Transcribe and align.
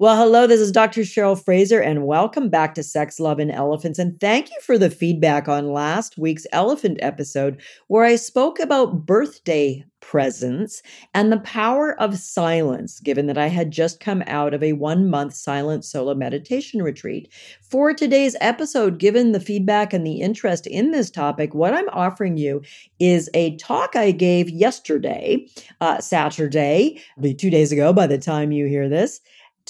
Well, 0.00 0.16
hello, 0.16 0.46
this 0.46 0.62
is 0.62 0.72
Dr. 0.72 1.02
Cheryl 1.02 1.38
Fraser, 1.38 1.78
and 1.78 2.06
welcome 2.06 2.48
back 2.48 2.74
to 2.76 2.82
Sex, 2.82 3.20
Love, 3.20 3.38
and 3.38 3.50
Elephants. 3.50 3.98
And 3.98 4.18
thank 4.18 4.48
you 4.48 4.56
for 4.62 4.78
the 4.78 4.88
feedback 4.88 5.46
on 5.46 5.74
last 5.74 6.16
week's 6.16 6.46
elephant 6.52 6.96
episode, 7.02 7.60
where 7.88 8.06
I 8.06 8.16
spoke 8.16 8.58
about 8.58 9.04
birthday 9.04 9.84
presents 10.00 10.82
and 11.12 11.30
the 11.30 11.40
power 11.40 12.00
of 12.00 12.16
silence, 12.16 12.98
given 13.00 13.26
that 13.26 13.36
I 13.36 13.48
had 13.48 13.72
just 13.72 14.00
come 14.00 14.24
out 14.26 14.54
of 14.54 14.62
a 14.62 14.72
one 14.72 15.10
month 15.10 15.34
silent 15.34 15.84
solo 15.84 16.14
meditation 16.14 16.82
retreat. 16.82 17.30
For 17.60 17.92
today's 17.92 18.36
episode, 18.40 18.98
given 18.98 19.32
the 19.32 19.38
feedback 19.38 19.92
and 19.92 20.06
the 20.06 20.22
interest 20.22 20.66
in 20.66 20.92
this 20.92 21.10
topic, 21.10 21.54
what 21.54 21.74
I'm 21.74 21.90
offering 21.90 22.38
you 22.38 22.62
is 23.00 23.28
a 23.34 23.54
talk 23.56 23.94
I 23.94 24.12
gave 24.12 24.48
yesterday, 24.48 25.46
uh, 25.82 26.00
Saturday, 26.00 27.02
two 27.36 27.50
days 27.50 27.70
ago 27.70 27.92
by 27.92 28.06
the 28.06 28.16
time 28.16 28.50
you 28.50 28.64
hear 28.64 28.88
this 28.88 29.20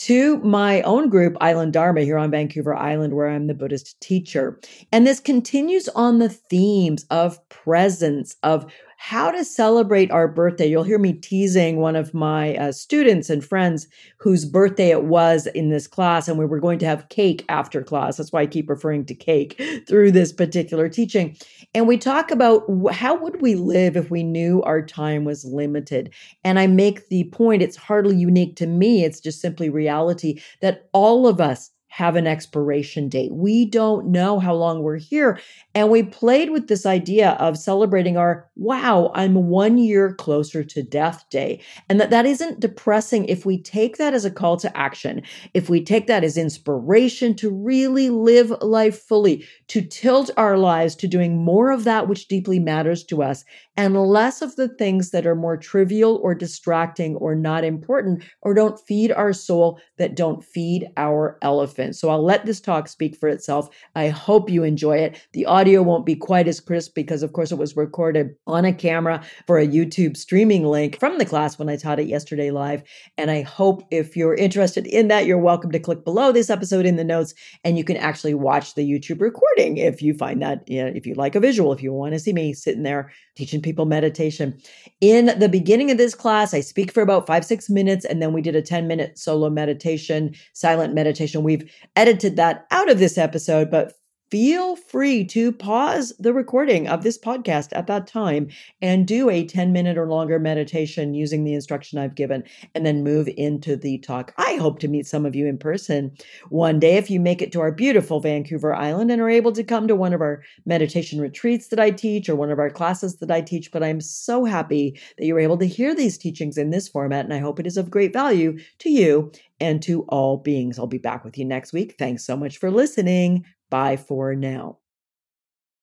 to 0.01 0.39
my 0.39 0.80
own 0.82 1.11
group, 1.11 1.37
Island 1.43 1.75
Dharma, 1.75 2.00
here 2.00 2.17
on 2.17 2.31
Vancouver 2.31 2.75
Island, 2.75 3.13
where 3.13 3.29
I'm 3.29 3.49
the 3.49 3.54
Buddhist 3.54 4.00
teacher. 4.00 4.58
And 4.93 5.07
this 5.07 5.21
continues 5.21 5.89
on 5.91 6.21
the 6.21 6.31
themes 6.31 7.04
of 7.11 7.46
presence, 7.50 8.35
of 8.43 8.72
how 9.03 9.31
to 9.31 9.43
celebrate 9.46 10.11
our 10.11 10.29
birthday. 10.29 10.67
You'll 10.67 10.82
hear 10.82 10.99
me 10.99 11.14
teasing 11.14 11.79
one 11.79 11.96
of 11.96 12.13
my 12.13 12.54
uh, 12.57 12.71
students 12.71 13.31
and 13.31 13.43
friends 13.43 13.89
whose 14.18 14.45
birthday 14.45 14.91
it 14.91 15.04
was 15.04 15.46
in 15.46 15.71
this 15.71 15.86
class, 15.86 16.29
and 16.29 16.39
we 16.39 16.45
were 16.45 16.61
going 16.61 16.79
to 16.81 16.86
have 16.86 17.08
cake 17.08 17.43
after 17.49 17.82
class. 17.82 18.18
That's 18.18 18.31
why 18.31 18.43
I 18.43 18.46
keep 18.46 18.68
referring 18.68 19.07
to 19.07 19.14
cake 19.14 19.58
through 19.89 20.13
this 20.13 20.35
particular 20.35 20.91
teaching. 20.91 21.35
And 21.72 21.89
we 21.89 21.96
talk 21.96 22.31
about 22.31 22.64
how 22.93 23.17
would 23.17 23.41
we 23.41 23.55
live 23.55 23.96
if 23.96 24.11
we 24.11 24.22
knew 24.22 24.61
our 24.64 24.82
time 24.82 25.25
was 25.25 25.46
limited. 25.46 26.13
And 26.44 26.58
I 26.58 26.67
make 26.67 27.08
the 27.08 27.25
point, 27.25 27.63
it's 27.63 27.77
hardly 27.77 28.17
unique 28.17 28.55
to 28.57 28.67
me, 28.67 29.03
it's 29.03 29.21
just 29.21 29.41
simply 29.41 29.71
reality 29.71 30.43
that 30.61 30.91
all 30.93 31.27
of 31.27 31.41
us 31.41 31.71
have 31.90 32.14
an 32.14 32.27
expiration 32.27 33.08
date. 33.08 33.33
We 33.33 33.67
don't 33.67 34.06
know 34.06 34.38
how 34.38 34.55
long 34.55 34.80
we're 34.80 34.96
here. 34.96 35.41
And 35.74 35.91
we 35.91 36.05
played 36.05 36.50
with 36.50 36.69
this 36.69 36.86
idea 36.86 37.30
of 37.33 37.58
celebrating 37.58 38.16
our, 38.16 38.48
wow, 38.55 39.10
I'm 39.12 39.48
one 39.48 39.77
year 39.77 40.14
closer 40.14 40.62
to 40.62 40.83
death 40.84 41.24
day. 41.30 41.61
And 41.88 42.00
that 42.00 42.11
that 42.11 42.27
isn't 42.27 42.61
depressing 42.61 43.24
if 43.24 43.44
we 43.44 43.61
take 43.61 43.96
that 43.96 44.14
as 44.14 44.24
a 44.24 44.30
call 44.30 44.56
to 44.58 44.77
action, 44.77 45.22
if 45.52 45.68
we 45.68 45.83
take 45.84 46.06
that 46.06 46.22
as 46.22 46.36
inspiration 46.36 47.34
to 47.34 47.50
really 47.50 48.08
live 48.08 48.50
life 48.62 49.02
fully, 49.02 49.44
to 49.66 49.83
tilt 49.83 50.30
our 50.36 50.56
lives 50.56 50.94
to 50.94 51.08
doing 51.08 51.44
more 51.44 51.72
of 51.72 51.83
that 51.84 52.06
which 52.06 52.28
deeply 52.28 52.61
matters 52.61 53.02
to 53.05 53.20
us 53.20 53.44
and 53.77 53.96
less 53.96 54.42
of 54.42 54.55
the 54.56 54.68
things 54.68 55.11
that 55.11 55.27
are 55.27 55.34
more 55.34 55.56
trivial 55.56 56.20
or 56.22 56.34
distracting 56.34 57.16
or 57.16 57.34
not 57.34 57.64
important 57.64 58.22
or 58.42 58.55
don't 58.55 58.78
feed 58.78 59.11
our 59.11 59.33
soul 59.33 59.80
that 59.96 60.14
don't 60.14 60.44
feed 60.44 60.86
our 60.96 61.38
elephant. 61.42 61.80
So 61.92 62.11
I'll 62.11 62.23
let 62.23 62.47
this 62.47 62.61
talk 62.61 62.89
speak 62.89 63.17
for 63.17 63.28
itself. 63.28 63.69
I 63.95 64.09
hope 64.09 64.50
you 64.50 64.62
enjoy 64.62 64.98
it. 64.98 65.20
The 65.33 65.47
audio 65.47 65.83
won't 65.83 66.06
be 66.06 66.14
quite 66.14 66.48
as 66.48 66.61
crisp 66.61 66.95
because, 66.95 67.23
of 67.23 67.33
course, 67.33 67.53
it 67.53 67.59
was 67.59 67.77
recorded 67.77 68.31
on 68.47 68.64
a 68.64 68.73
camera 68.73 69.23
for 69.47 69.59
a 69.59 69.67
YouTube 69.67 70.17
streaming 70.17 70.64
link 70.64 70.98
from 71.01 71.19
the 71.19 71.25
class 71.25 71.58
when 71.58 71.69
I 71.69 71.77
taught 71.77 71.98
it 71.98 72.06
yesterday 72.06 72.51
live. 72.51 72.83
And 73.19 73.31
I 73.31 73.42
hope 73.42 73.83
if 73.91 74.17
you're 74.17 74.34
interested 74.34 74.86
in 74.86 75.08
that, 75.08 75.27
you're 75.27 75.39
welcome 75.39 75.73
to 75.73 75.78
click 75.78 76.05
below 76.05 76.33
this 76.33 76.51
episode 76.51 76.86
in 76.86 76.97
the 76.97 77.05
notes 77.05 77.34
and 77.64 77.78
you 77.78 77.84
can 77.84 77.97
actually 77.97 78.34
watch 78.34 78.75
the 78.75 78.89
YouTube 78.89 79.20
recording 79.20 79.77
if 79.77 80.03
you 80.03 80.14
find 80.14 80.42
that, 80.42 80.69
you 80.69 80.83
know, 80.83 80.92
if 80.95 81.06
you 81.06 81.14
like 81.14 81.34
a 81.34 81.41
visual, 81.41 81.73
if 81.73 81.83
you 81.83 81.92
want 81.92 82.12
to 82.12 82.19
see 82.19 82.33
me 82.33 82.53
sitting 82.53 82.83
there 82.83 83.11
teaching 83.36 83.62
people 83.62 83.86
meditation. 83.86 84.58
In 85.01 85.39
the 85.39 85.48
beginning 85.48 85.91
of 85.91 85.98
this 85.98 86.14
class, 86.14 86.53
I 86.53 86.61
speak 86.61 86.92
for 86.92 87.03
about 87.03 87.27
five, 87.27 87.45
six 87.45 87.70
minutes, 87.70 88.05
and 88.05 88.20
then 88.20 88.33
we 88.33 88.42
did 88.42 88.56
a 88.56 88.62
10 88.62 88.86
minute 88.86 89.19
solo 89.19 89.48
meditation, 89.48 90.34
silent 90.53 90.95
meditation. 90.95 91.42
We've 91.42 91.69
edited 91.96 92.36
that 92.36 92.66
out 92.70 92.90
of 92.90 92.98
this 92.98 93.18
episode, 93.18 93.70
but 93.70 93.94
feel 94.31 94.77
free 94.77 95.25
to 95.25 95.50
pause 95.50 96.12
the 96.19 96.33
recording 96.33 96.86
of 96.86 97.03
this 97.03 97.19
podcast 97.19 97.69
at 97.73 97.86
that 97.89 98.07
time 98.07 98.48
and 98.80 99.07
do 99.07 99.29
a 99.29 99.45
10 99.45 99.73
minute 99.73 99.98
or 99.98 100.07
longer 100.07 100.39
meditation 100.39 101.14
using 101.14 101.45
the 101.45 101.55
instruction 101.55 101.98
I've 101.98 102.14
given 102.14 102.45
and 102.74 102.86
then 102.86 103.02
move 103.02 103.29
into 103.36 103.77
the 103.77 103.98
talk. 103.98 104.33
I 104.39 104.55
hope 104.55 104.79
to 104.80 104.89
meet 104.89 105.07
some 105.07 105.27
of 105.27 105.35
you 105.35 105.46
in 105.46 105.58
person 105.58 106.13
one 106.48 106.79
day 106.79 106.96
if 106.96 107.11
you 107.11 107.19
make 107.19 107.42
it 107.42 107.51
to 107.52 107.61
our 107.61 107.73
beautiful 107.73 108.20
Vancouver 108.20 108.74
Island 108.74 109.11
and 109.11 109.20
are 109.20 109.29
able 109.29 109.52
to 109.52 109.64
come 109.64 109.89
to 109.89 109.96
one 109.96 110.13
of 110.13 110.20
our 110.20 110.42
meditation 110.64 111.20
retreats 111.20 111.69
that 111.69 111.80
I 111.80 111.90
teach 111.90 112.29
or 112.29 112.36
one 112.36 112.51
of 112.51 112.58
our 112.58 112.70
classes 112.70 113.17
that 113.17 113.30
I 113.30 113.40
teach. 113.40 113.73
But 113.73 113.83
I'm 113.83 114.01
so 114.01 114.45
happy 114.45 114.98
that 115.19 115.27
you're 115.27 115.40
able 115.40 115.58
to 115.58 115.67
hear 115.67 115.95
these 115.95 116.19
teachings 116.19 116.57
in 116.57 116.70
this 116.70 116.89
format, 116.89 117.24
and 117.24 117.35
I 117.35 117.39
hope 117.39 117.58
it 117.58 117.67
is 117.67 117.77
of 117.77 117.90
great 117.90 118.13
value 118.13 118.58
to 118.79 118.90
you 118.90 119.33
and 119.61 119.83
to 119.83 120.02
all 120.05 120.36
beings. 120.36 120.79
I'll 120.79 120.86
be 120.86 120.98
back 120.98 121.24
with 121.24 121.36
you 121.36 121.45
next 121.45 121.73
week. 121.73 121.96
Thanks 121.98 122.24
so 122.24 122.36
much 122.36 122.58
for 122.58 122.70
listening. 122.70 123.45
Bye 123.70 123.97
for 123.97 124.35
now. 124.35 124.79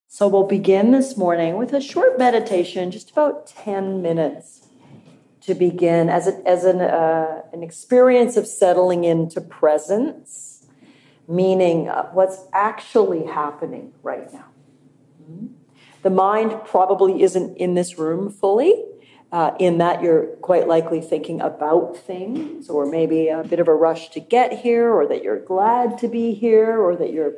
So 0.10 0.28
we'll 0.28 0.44
begin 0.44 0.92
this 0.92 1.16
morning 1.16 1.58
with 1.58 1.74
a 1.74 1.82
short 1.82 2.20
meditation, 2.20 2.92
just 2.92 3.12
about 3.12 3.48
10 3.48 4.02
minutes 4.02 4.68
to 5.42 5.56
begin 5.56 6.10
as, 6.10 6.28
a, 6.28 6.42
as 6.46 6.66
an, 6.66 6.82
uh, 6.82 7.44
an 7.54 7.64
experience 7.64 8.36
of 8.36 8.46
settling 8.46 9.06
into 9.06 9.40
presence, 9.40 10.66
meaning 11.30 11.88
uh, 11.88 12.10
what's 12.12 12.46
actually 12.52 13.26
happening 13.26 13.94
right 14.04 14.32
now. 14.34 14.48
Mm-hmm. 15.24 15.48
The 16.02 16.10
mind 16.10 16.60
probably 16.66 17.22
isn't 17.22 17.58
in 17.58 17.76
this 17.76 17.98
room 17.98 18.30
fully. 18.30 18.84
Uh, 19.30 19.54
in 19.60 19.78
that 19.78 20.02
you're 20.02 20.28
quite 20.38 20.70
likely 20.70 21.02
thinking 21.02 21.42
about 21.42 21.98
things, 21.98 22.70
or 22.70 22.86
maybe 22.86 23.28
a 23.28 23.44
bit 23.44 23.60
of 23.60 23.68
a 23.68 23.76
rush 23.76 24.10
to 24.10 24.22
get 24.22 24.54
here, 24.54 24.90
or 24.90 25.06
that 25.06 25.22
you're 25.22 25.44
glad 25.44 25.98
to 25.98 26.08
be 26.08 26.34
here, 26.34 26.80
or 26.80 26.96
that 26.96 27.12
you're 27.12 27.34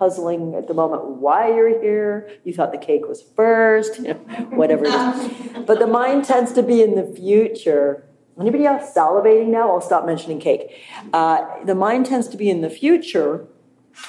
puzzling 0.00 0.54
at 0.54 0.66
the 0.66 0.72
moment 0.72 1.04
why 1.04 1.48
you're 1.54 1.80
here. 1.80 2.30
You 2.42 2.54
thought 2.54 2.72
the 2.72 2.78
cake 2.78 3.06
was 3.06 3.22
first, 3.22 3.98
you 3.98 4.14
know, 4.14 4.14
whatever 4.60 4.86
it 4.86 4.94
is. 4.94 5.66
But 5.66 5.78
the 5.78 5.86
mind 5.86 6.24
tends 6.24 6.52
to 6.54 6.62
be 6.62 6.82
in 6.82 6.96
the 6.96 7.04
future. 7.04 8.08
Anybody 8.40 8.64
else 8.64 8.94
salivating 8.94 9.48
now? 9.48 9.70
I'll 9.70 9.82
stop 9.82 10.06
mentioning 10.06 10.40
cake. 10.40 10.74
Uh, 11.12 11.64
the 11.64 11.74
mind 11.74 12.06
tends 12.06 12.26
to 12.28 12.38
be 12.38 12.48
in 12.48 12.62
the 12.62 12.70
future 12.70 13.46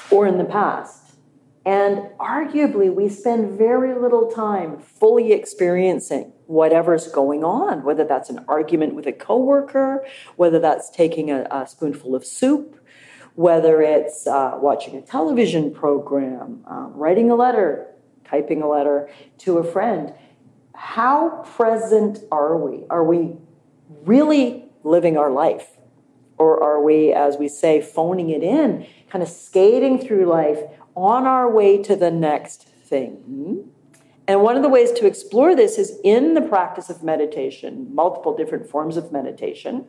or 0.09 0.25
in 0.25 0.37
the 0.37 0.45
past. 0.45 1.01
And 1.65 2.09
arguably, 2.19 2.91
we 2.91 3.07
spend 3.09 3.57
very 3.57 3.93
little 3.93 4.31
time 4.31 4.79
fully 4.79 5.33
experiencing 5.33 6.31
whatever's 6.47 7.07
going 7.07 7.43
on, 7.43 7.83
whether 7.83 8.03
that's 8.03 8.29
an 8.29 8.43
argument 8.47 8.95
with 8.95 9.05
a 9.05 9.11
coworker, 9.11 10.03
whether 10.37 10.57
that's 10.57 10.89
taking 10.89 11.29
a, 11.29 11.47
a 11.51 11.67
spoonful 11.67 12.15
of 12.15 12.25
soup, 12.25 12.80
whether 13.35 13.81
it's 13.81 14.27
uh, 14.27 14.57
watching 14.61 14.95
a 14.95 15.01
television 15.01 15.73
program, 15.73 16.63
um, 16.67 16.93
writing 16.95 17.31
a 17.31 17.35
letter, 17.35 17.87
typing 18.25 18.61
a 18.61 18.67
letter 18.67 19.09
to 19.39 19.57
a 19.57 19.63
friend. 19.63 20.13
How 20.73 21.43
present 21.55 22.19
are 22.31 22.57
we? 22.57 22.85
Are 22.89 23.03
we 23.03 23.35
really 24.03 24.65
living 24.83 25.17
our 25.17 25.31
life? 25.31 25.67
Or 26.37 26.63
are 26.63 26.81
we, 26.81 27.13
as 27.13 27.37
we 27.37 27.47
say, 27.47 27.81
phoning 27.81 28.31
it 28.31 28.41
in, 28.41 28.87
kind 29.09 29.21
of 29.21 29.29
skating 29.29 29.99
through 29.99 30.25
life 30.25 30.59
on 30.95 31.27
our 31.27 31.49
way 31.49 31.81
to 31.83 31.95
the 31.95 32.09
next 32.09 32.63
thing? 32.63 33.69
And 34.27 34.41
one 34.41 34.55
of 34.55 34.63
the 34.63 34.69
ways 34.69 34.91
to 34.93 35.05
explore 35.05 35.55
this 35.55 35.77
is 35.77 35.99
in 36.03 36.33
the 36.33 36.41
practice 36.41 36.89
of 36.89 37.03
meditation, 37.03 37.93
multiple 37.93 38.35
different 38.35 38.69
forms 38.69 38.97
of 38.97 39.11
meditation. 39.11 39.85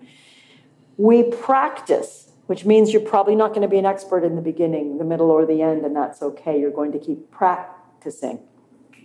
We 0.97 1.23
practice 1.23 2.32
which 2.53 2.67
means 2.67 2.93
you're 2.93 3.01
probably 3.01 3.35
not 3.35 3.49
going 3.55 3.63
to 3.63 3.67
be 3.67 3.79
an 3.79 3.87
expert 3.87 4.23
in 4.23 4.37
the 4.37 4.43
beginning, 4.43 4.99
the 4.99 5.05
middle, 5.05 5.31
or 5.31 5.47
the 5.47 5.63
end, 5.63 5.87
and 5.87 5.97
that's 5.97 6.21
okay. 6.21 6.61
You're 6.61 6.71
going 6.71 6.93
to 6.93 6.99
keep 6.99 7.31
practicing. 7.31 8.41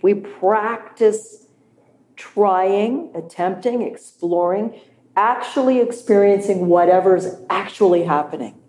We 0.02 0.12
practice 0.12 1.46
trying, 2.14 3.10
attempting, 3.14 3.80
exploring, 3.80 4.78
actually 5.16 5.80
experiencing 5.80 6.66
whatever's 6.66 7.36
actually 7.48 8.04
happening. 8.04 8.60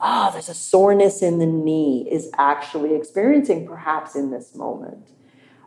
Ah, 0.00 0.30
oh, 0.30 0.32
there's 0.32 0.48
a 0.48 0.54
soreness 0.54 1.22
in 1.22 1.38
the 1.38 1.46
knee, 1.46 2.08
is 2.10 2.28
actually 2.36 2.96
experiencing 2.96 3.68
perhaps 3.68 4.16
in 4.16 4.32
this 4.32 4.56
moment. 4.56 5.10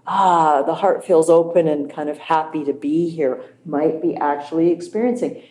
Ah, 0.06 0.62
the 0.62 0.76
heart 0.76 1.06
feels 1.06 1.30
open 1.30 1.70
and 1.70 1.90
kind 1.90 2.10
of 2.10 2.18
happy 2.18 2.66
to 2.66 2.74
be 2.74 3.10
here, 3.10 3.42
might 3.64 4.02
be 4.02 4.18
actually 4.18 4.72
experiencing 4.74 5.42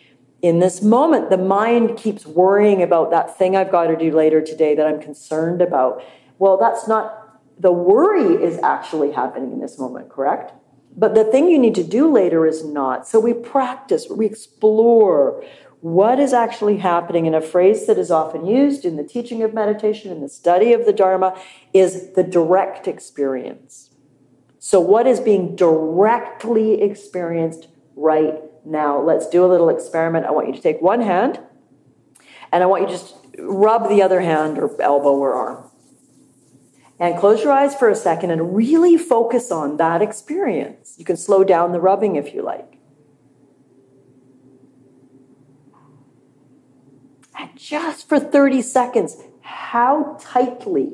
in 0.41 0.59
this 0.59 0.81
moment, 0.81 1.29
the 1.29 1.37
mind 1.37 1.97
keeps 1.97 2.25
worrying 2.25 2.83
about 2.83 3.09
that 3.11 3.37
thing 3.37 3.55
I've 3.55 3.71
got 3.71 3.87
to 3.87 3.97
do 3.97 4.15
later 4.15 4.41
today 4.41 4.75
that 4.75 4.85
I'm 4.85 5.01
concerned 5.01 5.61
about. 5.61 6.03
Well, 6.37 6.57
that's 6.57 6.87
not 6.87 7.39
the 7.59 7.71
worry 7.71 8.43
is 8.43 8.59
actually 8.59 9.13
happening 9.13 9.51
in 9.51 9.59
this 9.59 9.79
moment, 9.79 10.09
correct? 10.09 10.53
But 10.95 11.15
the 11.15 11.23
thing 11.23 11.47
you 11.47 11.57
need 11.57 11.75
to 11.75 11.83
do 11.83 12.11
later 12.11 12.45
is 12.45 12.63
not. 12.63 13.07
So 13.07 13.19
we 13.19 13.33
practice, 13.33 14.07
we 14.09 14.25
explore 14.25 15.43
what 15.81 16.19
is 16.19 16.33
actually 16.33 16.77
happening. 16.77 17.25
And 17.25 17.35
a 17.35 17.41
phrase 17.41 17.87
that 17.87 17.97
is 17.97 18.11
often 18.11 18.45
used 18.45 18.85
in 18.85 18.95
the 18.95 19.03
teaching 19.03 19.41
of 19.41 19.53
meditation, 19.53 20.11
in 20.11 20.21
the 20.21 20.29
study 20.29 20.73
of 20.73 20.85
the 20.85 20.93
Dharma, 20.93 21.39
is 21.73 22.13
the 22.13 22.23
direct 22.23 22.87
experience. 22.87 23.91
So, 24.59 24.79
what 24.79 25.07
is 25.07 25.19
being 25.19 25.55
directly 25.55 26.81
experienced 26.81 27.67
right 27.95 28.35
now, 28.67 29.01
let's 29.01 29.29
do 29.29 29.45
a 29.45 29.47
little 29.47 29.69
experiment. 29.69 30.25
I 30.25 30.31
want 30.31 30.47
you 30.47 30.53
to 30.53 30.61
take 30.61 30.81
one 30.81 31.01
hand 31.01 31.39
And 32.51 32.63
I 32.63 32.65
want 32.65 32.83
you 32.83 32.87
to 32.87 32.93
just 32.93 33.15
rub 33.39 33.89
the 33.89 34.01
other 34.01 34.21
hand 34.21 34.57
or 34.57 34.81
elbow 34.81 35.15
or 35.15 35.33
arm. 35.33 35.69
And 36.99 37.19
close 37.19 37.43
your 37.43 37.51
eyes 37.51 37.75
for 37.75 37.89
a 37.89 37.95
second 37.95 38.31
and 38.31 38.55
really 38.55 38.97
focus 38.97 39.51
on 39.51 39.77
that 39.77 40.01
experience. 40.01 40.95
You 40.97 41.05
can 41.05 41.17
slow 41.17 41.43
down 41.43 41.71
the 41.71 41.79
rubbing 41.79 42.15
if 42.15 42.33
you 42.33 42.41
like. 42.41 42.79
And 47.37 47.55
just 47.55 48.09
for 48.09 48.19
30 48.19 48.61
seconds, 48.63 49.17
how 49.41 50.17
tightly 50.19 50.93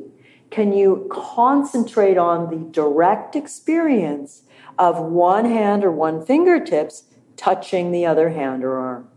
can 0.50 0.74
you 0.74 1.08
concentrate 1.10 2.18
on 2.18 2.50
the 2.50 2.70
direct 2.72 3.36
experience 3.36 4.44
of 4.78 5.00
one 5.00 5.46
hand 5.46 5.84
or 5.84 5.92
one 5.92 6.26
fingertips 6.26 7.04
touching 7.38 7.92
the 7.92 8.06
other 8.06 8.30
hand 8.30 8.64
or 8.64 8.76
arm? 8.76 9.08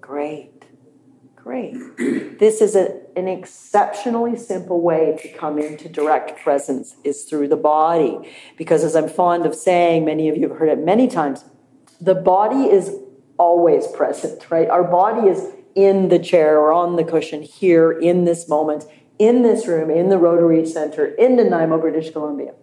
Great. 0.00 0.52
Great. 1.34 1.74
This 2.38 2.60
is 2.60 2.74
a, 2.74 3.00
an 3.16 3.28
exceptionally 3.28 4.36
simple 4.36 4.80
way 4.80 5.18
to 5.22 5.28
come 5.28 5.58
into 5.58 5.88
direct 5.88 6.42
presence 6.42 6.96
is 7.04 7.24
through 7.24 7.48
the 7.48 7.56
body. 7.56 8.18
Because 8.56 8.84
as 8.84 8.96
I'm 8.96 9.08
fond 9.08 9.46
of 9.46 9.54
saying, 9.54 10.04
many 10.04 10.28
of 10.28 10.36
you 10.36 10.48
have 10.48 10.58
heard 10.58 10.68
it 10.68 10.78
many 10.78 11.08
times, 11.08 11.44
the 12.00 12.14
body 12.14 12.64
is 12.64 12.96
always 13.38 13.86
present, 13.86 14.50
right? 14.50 14.68
Our 14.68 14.84
body 14.84 15.28
is 15.28 15.55
in 15.76 16.08
the 16.08 16.18
chair 16.18 16.58
or 16.58 16.72
on 16.72 16.96
the 16.96 17.04
cushion 17.04 17.42
here 17.42 17.92
in 17.92 18.24
this 18.24 18.48
moment, 18.48 18.86
in 19.18 19.42
this 19.42 19.68
room, 19.68 19.90
in 19.90 20.08
the 20.08 20.18
Rotary 20.18 20.66
Center, 20.66 21.06
in 21.06 21.36
Nanaimo, 21.36 21.78
British 21.78 22.10
Columbia. 22.10 22.54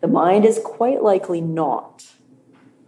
The 0.00 0.08
mind 0.08 0.44
is 0.44 0.58
quite 0.58 1.02
likely 1.02 1.40
not 1.40 2.06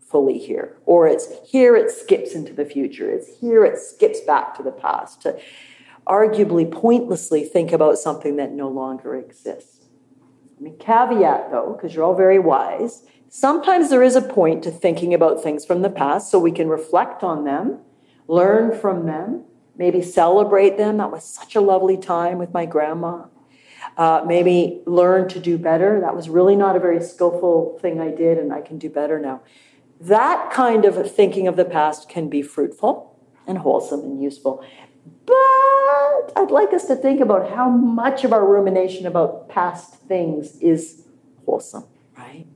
fully 0.00 0.38
here. 0.38 0.76
Or 0.86 1.06
it's 1.06 1.28
here, 1.46 1.76
it 1.76 1.90
skips 1.90 2.34
into 2.34 2.54
the 2.54 2.64
future. 2.64 3.10
It's 3.10 3.38
here, 3.40 3.64
it 3.64 3.78
skips 3.78 4.20
back 4.20 4.56
to 4.56 4.62
the 4.62 4.72
past 4.72 5.22
to 5.22 5.38
arguably 6.06 6.70
pointlessly 6.70 7.44
think 7.44 7.70
about 7.70 7.98
something 7.98 8.36
that 8.36 8.52
no 8.52 8.68
longer 8.68 9.14
exists. 9.14 9.86
I 10.58 10.62
mean, 10.62 10.78
caveat 10.78 11.50
though, 11.50 11.74
because 11.76 11.94
you're 11.94 12.04
all 12.04 12.14
very 12.14 12.38
wise, 12.38 13.04
sometimes 13.28 13.90
there 13.90 14.02
is 14.02 14.16
a 14.16 14.22
point 14.22 14.64
to 14.64 14.70
thinking 14.70 15.12
about 15.12 15.42
things 15.42 15.66
from 15.66 15.82
the 15.82 15.90
past 15.90 16.30
so 16.30 16.38
we 16.38 16.52
can 16.52 16.68
reflect 16.68 17.22
on 17.22 17.44
them, 17.44 17.80
learn 18.26 18.76
from 18.78 19.04
them, 19.04 19.44
maybe 19.78 20.02
celebrate 20.02 20.76
them. 20.76 20.98
That 20.98 21.10
was 21.10 21.24
such 21.24 21.56
a 21.56 21.60
lovely 21.60 21.96
time 21.96 22.36
with 22.38 22.52
my 22.52 22.66
grandma. 22.66 23.26
Uh, 23.96 24.22
maybe 24.26 24.82
learn 24.84 25.28
to 25.28 25.40
do 25.40 25.56
better. 25.56 26.00
That 26.00 26.14
was 26.14 26.28
really 26.28 26.56
not 26.56 26.76
a 26.76 26.80
very 26.80 27.02
skillful 27.02 27.78
thing 27.80 28.00
I 28.00 28.10
did, 28.10 28.36
and 28.38 28.52
I 28.52 28.60
can 28.60 28.78
do 28.78 28.90
better 28.90 29.18
now. 29.18 29.40
That 30.00 30.50
kind 30.52 30.84
of 30.84 31.10
thinking 31.10 31.48
of 31.48 31.56
the 31.56 31.64
past 31.64 32.08
can 32.08 32.28
be 32.28 32.42
fruitful 32.42 33.18
and 33.46 33.58
wholesome 33.58 34.00
and 34.00 34.22
useful. 34.22 34.62
But 35.24 36.32
I'd 36.36 36.50
like 36.50 36.72
us 36.72 36.86
to 36.86 36.96
think 36.96 37.20
about 37.20 37.50
how 37.50 37.68
much 37.68 38.24
of 38.24 38.32
our 38.32 38.46
rumination 38.46 39.06
about 39.06 39.48
past 39.48 39.94
things 40.06 40.58
is 40.60 41.04
wholesome, 41.44 41.84
right? 42.16 42.46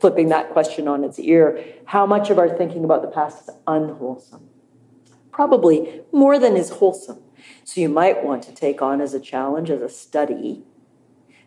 Flipping 0.00 0.28
that 0.28 0.50
question 0.50 0.88
on 0.88 1.04
its 1.04 1.18
ear, 1.18 1.62
how 1.84 2.06
much 2.06 2.30
of 2.30 2.38
our 2.38 2.48
thinking 2.48 2.84
about 2.84 3.02
the 3.02 3.08
past 3.08 3.48
is 3.48 3.54
unwholesome? 3.66 4.48
Probably 5.38 6.00
more 6.10 6.36
than 6.36 6.56
is 6.56 6.68
wholesome. 6.68 7.22
So 7.62 7.80
you 7.80 7.88
might 7.88 8.24
want 8.24 8.42
to 8.42 8.52
take 8.52 8.82
on 8.82 9.00
as 9.00 9.14
a 9.14 9.20
challenge, 9.20 9.70
as 9.70 9.80
a 9.80 9.88
study, 9.88 10.64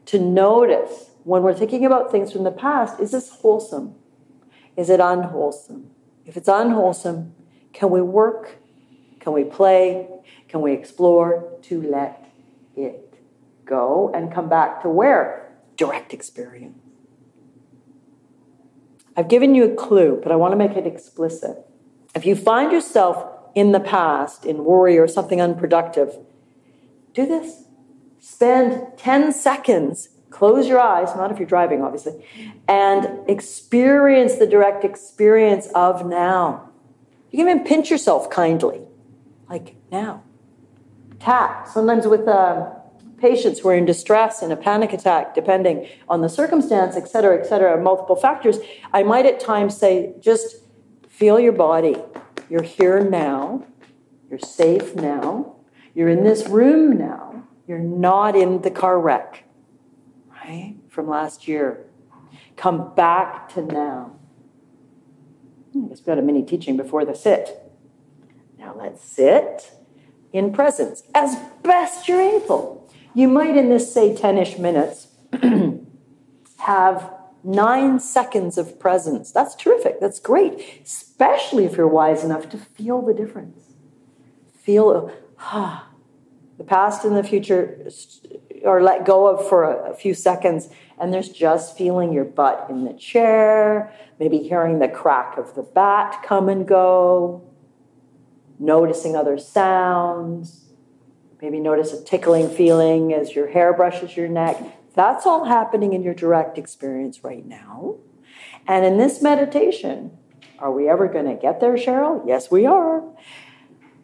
to 0.06 0.18
notice 0.18 1.10
when 1.26 1.44
we're 1.44 1.54
thinking 1.54 1.86
about 1.86 2.10
things 2.10 2.32
from 2.32 2.46
the 2.46 2.54
past, 2.54 3.02
is 3.02 3.12
this 3.12 3.30
wholesome? 3.30 3.96
Is 4.78 4.90
it 4.90 5.02
unwholesome? 5.02 5.92
If 6.26 6.38
it's 6.38 6.48
unwholesome, 6.48 7.36
can 7.74 7.90
we 7.90 8.02
work? 8.02 8.60
Can 9.20 9.34
we 9.34 9.44
play? 9.44 10.08
Can 10.48 10.62
we 10.62 10.72
explore 10.72 11.52
to 11.64 11.82
let 11.82 12.32
it 12.78 13.16
go 13.66 14.10
and 14.16 14.34
come 14.34 14.48
back 14.48 14.82
to 14.84 14.90
where? 14.90 15.54
Direct 15.76 16.14
experience. 16.14 16.80
I've 19.18 19.28
given 19.28 19.54
you 19.54 19.66
a 19.66 19.76
clue, 19.76 20.18
but 20.24 20.32
I 20.32 20.38
want 20.38 20.54
to 20.54 20.58
make 20.58 20.78
it 20.78 20.88
explicit. 20.88 21.58
If 22.16 22.26
you 22.26 22.38
find 22.38 22.72
yourself 22.72 23.40
in 23.56 23.72
the 23.72 23.80
past 23.80 24.46
in 24.46 24.64
worry 24.64 24.98
or 24.98 25.08
something 25.08 25.42
unproductive, 25.42 26.18
do 27.14 27.26
this. 27.26 27.66
Spend 28.20 28.98
10 28.98 29.34
seconds 29.34 30.10
Close 30.32 30.66
your 30.66 30.80
eyes, 30.80 31.14
not 31.16 31.30
if 31.30 31.38
you're 31.38 31.48
driving, 31.48 31.84
obviously, 31.84 32.26
and 32.68 33.30
experience 33.30 34.36
the 34.36 34.48
direct 34.48 34.86
experience 34.86 35.68
of 35.76 36.06
now. 36.08 36.70
You 37.30 37.38
can 37.38 37.50
even 37.50 37.64
pinch 37.66 37.92
yourself 37.92 38.30
kindly, 38.30 38.82
like 39.50 39.76
now. 39.92 40.24
Tap, 41.20 41.68
sometimes 41.68 42.08
with 42.08 42.28
uh, 42.30 42.70
patients 43.18 43.60
who 43.60 43.70
are 43.70 43.76
in 43.76 43.86
distress 43.86 44.42
in 44.42 44.52
a 44.52 44.56
panic 44.56 44.94
attack, 44.94 45.36
depending 45.36 45.86
on 46.08 46.22
the 46.22 46.30
circumstance, 46.30 46.96
et 46.96 47.10
cetera, 47.10 47.38
et 47.38 47.46
cetera, 47.46 47.80
multiple 47.80 48.16
factors. 48.16 48.58
I 48.94 49.04
might 49.04 49.26
at 49.26 49.40
times 49.40 49.76
say, 49.76 50.14
just 50.22 50.56
feel 51.10 51.42
your 51.42 51.54
body. 51.54 51.98
You're 52.52 52.62
here 52.62 53.00
now. 53.00 53.66
You're 54.30 54.40
safe 54.40 54.94
now. 54.96 55.56
You're 55.96 56.10
in 56.10 56.24
this 56.24 56.48
room 56.48 56.98
now. 56.98 57.44
You're 57.68 57.80
not 57.80 58.36
in 58.36 58.62
the 58.62 58.70
car 58.70 59.00
wreck 59.00 59.46
right? 60.44 60.76
From 60.90 61.08
last 61.08 61.48
year. 61.48 61.86
Come 62.56 62.94
back 62.96 63.50
to 63.54 63.62
now. 63.62 64.18
I 65.76 65.88
guess 65.88 66.00
we 66.00 66.06
got 66.06 66.20
a 66.20 66.22
mini 66.22 66.44
teaching 66.44 66.78
before 66.78 67.06
the 67.06 67.16
sit. 67.16 67.72
Now 68.58 68.76
let's 68.78 69.04
sit 69.04 69.72
in 70.34 70.54
presence 70.54 71.04
as 71.16 71.38
best 71.64 72.08
you're 72.08 72.22
able. 72.22 72.92
You 73.14 73.28
might, 73.28 73.58
in 73.58 73.70
this, 73.70 73.94
say, 73.94 74.16
10 74.16 74.38
ish 74.38 74.58
minutes, 74.58 75.08
have 76.60 77.14
nine 77.44 78.00
seconds 78.00 78.58
of 78.58 78.80
presence. 78.80 79.32
That's 79.32 79.56
terrific. 79.56 80.00
That's 80.00 80.20
great, 80.20 80.82
especially 80.84 81.66
if 81.66 81.78
you're 81.78 81.88
wise 81.88 82.24
enough 82.24 82.50
to 82.50 82.58
feel 82.58 83.02
the 83.02 83.14
difference. 83.14 83.74
Feel, 84.54 85.12
ah, 85.40 85.90
the 86.62 86.68
past 86.68 87.04
and 87.06 87.18
the 87.18 87.24
future 87.24 87.90
or 88.64 88.84
let 88.84 89.04
go 89.04 89.26
of 89.26 89.50
for 89.50 89.64
a, 89.64 89.92
a, 89.92 89.96
few 89.96 90.14
seconds 90.14 90.70
and 91.00 91.12
there's 91.12 91.30
just 91.30 91.76
feeling 91.76 92.14
your 92.14 92.24
butt 92.24 92.68
in 92.70 92.84
the 92.84 92.94
chair 92.94 93.92
maybe 94.20 94.38
hearing 94.38 94.78
the 94.78 94.88
crack 94.88 95.40
of 95.40 95.56
the 95.56 95.64
bat 95.64 96.24
come 96.24 96.50
and 96.50 96.68
go 96.68 97.42
noticing 98.60 99.16
other 99.16 99.40
sounds 99.40 100.70
maybe 101.42 101.60
notice 101.60 101.94
a 101.94 102.04
tickling 102.04 102.48
feeling 102.48 103.12
as 103.12 103.34
your 103.34 103.48
hair 103.48 103.74
brushes 103.74 104.16
your 104.16 104.28
neck 104.28 104.58
that's 104.94 105.26
all 105.26 105.46
happening 105.46 105.94
in 105.94 106.04
your 106.04 106.14
direct 106.14 106.58
experience 106.58 107.24
right 107.24 107.46
now 107.46 107.96
and 108.68 108.86
in 108.86 108.98
this 108.98 109.22
meditation 109.22 110.12
are 110.60 110.72
we 110.72 110.88
ever 110.88 111.08
going 111.08 111.26
to 111.26 111.36
get 111.36 111.60
there 111.60 111.74
cheryl 111.74 112.24
yes 112.28 112.52
we 112.52 112.66
are 112.66 113.04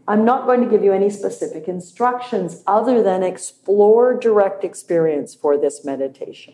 I'm 0.09 0.23
not 0.23 0.45
going 0.45 0.61
to 0.61 0.69
give 0.69 0.85
you 0.85 0.93
any 0.93 1.09
specific 1.09 1.67
instructions 1.67 2.63
other 2.65 3.03
than 3.03 3.23
explore 3.23 4.17
direct 4.17 4.63
experience 4.63 5.35
for 5.35 5.57
this 5.57 5.83
meditation. 5.83 6.53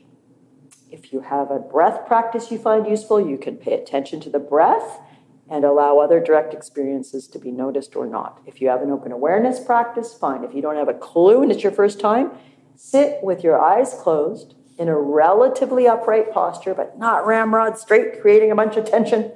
If 0.90 1.14
you 1.14 1.22
have 1.22 1.52
a 1.52 1.60
breath 1.60 2.08
practice 2.08 2.50
you 2.50 2.58
find 2.58 2.88
useful, 2.88 3.22
you 3.22 3.38
can 3.38 3.58
pay 3.58 3.76
attention 3.76 4.20
to 4.22 4.30
the 4.32 4.40
breath 4.40 5.00
and 5.48 5.64
allow 5.64 6.00
other 6.00 6.20
direct 6.20 6.54
experiences 6.54 7.28
to 7.28 7.38
be 7.38 7.52
noticed 7.52 7.96
or 7.96 8.08
not. 8.08 8.42
If 8.48 8.60
you 8.60 8.70
have 8.70 8.82
an 8.82 8.90
open 8.90 9.12
awareness 9.12 9.60
practice, 9.60 10.16
fine. 10.16 10.44
If 10.44 10.56
you 10.56 10.62
don't 10.64 10.78
have 10.78 10.90
a 10.90 10.94
clue 10.94 11.44
and 11.44 11.52
it's 11.52 11.62
your 11.62 11.72
first 11.72 12.00
time, 12.00 12.32
sit 12.76 13.24
with 13.24 13.44
your 13.44 13.60
eyes 13.60 13.94
closed 13.94 14.56
in 14.78 14.88
a 14.88 14.98
relatively 14.98 15.88
upright 15.88 16.32
posture, 16.34 16.74
but 16.74 16.98
not 16.98 17.26
ramrod 17.26 17.78
straight, 17.78 18.22
creating 18.22 18.52
a 18.52 18.56
bunch 18.56 18.76
of 18.76 18.86
tension. 18.86 19.32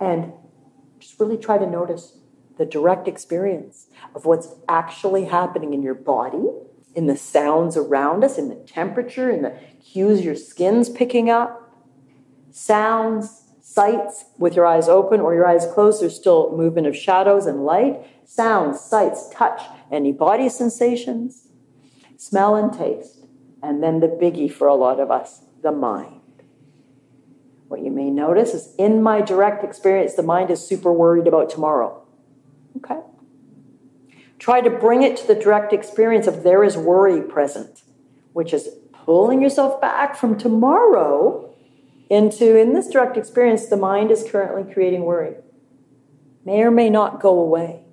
And 0.00 0.32
just 0.98 1.18
really 1.20 1.36
try 1.36 1.58
to 1.58 1.66
notice 1.66 2.18
the 2.58 2.66
direct 2.66 3.06
experience 3.06 3.86
of 4.14 4.24
what's 4.24 4.48
actually 4.68 5.26
happening 5.26 5.74
in 5.74 5.82
your 5.82 5.94
body, 5.94 6.48
in 6.94 7.06
the 7.06 7.16
sounds 7.16 7.76
around 7.76 8.24
us, 8.24 8.38
in 8.38 8.48
the 8.48 8.54
temperature, 8.54 9.30
in 9.30 9.42
the 9.42 9.56
cues 9.80 10.24
your 10.24 10.34
skin's 10.34 10.88
picking 10.88 11.30
up, 11.30 11.74
sounds, 12.50 13.42
sights 13.60 14.26
with 14.38 14.56
your 14.56 14.64
eyes 14.64 14.88
open 14.88 15.20
or 15.20 15.34
your 15.34 15.46
eyes 15.46 15.66
closed. 15.74 16.00
There's 16.00 16.16
still 16.16 16.56
movement 16.56 16.86
of 16.86 16.96
shadows 16.96 17.46
and 17.46 17.64
light, 17.64 18.00
sounds, 18.24 18.80
sights, 18.80 19.28
touch, 19.30 19.60
any 19.90 20.12
body 20.12 20.48
sensations, 20.48 21.45
smell 22.16 22.54
and 22.56 22.72
taste. 22.72 23.26
And 23.62 23.82
then 23.82 24.00
the 24.00 24.08
biggie 24.08 24.52
for 24.52 24.68
a 24.68 24.74
lot 24.74 25.00
of 25.00 25.10
us, 25.10 25.42
the 25.62 25.72
mind. 25.72 26.20
What 27.68 27.82
you 27.82 27.90
may 27.90 28.10
notice 28.10 28.54
is 28.54 28.74
in 28.78 29.02
my 29.02 29.20
direct 29.20 29.64
experience, 29.64 30.14
the 30.14 30.22
mind 30.22 30.50
is 30.50 30.64
super 30.64 30.92
worried 30.92 31.26
about 31.26 31.50
tomorrow. 31.50 32.02
Okay. 32.76 33.00
Try 34.38 34.60
to 34.60 34.70
bring 34.70 35.02
it 35.02 35.16
to 35.18 35.26
the 35.26 35.34
direct 35.34 35.72
experience 35.72 36.26
of 36.26 36.42
there 36.42 36.62
is 36.62 36.76
worry 36.76 37.22
present, 37.22 37.82
which 38.32 38.52
is 38.52 38.68
pulling 38.92 39.40
yourself 39.42 39.80
back 39.80 40.14
from 40.14 40.38
tomorrow 40.38 41.54
into 42.08 42.56
in 42.56 42.72
this 42.72 42.88
direct 42.88 43.16
experience, 43.16 43.66
the 43.66 43.76
mind 43.76 44.10
is 44.10 44.24
currently 44.30 44.72
creating 44.72 45.02
worry. 45.02 45.36
May 46.44 46.62
or 46.62 46.70
may 46.70 46.88
not 46.88 47.20
go 47.20 47.38
away. 47.40 47.84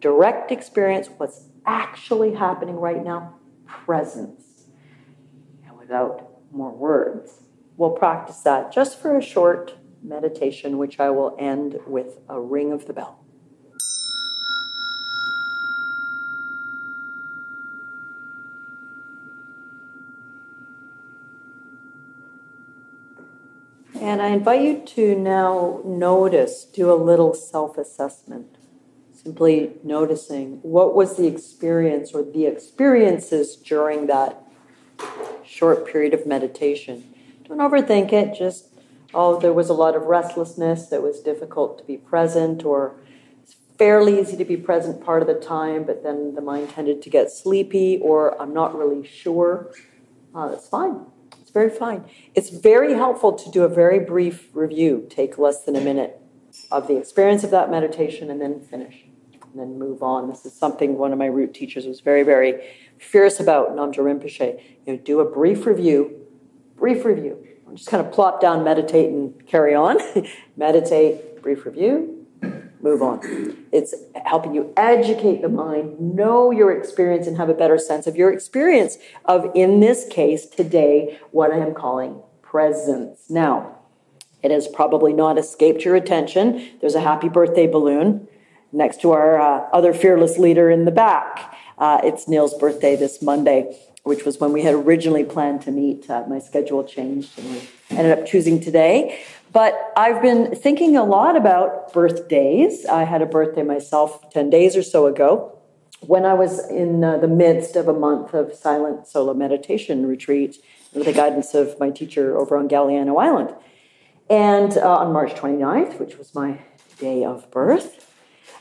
Direct 0.00 0.50
experience, 0.50 1.08
what's 1.16 1.49
actually 1.70 2.34
happening 2.34 2.74
right 2.74 3.02
now, 3.02 3.36
presence. 3.66 4.64
And 5.64 5.78
without 5.78 6.42
more 6.50 6.72
words, 6.72 7.44
we'll 7.76 7.90
practice 7.90 8.40
that 8.40 8.72
just 8.72 8.98
for 8.98 9.16
a 9.16 9.22
short 9.22 9.76
meditation, 10.02 10.78
which 10.78 10.98
I 10.98 11.10
will 11.10 11.36
end 11.38 11.78
with 11.86 12.18
a 12.28 12.40
ring 12.40 12.72
of 12.72 12.86
the 12.86 12.92
bell. 12.92 13.24
And 24.00 24.20
I 24.20 24.28
invite 24.28 24.62
you 24.62 24.82
to 24.96 25.14
now 25.14 25.82
notice, 25.84 26.64
do 26.64 26.92
a 26.92 26.96
little 26.96 27.32
self 27.32 27.78
assessment. 27.78 28.59
Simply 29.22 29.72
noticing 29.84 30.60
what 30.62 30.94
was 30.94 31.18
the 31.18 31.26
experience 31.26 32.12
or 32.14 32.22
the 32.22 32.46
experiences 32.46 33.54
during 33.54 34.06
that 34.06 34.42
short 35.44 35.86
period 35.86 36.14
of 36.14 36.26
meditation. 36.26 37.12
Don't 37.46 37.58
overthink 37.58 38.14
it, 38.14 38.34
just, 38.34 38.68
oh, 39.12 39.38
there 39.38 39.52
was 39.52 39.68
a 39.68 39.74
lot 39.74 39.94
of 39.94 40.04
restlessness, 40.04 40.86
that 40.86 41.02
was 41.02 41.20
difficult 41.20 41.76
to 41.76 41.84
be 41.84 41.98
present, 41.98 42.64
or 42.64 42.94
it's 43.42 43.56
fairly 43.76 44.18
easy 44.18 44.38
to 44.38 44.44
be 44.44 44.56
present 44.56 45.04
part 45.04 45.20
of 45.20 45.28
the 45.28 45.34
time, 45.34 45.84
but 45.84 46.02
then 46.02 46.34
the 46.34 46.40
mind 46.40 46.70
tended 46.70 47.02
to 47.02 47.10
get 47.10 47.30
sleepy, 47.30 47.98
or 48.00 48.40
I'm 48.40 48.54
not 48.54 48.74
really 48.74 49.06
sure. 49.06 49.70
Uh, 50.34 50.48
that's 50.48 50.66
fine. 50.66 51.04
It's 51.42 51.50
very 51.50 51.68
fine. 51.68 52.04
It's 52.34 52.48
very 52.48 52.94
helpful 52.94 53.34
to 53.34 53.50
do 53.50 53.64
a 53.64 53.68
very 53.68 53.98
brief 53.98 54.48
review, 54.54 55.06
take 55.10 55.36
less 55.36 55.62
than 55.62 55.76
a 55.76 55.80
minute, 55.82 56.18
of 56.70 56.88
the 56.88 56.96
experience 56.96 57.44
of 57.44 57.50
that 57.50 57.70
meditation 57.70 58.30
and 58.30 58.40
then 58.40 58.60
finish 58.60 59.04
and 59.52 59.60
then 59.60 59.78
move 59.78 60.02
on. 60.02 60.28
This 60.28 60.46
is 60.46 60.52
something 60.52 60.96
one 60.96 61.12
of 61.12 61.18
my 61.18 61.26
root 61.26 61.54
teachers 61.54 61.86
was 61.86 62.00
very, 62.00 62.22
very 62.22 62.62
fierce 62.98 63.40
about, 63.40 63.70
Namgyal 63.70 64.04
Rinpoche. 64.04 64.60
You 64.86 64.92
know, 64.92 64.98
do 64.98 65.20
a 65.20 65.24
brief 65.24 65.66
review, 65.66 66.26
brief 66.76 67.04
review. 67.04 67.46
Just 67.74 67.88
kind 67.88 68.04
of 68.04 68.12
plop 68.12 68.40
down, 68.40 68.64
meditate, 68.64 69.10
and 69.10 69.46
carry 69.46 69.74
on. 69.74 69.98
meditate, 70.56 71.40
brief 71.40 71.64
review, 71.64 72.26
move 72.82 73.02
on. 73.02 73.66
It's 73.72 73.94
helping 74.24 74.54
you 74.54 74.72
educate 74.76 75.40
the 75.42 75.48
mind, 75.48 76.00
know 76.00 76.50
your 76.50 76.76
experience, 76.76 77.26
and 77.26 77.36
have 77.36 77.48
a 77.48 77.54
better 77.54 77.78
sense 77.78 78.06
of 78.06 78.16
your 78.16 78.32
experience 78.32 78.98
of, 79.24 79.50
in 79.54 79.80
this 79.80 80.06
case, 80.08 80.46
today, 80.46 81.18
what 81.30 81.52
I 81.52 81.58
am 81.58 81.74
calling 81.74 82.22
presence. 82.42 83.30
Now, 83.30 83.76
it 84.42 84.50
has 84.50 84.66
probably 84.66 85.12
not 85.12 85.38
escaped 85.38 85.84
your 85.84 85.94
attention. 85.94 86.70
There's 86.80 86.94
a 86.94 87.00
happy 87.00 87.28
birthday 87.28 87.66
balloon 87.66 88.26
next 88.72 89.00
to 89.02 89.12
our 89.12 89.40
uh, 89.40 89.68
other 89.72 89.92
fearless 89.92 90.38
leader 90.38 90.70
in 90.70 90.84
the 90.84 90.90
back. 90.90 91.56
Uh, 91.78 92.00
it's 92.04 92.28
Neil's 92.28 92.54
birthday 92.54 92.96
this 92.96 93.22
Monday, 93.22 93.78
which 94.02 94.24
was 94.24 94.38
when 94.38 94.52
we 94.52 94.62
had 94.62 94.74
originally 94.74 95.24
planned 95.24 95.62
to 95.62 95.70
meet. 95.70 96.08
Uh, 96.08 96.24
my 96.28 96.38
schedule 96.38 96.84
changed 96.84 97.38
and 97.38 97.50
we 97.50 97.62
ended 97.90 98.18
up 98.18 98.26
choosing 98.26 98.60
today. 98.60 99.20
But 99.52 99.92
I've 99.96 100.22
been 100.22 100.54
thinking 100.54 100.96
a 100.96 101.04
lot 101.04 101.36
about 101.36 101.92
birthdays. 101.92 102.86
I 102.86 103.04
had 103.04 103.22
a 103.22 103.26
birthday 103.26 103.62
myself 103.62 104.30
10 104.30 104.50
days 104.50 104.76
or 104.76 104.82
so 104.82 105.06
ago 105.06 105.56
when 106.00 106.24
I 106.24 106.34
was 106.34 106.66
in 106.70 107.04
uh, 107.04 107.18
the 107.18 107.28
midst 107.28 107.76
of 107.76 107.88
a 107.88 107.92
month 107.92 108.32
of 108.32 108.54
silent 108.54 109.06
solo 109.06 109.34
meditation 109.34 110.06
retreat 110.06 110.56
with 110.94 111.04
the 111.04 111.12
guidance 111.12 111.54
of 111.54 111.78
my 111.78 111.90
teacher 111.90 112.38
over 112.38 112.56
on 112.56 112.68
Galiano 112.68 113.20
Island. 113.20 113.54
And 114.28 114.76
uh, 114.78 114.98
on 114.98 115.12
March 115.12 115.32
29th, 115.32 115.98
which 115.98 116.16
was 116.16 116.34
my 116.34 116.60
day 116.98 117.24
of 117.24 117.50
birth, 117.50 118.09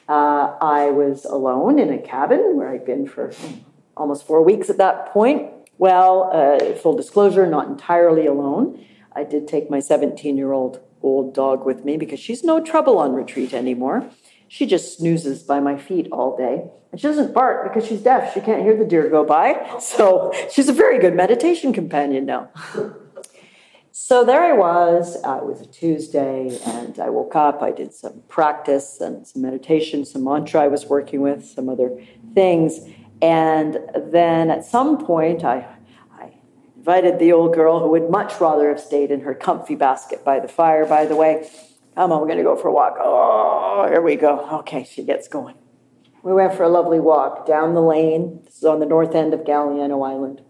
uh, 0.09 0.57
I 0.59 0.89
was 0.89 1.23
alone 1.23 1.77
in 1.77 1.93
a 1.93 1.99
cabin 1.99 2.57
where 2.57 2.69
I'd 2.69 2.83
been 2.83 3.07
for 3.07 3.31
almost 3.95 4.25
four 4.25 4.43
weeks 4.43 4.69
at 4.69 4.77
that 4.79 5.13
point. 5.13 5.51
Well, 5.77 6.31
uh, 6.33 6.73
full 6.75 6.95
disclosure, 6.95 7.45
not 7.45 7.67
entirely 7.67 8.25
alone. 8.25 8.83
I 9.15 9.23
did 9.23 9.47
take 9.47 9.69
my 9.69 9.79
17 9.79 10.35
year 10.35 10.51
old 10.51 10.81
old 11.01 11.33
dog 11.33 11.65
with 11.65 11.85
me 11.85 11.95
because 11.95 12.19
she's 12.19 12.43
no 12.43 12.59
trouble 12.59 12.97
on 12.97 13.13
retreat 13.13 13.53
anymore. 13.53 14.09
She 14.47 14.65
just 14.65 14.97
snoozes 14.97 15.43
by 15.43 15.59
my 15.59 15.77
feet 15.77 16.07
all 16.11 16.35
day. 16.35 16.69
And 16.91 16.99
she 16.99 17.07
doesn't 17.07 17.33
bark 17.33 17.63
because 17.63 17.87
she's 17.87 18.01
deaf. 18.01 18.33
She 18.33 18.41
can't 18.41 18.63
hear 18.63 18.75
the 18.75 18.83
deer 18.83 19.09
go 19.09 19.23
by. 19.23 19.77
So 19.79 20.33
she's 20.51 20.67
a 20.69 20.73
very 20.73 20.97
good 20.99 21.15
meditation 21.15 21.71
companion 21.71 22.25
now. 22.25 22.49
So 24.01 24.23
there 24.23 24.41
I 24.41 24.53
was. 24.53 25.17
Uh, 25.25 25.39
it 25.41 25.45
was 25.45 25.59
a 25.59 25.65
Tuesday, 25.65 26.57
and 26.65 26.97
I 26.99 27.09
woke 27.09 27.35
up. 27.35 27.61
I 27.61 27.71
did 27.71 27.93
some 27.93 28.23
practice 28.29 29.01
and 29.01 29.27
some 29.27 29.41
meditation, 29.41 30.05
some 30.05 30.23
mantra 30.23 30.61
I 30.61 30.67
was 30.67 30.85
working 30.85 31.19
with, 31.21 31.45
some 31.45 31.67
other 31.67 32.01
things. 32.33 32.79
And 33.21 33.77
then 33.95 34.49
at 34.49 34.63
some 34.63 35.05
point, 35.05 35.43
I 35.43 35.67
invited 36.77 37.19
the 37.19 37.33
old 37.33 37.53
girl 37.53 37.81
who 37.81 37.89
would 37.89 38.09
much 38.09 38.39
rather 38.39 38.69
have 38.69 38.79
stayed 38.79 39.11
in 39.11 39.19
her 39.19 39.35
comfy 39.35 39.75
basket 39.75 40.23
by 40.23 40.39
the 40.39 40.47
fire, 40.47 40.85
by 40.85 41.05
the 41.05 41.17
way. 41.17 41.49
Come 41.95 42.13
on, 42.13 42.21
we're 42.21 42.27
going 42.27 42.37
to 42.37 42.43
go 42.43 42.55
for 42.55 42.69
a 42.69 42.73
walk. 42.73 42.95
Oh, 42.99 43.85
here 43.89 44.01
we 44.01 44.15
go. 44.15 44.59
Okay, 44.59 44.85
she 44.85 45.03
gets 45.03 45.27
going. 45.27 45.55
We 46.23 46.31
went 46.31 46.53
for 46.55 46.63
a 46.63 46.69
lovely 46.69 47.01
walk 47.01 47.45
down 47.45 47.73
the 47.73 47.81
lane. 47.81 48.43
This 48.45 48.59
is 48.59 48.63
on 48.63 48.79
the 48.79 48.85
north 48.85 49.13
end 49.13 49.33
of 49.33 49.41
Galiano 49.41 50.09
Island. 50.09 50.41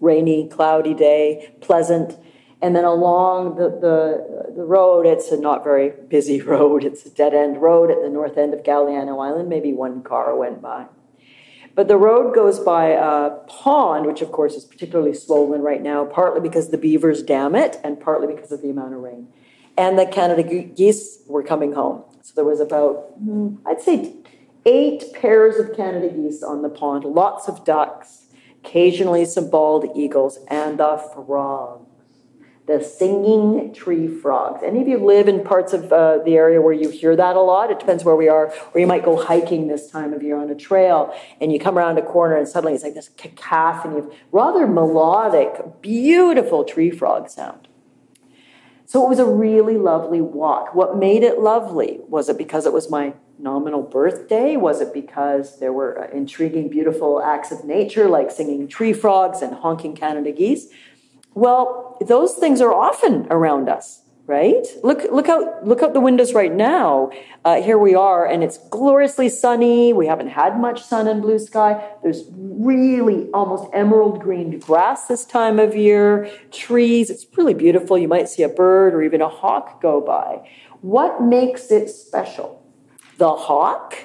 Rainy, 0.00 0.48
cloudy 0.48 0.94
day, 0.94 1.54
pleasant. 1.60 2.18
And 2.62 2.76
then 2.76 2.84
along 2.84 3.56
the, 3.56 3.68
the, 3.68 4.52
the 4.54 4.62
road, 4.62 5.04
it's 5.04 5.32
a 5.32 5.36
not 5.36 5.64
very 5.64 5.90
busy 5.90 6.40
road. 6.54 6.84
It's 6.84 7.04
a 7.04 7.10
dead 7.10 7.34
end 7.34 7.60
road 7.60 7.90
at 7.90 8.00
the 8.00 8.08
north 8.08 8.38
end 8.38 8.54
of 8.54 8.62
Galiano 8.62 9.22
Island. 9.22 9.48
Maybe 9.48 9.72
one 9.72 10.02
car 10.02 10.34
went 10.36 10.62
by. 10.62 10.86
But 11.74 11.88
the 11.88 11.96
road 11.96 12.34
goes 12.34 12.60
by 12.60 12.88
a 12.88 13.30
pond, 13.48 14.06
which 14.06 14.20
of 14.20 14.30
course 14.30 14.54
is 14.54 14.64
particularly 14.64 15.14
swollen 15.14 15.62
right 15.62 15.82
now, 15.82 16.04
partly 16.04 16.40
because 16.40 16.68
the 16.68 16.78
beavers 16.78 17.22
dam 17.22 17.54
it 17.54 17.80
and 17.82 17.98
partly 17.98 18.32
because 18.32 18.52
of 18.52 18.62
the 18.62 18.70
amount 18.70 18.94
of 18.94 19.00
rain. 19.00 19.28
And 19.76 19.98
the 19.98 20.06
Canada 20.06 20.42
geese 20.42 21.22
were 21.26 21.42
coming 21.42 21.72
home. 21.72 22.04
So 22.20 22.32
there 22.36 22.44
was 22.44 22.60
about, 22.60 23.14
hmm, 23.18 23.56
I'd 23.66 23.80
say, 23.80 24.14
eight 24.66 25.14
pairs 25.14 25.56
of 25.56 25.74
Canada 25.74 26.10
geese 26.10 26.42
on 26.42 26.60
the 26.60 26.68
pond, 26.68 27.04
lots 27.04 27.48
of 27.48 27.64
ducks, 27.64 28.26
occasionally 28.62 29.24
some 29.24 29.48
bald 29.48 29.86
eagles, 29.96 30.38
and 30.48 30.78
the 30.78 30.98
frogs 31.14 31.81
the 32.66 32.82
singing 32.82 33.74
tree 33.74 34.06
frogs. 34.06 34.62
Any 34.64 34.80
of 34.80 34.88
you 34.88 34.98
live 34.98 35.26
in 35.26 35.42
parts 35.42 35.72
of 35.72 35.92
uh, 35.92 36.18
the 36.24 36.36
area 36.36 36.60
where 36.60 36.72
you 36.72 36.90
hear 36.90 37.16
that 37.16 37.34
a 37.34 37.40
lot? 37.40 37.70
It 37.70 37.80
depends 37.80 38.04
where 38.04 38.14
we 38.14 38.28
are. 38.28 38.52
Or 38.72 38.80
you 38.80 38.86
might 38.86 39.04
go 39.04 39.16
hiking 39.16 39.66
this 39.66 39.90
time 39.90 40.12
of 40.12 40.22
year 40.22 40.36
on 40.36 40.48
a 40.48 40.54
trail 40.54 41.12
and 41.40 41.52
you 41.52 41.58
come 41.58 41.76
around 41.76 41.98
a 41.98 42.02
corner 42.02 42.36
and 42.36 42.46
suddenly 42.46 42.74
it's 42.74 42.84
like 42.84 42.94
this 42.94 43.08
cacophony 43.16 43.98
of 43.98 44.14
rather 44.30 44.66
melodic, 44.66 45.80
beautiful 45.80 46.64
tree 46.64 46.90
frog 46.90 47.28
sound. 47.28 47.66
So 48.86 49.04
it 49.04 49.08
was 49.08 49.18
a 49.18 49.26
really 49.26 49.78
lovely 49.78 50.20
walk. 50.20 50.74
What 50.74 50.98
made 50.98 51.22
it 51.22 51.40
lovely? 51.40 52.00
Was 52.08 52.28
it 52.28 52.38
because 52.38 52.66
it 52.66 52.72
was 52.72 52.90
my 52.90 53.14
nominal 53.38 53.82
birthday? 53.82 54.56
Was 54.56 54.80
it 54.80 54.92
because 54.92 55.58
there 55.58 55.72
were 55.72 55.98
uh, 55.98 56.16
intriguing, 56.16 56.68
beautiful 56.68 57.22
acts 57.22 57.50
of 57.50 57.64
nature 57.64 58.06
like 58.06 58.30
singing 58.30 58.68
tree 58.68 58.92
frogs 58.92 59.42
and 59.42 59.54
honking 59.54 59.96
Canada 59.96 60.30
geese? 60.30 60.68
Well, 61.34 61.96
those 62.00 62.34
things 62.34 62.60
are 62.60 62.72
often 62.72 63.26
around 63.30 63.68
us, 63.68 64.02
right? 64.26 64.66
Look, 64.82 65.10
look 65.10 65.28
out, 65.28 65.66
look 65.66 65.82
out 65.82 65.94
the 65.94 66.00
windows 66.00 66.34
right 66.34 66.52
now. 66.52 67.10
Uh, 67.44 67.62
here 67.62 67.78
we 67.78 67.94
are, 67.94 68.26
and 68.26 68.44
it's 68.44 68.58
gloriously 68.68 69.28
sunny. 69.28 69.92
We 69.92 70.06
haven't 70.06 70.28
had 70.28 70.60
much 70.60 70.82
sun 70.82 71.08
and 71.08 71.22
blue 71.22 71.38
sky. 71.38 71.82
There's 72.02 72.24
really 72.36 73.30
almost 73.32 73.70
emerald 73.72 74.20
green 74.20 74.58
grass 74.58 75.06
this 75.06 75.24
time 75.24 75.58
of 75.58 75.74
year, 75.74 76.30
trees. 76.50 77.08
It's 77.08 77.26
really 77.36 77.54
beautiful. 77.54 77.96
You 77.96 78.08
might 78.08 78.28
see 78.28 78.42
a 78.42 78.48
bird 78.48 78.94
or 78.94 79.02
even 79.02 79.22
a 79.22 79.28
hawk 79.28 79.80
go 79.80 80.00
by. 80.00 80.48
What 80.82 81.22
makes 81.22 81.70
it 81.70 81.88
special? 81.88 82.62
The 83.16 83.30
hawk? 83.30 83.96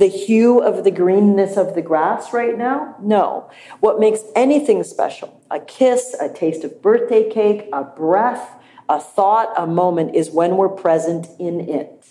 The 0.00 0.08
hue 0.08 0.60
of 0.60 0.82
the 0.82 0.90
greenness 0.90 1.56
of 1.56 1.74
the 1.74 1.82
grass 1.82 2.32
right 2.32 2.58
now? 2.58 2.96
No. 3.00 3.48
What 3.78 4.00
makes 4.00 4.20
anything 4.34 4.82
special, 4.82 5.40
a 5.50 5.60
kiss, 5.60 6.16
a 6.20 6.28
taste 6.28 6.64
of 6.64 6.82
birthday 6.82 7.30
cake, 7.30 7.68
a 7.72 7.84
breath, 7.84 8.56
a 8.88 8.98
thought, 8.98 9.52
a 9.56 9.66
moment, 9.66 10.16
is 10.16 10.30
when 10.30 10.56
we're 10.56 10.68
present 10.68 11.28
in 11.38 11.68
it. 11.68 12.08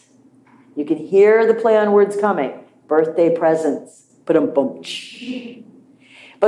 You 0.76 0.86
can 0.86 0.98
hear 0.98 1.46
the 1.46 1.54
play 1.54 1.78
on 1.78 1.92
words 1.92 2.16
coming 2.16 2.64
birthday 2.88 3.36
presents. 3.36 4.06
But 4.26 4.36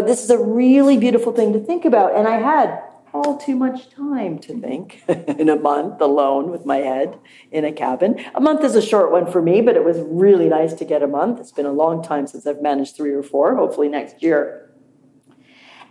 this 0.08 0.24
is 0.24 0.30
a 0.30 0.38
really 0.38 0.98
beautiful 0.98 1.34
thing 1.34 1.52
to 1.54 1.60
think 1.60 1.86
about. 1.86 2.16
And 2.16 2.28
I 2.28 2.40
had 2.40 2.82
all 3.14 3.38
too 3.38 3.56
much 3.56 3.90
time 3.90 4.40
to 4.40 4.60
think 4.60 5.04
in 5.08 5.50
a 5.50 5.56
month 5.56 6.02
alone 6.02 6.50
with 6.50 6.66
my 6.66 6.78
head 6.78 7.20
in 7.52 7.66
a 7.66 7.72
cabin. 7.72 8.24
A 8.34 8.42
month 8.42 8.64
is 8.64 8.76
a 8.76 8.82
short 8.82 9.12
one 9.12 9.30
for 9.30 9.42
me, 9.42 9.62
but 9.62 9.76
it 9.76 9.84
was 9.84 10.00
really 10.00 10.50
nice 10.50 10.74
to 10.76 10.86
get 10.86 11.04
a 11.04 11.08
month. 11.08 11.40
It's 11.40 11.52
been 11.52 11.66
a 11.66 11.72
long 11.72 12.04
time 12.04 12.28
since 12.28 12.48
I've 12.48 12.62
managed 12.62 12.96
three 12.96 13.12
or 13.12 13.24
four, 13.24 13.56
hopefully 13.56 13.90
next 13.90 14.22
year. 14.24 14.71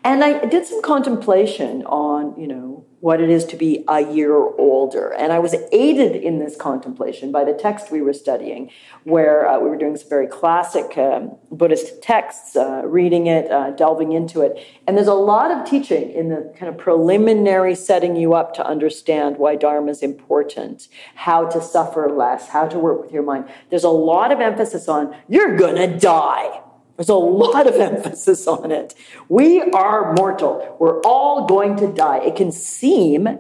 And 0.03 0.25
I 0.25 0.47
did 0.47 0.67
some 0.67 0.81
contemplation 0.83 1.85
on, 1.85 2.41
you 2.41 2.47
know, 2.47 2.87
what 3.01 3.21
it 3.21 3.31
is 3.31 3.47
to 3.47 3.57
be 3.57 3.83
a 3.89 4.01
year 4.01 4.35
older. 4.35 5.09
And 5.09 5.33
I 5.33 5.39
was 5.39 5.55
aided 5.73 6.17
in 6.17 6.39
this 6.39 6.55
contemplation 6.55 7.33
by 7.33 7.45
the 7.45 7.55
text 7.55 7.91
we 7.91 8.03
were 8.03 8.13
studying, 8.13 8.71
where 9.05 9.49
uh, 9.49 9.59
we 9.59 9.71
were 9.71 9.79
doing 9.79 9.97
some 9.97 10.09
very 10.09 10.27
classic 10.27 10.97
um, 10.99 11.37
Buddhist 11.51 12.03
texts, 12.03 12.57
uh, 12.57 12.83
reading 12.85 13.27
it, 13.27 13.51
uh, 13.51 13.71
delving 13.71 14.13
into 14.13 14.43
it. 14.43 14.63
And 14.87 14.97
there's 14.97 15.07
a 15.07 15.15
lot 15.15 15.51
of 15.51 15.69
teaching 15.69 16.11
in 16.11 16.29
the 16.29 16.55
kind 16.59 16.69
of 16.69 16.77
preliminary 16.79 17.75
setting 17.75 18.17
you 18.17 18.35
up 18.35 18.53
to 18.55 18.67
understand 18.67 19.39
why 19.39 19.57
Dharma 19.57 19.91
is 19.91 20.03
important, 20.03 20.89
how 21.15 21.47
to 21.49 21.63
suffer 21.63 22.11
less, 22.11 22.49
how 22.49 22.69
to 22.69 22.79
work 22.79 23.01
with 23.01 23.13
your 23.13 23.23
mind. 23.23 23.49
There's 23.71 23.85
a 23.85 23.89
lot 23.89 24.31
of 24.31 24.41
emphasis 24.41 24.89
on, 24.89 25.17
you're 25.27 25.57
gonna 25.57 25.99
die. 25.99 26.61
There's 27.01 27.09
a 27.09 27.15
lot 27.15 27.67
of 27.67 27.77
emphasis 27.81 28.47
on 28.47 28.71
it. 28.71 28.95
We 29.31 29.63
are 29.63 30.13
mortal. 30.13 30.77
We're 30.79 31.01
all 31.01 31.47
going 31.47 31.77
to 31.77 31.91
die. 31.91 32.19
It 32.19 32.37
can 32.37 32.53
seem 32.53 33.39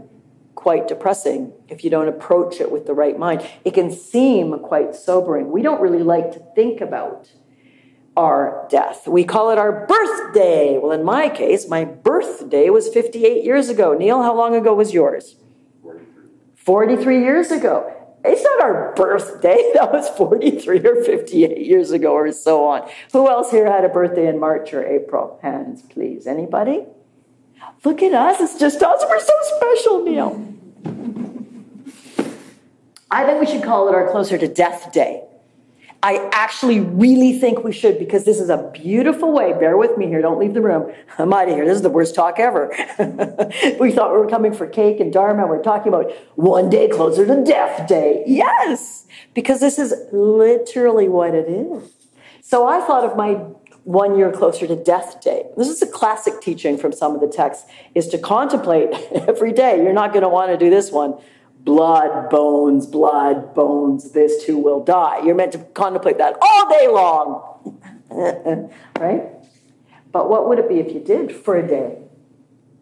quite 0.54 0.88
depressing 0.88 1.52
if 1.68 1.84
you 1.84 1.90
don't 1.90 2.08
approach 2.08 2.58
it 2.58 2.72
with 2.72 2.86
the 2.86 2.94
right 2.94 3.18
mind. 3.18 3.46
It 3.62 3.74
can 3.74 3.92
seem 3.92 4.58
quite 4.60 4.94
sobering. 4.94 5.50
We 5.50 5.60
don't 5.60 5.82
really 5.82 6.02
like 6.02 6.32
to 6.32 6.38
think 6.54 6.80
about 6.80 7.32
our 8.16 8.66
death. 8.70 9.06
We 9.06 9.24
call 9.24 9.50
it 9.50 9.58
our 9.58 9.86
birthday. 9.86 10.78
Well, 10.78 10.92
in 10.92 11.04
my 11.04 11.28
case, 11.28 11.68
my 11.68 11.84
birthday 11.84 12.70
was 12.70 12.88
58 12.88 13.44
years 13.44 13.68
ago. 13.68 13.92
Neil, 13.92 14.22
how 14.22 14.34
long 14.34 14.54
ago 14.54 14.72
was 14.72 14.94
yours? 14.94 15.36
43. 15.82 16.06
43 16.54 17.20
years 17.20 17.50
ago 17.50 17.99
it's 18.24 18.42
not 18.42 18.62
our 18.62 18.94
birthday. 18.94 19.72
That 19.74 19.92
was 19.92 20.08
43 20.10 20.86
or 20.86 21.02
58 21.02 21.58
years 21.66 21.90
ago, 21.90 22.12
or 22.12 22.30
so 22.32 22.66
on. 22.66 22.88
Who 23.12 23.28
else 23.28 23.50
here 23.50 23.70
had 23.70 23.84
a 23.84 23.88
birthday 23.88 24.28
in 24.28 24.38
March 24.38 24.74
or 24.74 24.86
April? 24.86 25.38
Hands, 25.42 25.80
please. 25.82 26.26
Anybody? 26.26 26.84
Look 27.84 28.02
at 28.02 28.12
us. 28.12 28.40
It's 28.40 28.58
just 28.58 28.82
us. 28.82 29.04
We're 29.08 29.20
so 29.20 29.32
special, 29.56 30.04
Neil. 30.04 30.46
I 33.10 33.24
think 33.24 33.40
we 33.40 33.46
should 33.46 33.62
call 33.62 33.88
it 33.88 33.94
our 33.94 34.10
closer 34.10 34.36
to 34.36 34.46
death 34.46 34.92
day. 34.92 35.24
I 36.02 36.30
actually 36.32 36.80
really 36.80 37.38
think 37.38 37.62
we 37.62 37.72
should 37.72 37.98
because 37.98 38.24
this 38.24 38.40
is 38.40 38.48
a 38.48 38.70
beautiful 38.72 39.32
way. 39.32 39.52
Bear 39.52 39.76
with 39.76 39.98
me 39.98 40.06
here. 40.06 40.22
Don't 40.22 40.38
leave 40.38 40.54
the 40.54 40.62
room. 40.62 40.92
I'm 41.18 41.32
out 41.32 41.48
of 41.48 41.54
here. 41.54 41.66
This 41.66 41.76
is 41.76 41.82
the 41.82 41.90
worst 41.90 42.14
talk 42.14 42.38
ever. 42.38 42.68
we 43.78 43.92
thought 43.92 44.12
we 44.12 44.18
were 44.18 44.28
coming 44.28 44.54
for 44.54 44.66
cake 44.66 44.98
and 44.98 45.12
Dharma. 45.12 45.46
We're 45.46 45.62
talking 45.62 45.88
about 45.92 46.10
one 46.36 46.70
day 46.70 46.88
closer 46.88 47.26
to 47.26 47.44
death 47.44 47.86
day. 47.86 48.24
Yes, 48.26 49.06
because 49.34 49.60
this 49.60 49.78
is 49.78 49.94
literally 50.10 51.08
what 51.08 51.34
it 51.34 51.48
is. 51.48 51.92
So 52.40 52.66
I 52.66 52.80
thought 52.86 53.04
of 53.04 53.16
my 53.16 53.34
one 53.84 54.16
year 54.16 54.32
closer 54.32 54.66
to 54.66 54.76
death 54.76 55.20
day. 55.20 55.44
This 55.56 55.68
is 55.68 55.82
a 55.82 55.86
classic 55.86 56.40
teaching 56.40 56.78
from 56.78 56.92
some 56.92 57.14
of 57.14 57.20
the 57.20 57.28
texts 57.28 57.68
is 57.94 58.08
to 58.08 58.18
contemplate 58.18 58.90
every 59.28 59.52
day. 59.52 59.82
You're 59.82 59.92
not 59.92 60.12
going 60.12 60.22
to 60.22 60.28
want 60.28 60.50
to 60.50 60.56
do 60.56 60.70
this 60.70 60.90
one 60.90 61.18
blood, 61.64 62.30
bones, 62.30 62.86
blood, 62.86 63.54
bones, 63.54 64.12
this 64.12 64.44
too 64.44 64.58
will 64.58 64.82
die. 64.82 65.20
You're 65.24 65.34
meant 65.34 65.52
to 65.52 65.58
contemplate 65.58 66.18
that 66.18 66.36
all 66.40 66.68
day 66.68 66.88
long. 66.88 67.50
right? 68.98 69.22
But 70.12 70.28
what 70.28 70.48
would 70.48 70.58
it 70.58 70.68
be 70.68 70.80
if 70.80 70.92
you 70.92 71.00
did 71.00 71.34
for 71.34 71.56
a 71.56 71.66
day? 71.66 71.98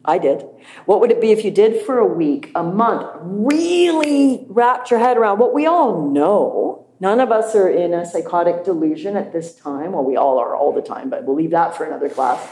I 0.04 0.18
did. 0.18 0.46
What 0.86 1.00
would 1.00 1.10
it 1.10 1.20
be 1.20 1.32
if 1.32 1.44
you 1.44 1.50
did 1.50 1.84
for 1.84 1.98
a 1.98 2.06
week, 2.06 2.50
a 2.54 2.62
month? 2.62 3.10
Really 3.20 4.46
wrapped 4.48 4.90
your 4.90 5.00
head 5.00 5.18
around 5.18 5.38
what 5.38 5.52
we 5.52 5.66
all 5.66 6.08
know. 6.10 6.86
None 7.00 7.20
of 7.20 7.30
us 7.30 7.54
are 7.54 7.68
in 7.68 7.92
a 7.92 8.06
psychotic 8.06 8.64
delusion 8.64 9.16
at 9.16 9.32
this 9.32 9.54
time. 9.54 9.92
Well, 9.92 10.04
we 10.04 10.16
all 10.16 10.38
are 10.38 10.56
all 10.56 10.72
the 10.72 10.82
time, 10.82 11.10
but 11.10 11.24
we'll 11.24 11.36
leave 11.36 11.50
that 11.50 11.76
for 11.76 11.84
another 11.84 12.08
class. 12.08 12.48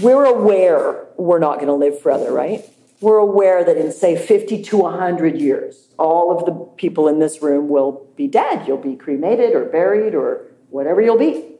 We're 0.00 0.24
aware 0.24 1.06
we're 1.16 1.38
not 1.38 1.56
going 1.56 1.66
to 1.66 1.74
live 1.74 2.00
forever, 2.00 2.32
right? 2.32 2.64
We're 3.04 3.18
aware 3.18 3.62
that 3.62 3.76
in, 3.76 3.92
say, 3.92 4.16
50 4.16 4.62
to 4.62 4.78
100 4.78 5.38
years, 5.38 5.88
all 5.98 6.36
of 6.36 6.46
the 6.46 6.52
people 6.76 7.06
in 7.06 7.18
this 7.18 7.42
room 7.42 7.68
will 7.68 8.08
be 8.16 8.26
dead. 8.26 8.66
You'll 8.66 8.78
be 8.78 8.96
cremated 8.96 9.54
or 9.54 9.66
buried 9.66 10.14
or 10.14 10.46
whatever 10.70 11.02
you'll 11.02 11.18
be. 11.18 11.50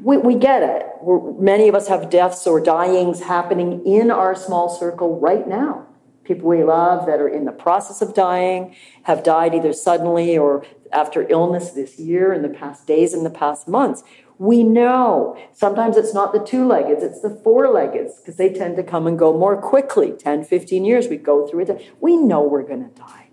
We, 0.00 0.16
we 0.16 0.34
get 0.34 0.62
it. 0.62 0.86
We're, 1.00 1.32
many 1.40 1.68
of 1.68 1.76
us 1.76 1.86
have 1.88 2.10
deaths 2.10 2.44
or 2.46 2.60
dyings 2.60 3.22
happening 3.22 3.86
in 3.86 4.10
our 4.10 4.34
small 4.34 4.68
circle 4.68 5.20
right 5.20 5.46
now. 5.46 5.86
People 6.24 6.48
we 6.48 6.64
love 6.64 7.06
that 7.06 7.20
are 7.20 7.28
in 7.28 7.44
the 7.44 7.52
process 7.52 8.02
of 8.02 8.12
dying 8.12 8.74
have 9.04 9.22
died 9.22 9.54
either 9.54 9.72
suddenly 9.72 10.36
or 10.36 10.64
after 10.92 11.26
illness 11.30 11.70
this 11.70 12.00
year, 12.00 12.32
in 12.32 12.42
the 12.42 12.48
past 12.48 12.86
days, 12.86 13.14
in 13.14 13.22
the 13.22 13.30
past 13.30 13.68
months. 13.68 14.02
We 14.40 14.64
know 14.64 15.36
sometimes 15.52 15.98
it's 15.98 16.14
not 16.14 16.32
the 16.32 16.38
two 16.38 16.66
leggeds, 16.66 17.02
it's 17.02 17.20
the 17.20 17.28
four 17.28 17.68
leggeds 17.68 18.16
because 18.16 18.36
they 18.36 18.50
tend 18.50 18.76
to 18.76 18.82
come 18.82 19.06
and 19.06 19.18
go 19.18 19.36
more 19.36 19.54
quickly 19.60 20.12
10, 20.12 20.44
15 20.44 20.82
years. 20.82 21.08
We 21.08 21.18
go 21.18 21.46
through 21.46 21.64
it. 21.64 21.92
We 22.00 22.16
know 22.16 22.42
we're 22.42 22.62
going 22.62 22.88
to 22.88 22.98
die. 22.98 23.28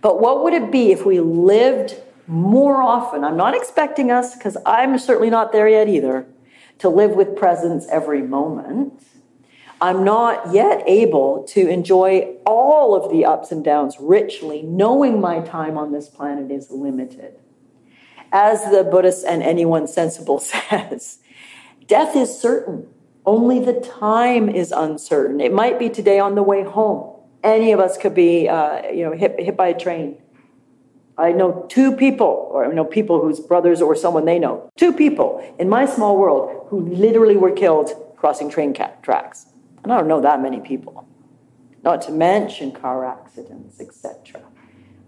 But 0.00 0.18
what 0.18 0.42
would 0.42 0.54
it 0.54 0.72
be 0.72 0.92
if 0.92 1.04
we 1.04 1.20
lived 1.20 1.96
more 2.26 2.80
often? 2.80 3.22
I'm 3.22 3.36
not 3.36 3.54
expecting 3.54 4.10
us, 4.10 4.34
because 4.34 4.56
I'm 4.64 4.98
certainly 4.98 5.28
not 5.28 5.52
there 5.52 5.68
yet 5.68 5.90
either, 5.90 6.26
to 6.78 6.88
live 6.88 7.10
with 7.10 7.36
presence 7.36 7.86
every 7.90 8.22
moment. 8.22 8.94
I'm 9.78 10.04
not 10.04 10.54
yet 10.54 10.82
able 10.86 11.44
to 11.48 11.68
enjoy 11.68 12.34
all 12.46 12.94
of 12.94 13.12
the 13.12 13.26
ups 13.26 13.52
and 13.52 13.62
downs 13.62 13.98
richly, 14.00 14.62
knowing 14.62 15.20
my 15.20 15.40
time 15.40 15.76
on 15.76 15.92
this 15.92 16.08
planet 16.08 16.50
is 16.50 16.70
limited 16.70 17.41
as 18.32 18.64
the 18.70 18.82
Buddhist 18.82 19.24
and 19.24 19.42
anyone 19.42 19.86
sensible 19.86 20.38
says, 20.70 21.18
death 21.86 22.16
is 22.16 22.36
certain. 22.36 22.88
Only 23.24 23.60
the 23.60 23.74
time 23.74 24.48
is 24.48 24.72
uncertain. 24.72 25.40
It 25.40 25.52
might 25.52 25.78
be 25.78 25.88
today 25.88 26.18
on 26.18 26.34
the 26.34 26.42
way 26.42 26.64
home. 26.64 27.20
Any 27.44 27.72
of 27.72 27.78
us 27.78 27.96
could 27.96 28.14
be, 28.14 28.48
uh, 28.48 28.88
you 28.90 29.04
know, 29.04 29.12
hit, 29.12 29.38
hit 29.38 29.56
by 29.56 29.68
a 29.68 29.78
train. 29.78 30.18
I 31.18 31.32
know 31.32 31.66
two 31.68 31.94
people, 31.94 32.48
or 32.50 32.64
I 32.64 32.72
know 32.72 32.84
people 32.84 33.20
whose 33.20 33.38
brothers 33.38 33.82
or 33.82 33.94
someone 33.94 34.24
they 34.24 34.38
know, 34.38 34.70
two 34.76 34.92
people 34.92 35.54
in 35.58 35.68
my 35.68 35.84
small 35.86 36.16
world 36.16 36.66
who 36.68 36.80
literally 36.80 37.36
were 37.36 37.52
killed 37.52 37.90
crossing 38.16 38.48
train 38.48 38.74
tracks. 39.02 39.46
And 39.82 39.92
I 39.92 39.98
don't 39.98 40.08
know 40.08 40.20
that 40.20 40.40
many 40.40 40.60
people. 40.60 41.06
Not 41.82 42.02
to 42.02 42.12
mention 42.12 42.72
car 42.72 43.04
accidents, 43.04 43.80
etc. 43.80 44.40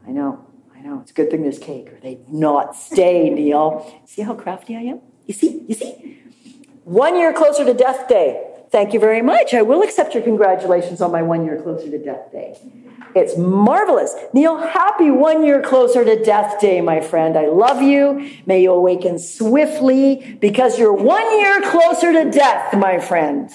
I 0.06 0.10
know 0.10 0.44
know, 0.84 1.00
it's 1.00 1.10
a 1.10 1.14
good 1.14 1.30
thing 1.30 1.42
there's 1.42 1.58
cake, 1.58 1.92
or 1.92 1.98
they'd 2.00 2.28
not 2.28 2.76
stay, 2.76 3.30
Neil. 3.30 4.02
See 4.06 4.22
how 4.22 4.34
crafty 4.34 4.76
I 4.76 4.80
am? 4.80 5.00
You 5.26 5.34
see? 5.34 5.64
You 5.66 5.74
see? 5.74 6.22
One 6.84 7.18
year 7.18 7.32
closer 7.32 7.64
to 7.64 7.74
death 7.74 8.08
day. 8.08 8.50
Thank 8.70 8.92
you 8.92 9.00
very 9.00 9.22
much. 9.22 9.54
I 9.54 9.62
will 9.62 9.82
accept 9.82 10.14
your 10.14 10.22
congratulations 10.22 11.00
on 11.00 11.12
my 11.12 11.22
one 11.22 11.44
year 11.44 11.60
closer 11.62 11.90
to 11.90 11.98
death 11.98 12.30
day. 12.32 12.58
It's 13.14 13.38
marvelous. 13.38 14.14
Neil, 14.32 14.58
happy 14.58 15.10
one 15.10 15.44
year 15.44 15.62
closer 15.62 16.04
to 16.04 16.22
death 16.22 16.60
day, 16.60 16.80
my 16.80 17.00
friend. 17.00 17.36
I 17.36 17.46
love 17.46 17.80
you. 17.80 18.28
May 18.44 18.62
you 18.62 18.72
awaken 18.72 19.18
swiftly 19.20 20.36
because 20.40 20.78
you're 20.78 20.92
one 20.92 21.38
year 21.38 21.62
closer 21.62 22.12
to 22.12 22.30
death, 22.30 22.74
my 22.74 22.98
friend. 22.98 23.50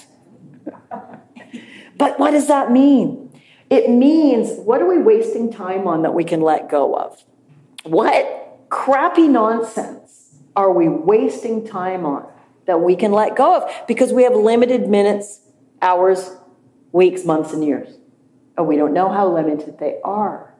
but 1.98 2.18
what 2.18 2.32
does 2.32 2.48
that 2.48 2.72
mean? 2.72 3.29
It 3.70 3.90
means 3.90 4.60
what 4.60 4.82
are 4.82 4.88
we 4.88 4.98
wasting 4.98 5.52
time 5.52 5.88
on 5.88 6.02
that 6.02 6.14
we 6.14 6.24
can 6.24 6.42
let 6.42 6.70
go 6.70 6.96
of? 6.96 7.24
What 7.84 8.66
crappy 8.70 9.28
nonsense 9.28 10.36
are 10.56 10.72
we 10.72 10.90
wasting 10.90 11.68
time 11.68 12.06
on 12.06 12.28
that 12.66 12.82
we 12.82 12.96
can 12.96 13.12
let 13.12 13.36
go 13.36 13.58
of 13.58 13.72
because 13.88 14.12
we 14.12 14.24
have 14.24 14.36
limited 14.36 14.90
minutes, 14.90 15.42
hours, 15.82 16.32
weeks, 16.92 17.26
months, 17.26 17.54
and 17.54 17.64
years? 17.64 17.96
And 18.58 18.68
we 18.68 18.76
don't 18.76 18.94
know 18.94 19.10
how 19.10 19.32
limited 19.32 19.78
they 19.80 20.00
are. 20.04 20.54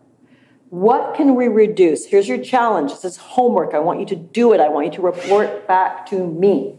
What 0.70 1.16
can 1.16 1.34
we 1.34 1.48
reduce? 1.48 2.06
Here's 2.06 2.28
your 2.28 2.38
challenge. 2.38 2.92
This 2.92 3.04
is 3.04 3.18
homework. 3.18 3.74
I 3.74 3.80
want 3.80 4.00
you 4.00 4.06
to 4.06 4.16
do 4.16 4.54
it. 4.54 4.60
I 4.60 4.70
want 4.70 4.86
you 4.86 4.92
to 4.94 5.02
report 5.02 5.68
back 5.68 6.06
to 6.12 6.28
me. 6.28 6.76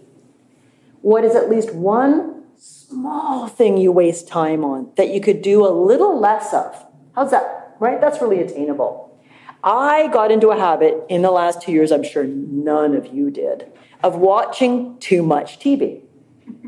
What 1.02 1.24
is 1.24 1.34
at 1.34 1.50
least 1.50 1.74
one 1.74 2.39
small 2.90 3.46
thing 3.46 3.76
you 3.76 3.92
waste 3.92 4.26
time 4.26 4.64
on 4.64 4.90
that 4.96 5.10
you 5.10 5.20
could 5.20 5.42
do 5.42 5.64
a 5.64 5.70
little 5.70 6.18
less 6.18 6.52
of. 6.52 6.86
How's 7.14 7.30
that? 7.30 7.76
Right? 7.78 8.00
That's 8.00 8.20
really 8.20 8.40
attainable. 8.40 9.06
I 9.62 10.08
got 10.08 10.32
into 10.32 10.48
a 10.48 10.58
habit 10.58 11.04
in 11.08 11.22
the 11.22 11.30
last 11.30 11.62
two 11.62 11.72
years, 11.72 11.92
I'm 11.92 12.02
sure 12.02 12.24
none 12.24 12.94
of 12.94 13.06
you 13.14 13.30
did, 13.30 13.70
of 14.02 14.16
watching 14.16 14.98
too 14.98 15.22
much 15.22 15.60
TV. 15.60 16.00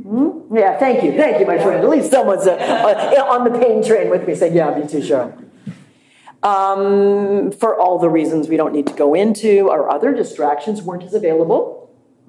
Hmm? 0.03 0.55
Yeah, 0.55 0.79
thank 0.79 1.03
you. 1.03 1.13
Thank 1.13 1.41
you, 1.41 1.47
my 1.47 1.59
friend. 1.59 1.83
At 1.83 1.89
least 1.89 2.11
someone's 2.11 2.47
uh, 2.47 3.27
on 3.29 3.51
the 3.51 3.59
pain 3.59 3.85
train 3.85 4.11
with 4.11 4.27
me 4.27 4.35
saying, 4.35 4.55
yeah, 4.55 4.79
me 4.79 4.87
too, 4.87 4.99
Cheryl. 4.99 5.39
Um, 6.45 7.51
for 7.53 7.79
all 7.79 7.99
the 7.99 8.09
reasons 8.09 8.49
we 8.49 8.57
don't 8.57 8.73
need 8.73 8.87
to 8.89 8.95
go 8.95 9.15
into, 9.15 9.71
our 9.71 9.91
other 9.91 10.13
distractions 10.13 10.83
weren't 10.83 11.03
as 11.03 11.15
available 11.15 11.82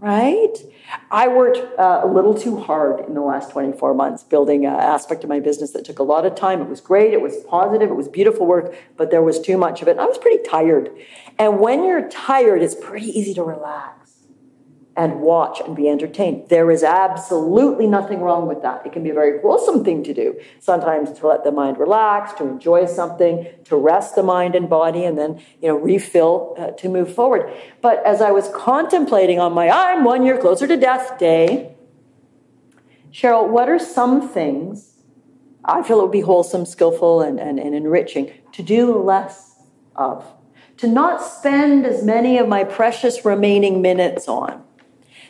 right? 0.03 0.57
I 1.09 1.29
worked 1.29 1.79
uh, 1.79 2.01
a 2.03 2.07
little 2.07 2.33
too 2.33 2.59
hard 2.59 2.99
in 3.07 3.13
the 3.13 3.21
last 3.21 3.51
24 3.51 3.93
months 3.93 4.21
building 4.21 4.65
an 4.65 4.73
aspect 4.73 5.23
of 5.23 5.29
my 5.29 5.39
business 5.39 5.71
that 5.71 5.85
took 5.85 5.97
a 5.97 6.03
lot 6.03 6.25
of 6.25 6.35
time. 6.35 6.61
It 6.61 6.67
was 6.67 6.81
great, 6.81 7.13
it 7.13 7.21
was 7.21 7.37
positive, 7.47 7.89
it 7.89 7.95
was 7.95 8.09
beautiful 8.09 8.45
work, 8.45 8.75
but 8.97 9.11
there 9.11 9.21
was 9.21 9.39
too 9.39 9.57
much 9.57 9.81
of 9.81 9.87
it. 9.87 9.97
I 9.97 10.05
was 10.05 10.17
pretty 10.17 10.43
tired. 10.43 10.89
And 11.39 11.61
when 11.61 11.85
you're 11.85 12.09
tired, 12.09 12.61
it's 12.61 12.75
pretty 12.75 13.17
easy 13.17 13.33
to 13.35 13.43
relax. 13.43 14.02
And 14.95 15.21
watch 15.21 15.59
and 15.59 15.75
be 15.75 15.89
entertained. 15.89 16.49
There 16.49 16.69
is 16.69 16.83
absolutely 16.83 17.87
nothing 17.87 18.21
wrong 18.21 18.47
with 18.47 18.61
that. 18.61 18.85
It 18.85 18.93
can 18.93 19.03
be 19.03 19.09
a 19.09 19.13
very 19.13 19.41
wholesome 19.41 19.83
thing 19.83 20.03
to 20.03 20.13
do. 20.13 20.39
Sometimes 20.59 21.11
to 21.19 21.27
let 21.27 21.43
the 21.43 21.51
mind 21.51 21.79
relax, 21.79 22.33
to 22.33 22.43
enjoy 22.43 22.85
something, 22.85 23.47
to 23.65 23.75
rest 23.75 24.15
the 24.15 24.23
mind 24.23 24.55
and 24.55 24.69
body, 24.69 25.03
and 25.03 25.17
then 25.17 25.41
you 25.61 25.69
know 25.69 25.75
refill 25.75 26.55
uh, 26.57 26.71
to 26.71 26.89
move 26.89 27.13
forward. 27.13 27.51
But 27.81 28.05
as 28.05 28.21
I 28.21 28.31
was 28.31 28.49
contemplating 28.49 29.39
on 29.39 29.53
my 29.53 29.69
I'm 29.69 30.03
one 30.03 30.25
year 30.25 30.37
closer 30.37 30.67
to 30.67 30.77
death 30.77 31.17
day, 31.17 31.75
Cheryl, 33.11 33.47
what 33.47 33.69
are 33.69 33.79
some 33.79 34.27
things 34.27 34.91
I 35.65 35.81
feel 35.81 35.99
it 35.99 36.03
would 36.03 36.11
be 36.11 36.21
wholesome, 36.21 36.65
skillful, 36.65 37.21
and, 37.21 37.39
and, 37.39 37.59
and 37.59 37.73
enriching 37.73 38.31
to 38.51 38.61
do 38.61 38.95
less 38.97 39.55
of? 39.95 40.25
To 40.77 40.87
not 40.87 41.21
spend 41.21 41.85
as 41.85 42.03
many 42.03 42.37
of 42.37 42.47
my 42.47 42.63
precious 42.63 43.23
remaining 43.23 43.81
minutes 43.81 44.27
on 44.27 44.62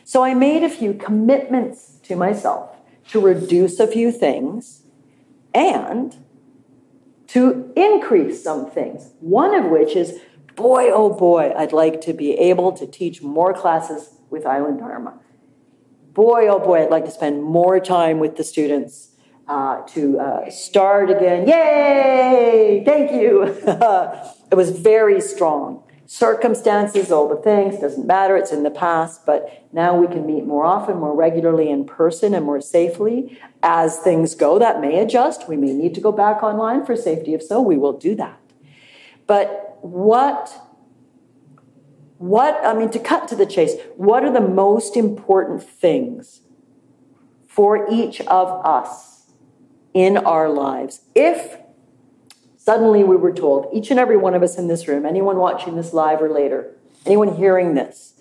so 0.04 0.22
I 0.22 0.34
made 0.34 0.62
a 0.62 0.68
few 0.68 0.94
commitments 0.94 1.98
to 2.04 2.14
myself 2.14 2.76
to 3.08 3.20
reduce 3.20 3.80
a 3.80 3.86
few 3.86 4.10
things 4.10 4.82
and 5.54 6.16
to 7.28 7.72
increase 7.74 8.42
some 8.42 8.70
things. 8.70 9.12
One 9.20 9.54
of 9.54 9.70
which 9.70 9.96
is, 9.96 10.20
boy, 10.56 10.90
oh 10.90 11.12
boy, 11.12 11.52
I'd 11.56 11.72
like 11.72 12.00
to 12.02 12.12
be 12.12 12.32
able 12.32 12.72
to 12.72 12.86
teach 12.86 13.22
more 13.22 13.54
classes 13.54 14.10
with 14.30 14.46
Island 14.46 14.78
Dharma. 14.78 15.18
Boy, 16.12 16.48
oh 16.48 16.58
boy, 16.58 16.84
I'd 16.84 16.90
like 16.90 17.06
to 17.06 17.10
spend 17.10 17.42
more 17.42 17.80
time 17.80 18.18
with 18.18 18.36
the 18.36 18.44
students 18.44 19.16
uh, 19.48 19.82
to 19.88 20.18
uh, 20.18 20.50
start 20.50 21.10
again. 21.10 21.46
Yay! 21.48 22.82
Thank 22.84 23.12
you. 23.12 23.42
it 23.66 24.54
was 24.54 24.70
very 24.70 25.20
strong 25.20 25.83
circumstances, 26.06 27.10
all 27.10 27.28
the 27.28 27.40
things, 27.40 27.80
doesn't 27.80 28.06
matter, 28.06 28.36
it's 28.36 28.52
in 28.52 28.62
the 28.62 28.70
past, 28.70 29.24
but 29.24 29.66
now 29.72 29.96
we 29.96 30.06
can 30.06 30.26
meet 30.26 30.44
more 30.44 30.64
often, 30.64 30.98
more 30.98 31.14
regularly 31.14 31.70
in 31.70 31.84
person, 31.84 32.34
and 32.34 32.44
more 32.44 32.60
safely. 32.60 33.38
As 33.62 33.98
things 33.98 34.34
go, 34.34 34.58
that 34.58 34.80
may 34.80 34.98
adjust. 34.98 35.48
We 35.48 35.56
may 35.56 35.72
need 35.72 35.94
to 35.94 36.00
go 36.00 36.12
back 36.12 36.42
online 36.42 36.84
for 36.84 36.96
safety. 36.96 37.34
If 37.34 37.42
so, 37.42 37.60
we 37.60 37.76
will 37.76 37.98
do 37.98 38.14
that. 38.16 38.38
But 39.26 39.78
what 39.80 40.60
what 42.18 42.58
I 42.64 42.72
mean 42.74 42.90
to 42.90 42.98
cut 42.98 43.28
to 43.28 43.36
the 43.36 43.44
chase, 43.44 43.74
what 43.96 44.24
are 44.24 44.32
the 44.32 44.40
most 44.40 44.96
important 44.96 45.62
things 45.62 46.40
for 47.46 47.86
each 47.90 48.20
of 48.22 48.48
us 48.64 49.32
in 49.92 50.16
our 50.16 50.48
lives? 50.48 51.02
If 51.14 51.58
Suddenly 52.64 53.04
we 53.04 53.16
were 53.16 53.30
told, 53.30 53.68
each 53.74 53.90
and 53.90 54.00
every 54.00 54.16
one 54.16 54.34
of 54.34 54.42
us 54.42 54.56
in 54.56 54.68
this 54.68 54.88
room, 54.88 55.04
anyone 55.04 55.36
watching 55.36 55.76
this 55.76 55.92
live 55.92 56.22
or 56.22 56.30
later, 56.30 56.74
anyone 57.04 57.36
hearing 57.36 57.74
this, 57.74 58.14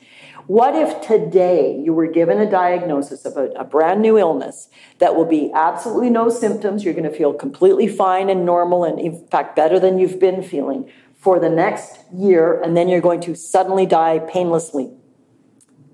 what 0.48 0.76
if 0.76 1.00
today 1.00 1.82
you 1.82 1.94
were 1.94 2.08
given 2.08 2.40
a 2.40 2.52
diagnosis 2.52 3.24
of 3.24 3.38
a, 3.38 3.52
a, 3.52 3.64
brand 3.64 4.02
new 4.02 4.18
illness 4.18 4.68
that 5.00 5.16
will 5.16 5.24
be 5.24 5.50
absolutely 5.54 6.10
no 6.10 6.28
symptoms? 6.28 6.84
You're 6.84 6.94
going 6.94 7.10
to 7.10 7.18
feel 7.18 7.32
completely 7.32 7.88
fine 7.88 8.30
and 8.30 8.46
normal, 8.46 8.84
and 8.84 9.00
in 9.00 9.26
fact, 9.28 9.56
better 9.56 9.80
than 9.80 9.98
you've 9.98 10.20
been 10.20 10.44
feeling 10.44 10.92
for 11.18 11.40
the 11.40 11.50
next 11.50 12.00
year, 12.14 12.60
and 12.62 12.76
then 12.76 12.90
you're 12.90 13.00
going 13.00 13.22
to 13.22 13.36
suddenly 13.36 13.86
die 13.86 14.20
painlessly. 14.20 14.92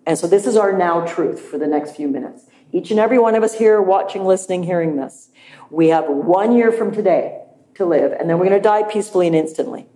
And 0.07 0.17
so, 0.17 0.25
this 0.25 0.47
is 0.47 0.57
our 0.57 0.75
now 0.75 1.05
truth 1.05 1.39
for 1.39 1.59
the 1.59 1.67
next 1.67 1.95
few 1.95 2.07
minutes. 2.07 2.47
Each 2.71 2.89
and 2.89 2.99
every 2.99 3.19
one 3.19 3.35
of 3.35 3.43
us 3.43 3.59
here, 3.59 3.79
watching, 3.79 4.25
listening, 4.25 4.63
hearing 4.63 4.95
this, 4.95 5.29
we 5.69 5.89
have 5.89 6.05
one 6.07 6.57
year 6.57 6.71
from 6.71 6.91
today 6.91 7.38
to 7.79 7.85
live, 7.85 8.11
and 8.11 8.29
then 8.29 8.37
we're 8.37 8.45
going 8.45 8.61
to 8.61 8.63
die 8.63 8.83
peacefully 8.83 9.27
and 9.27 9.35
instantly. 9.35 9.87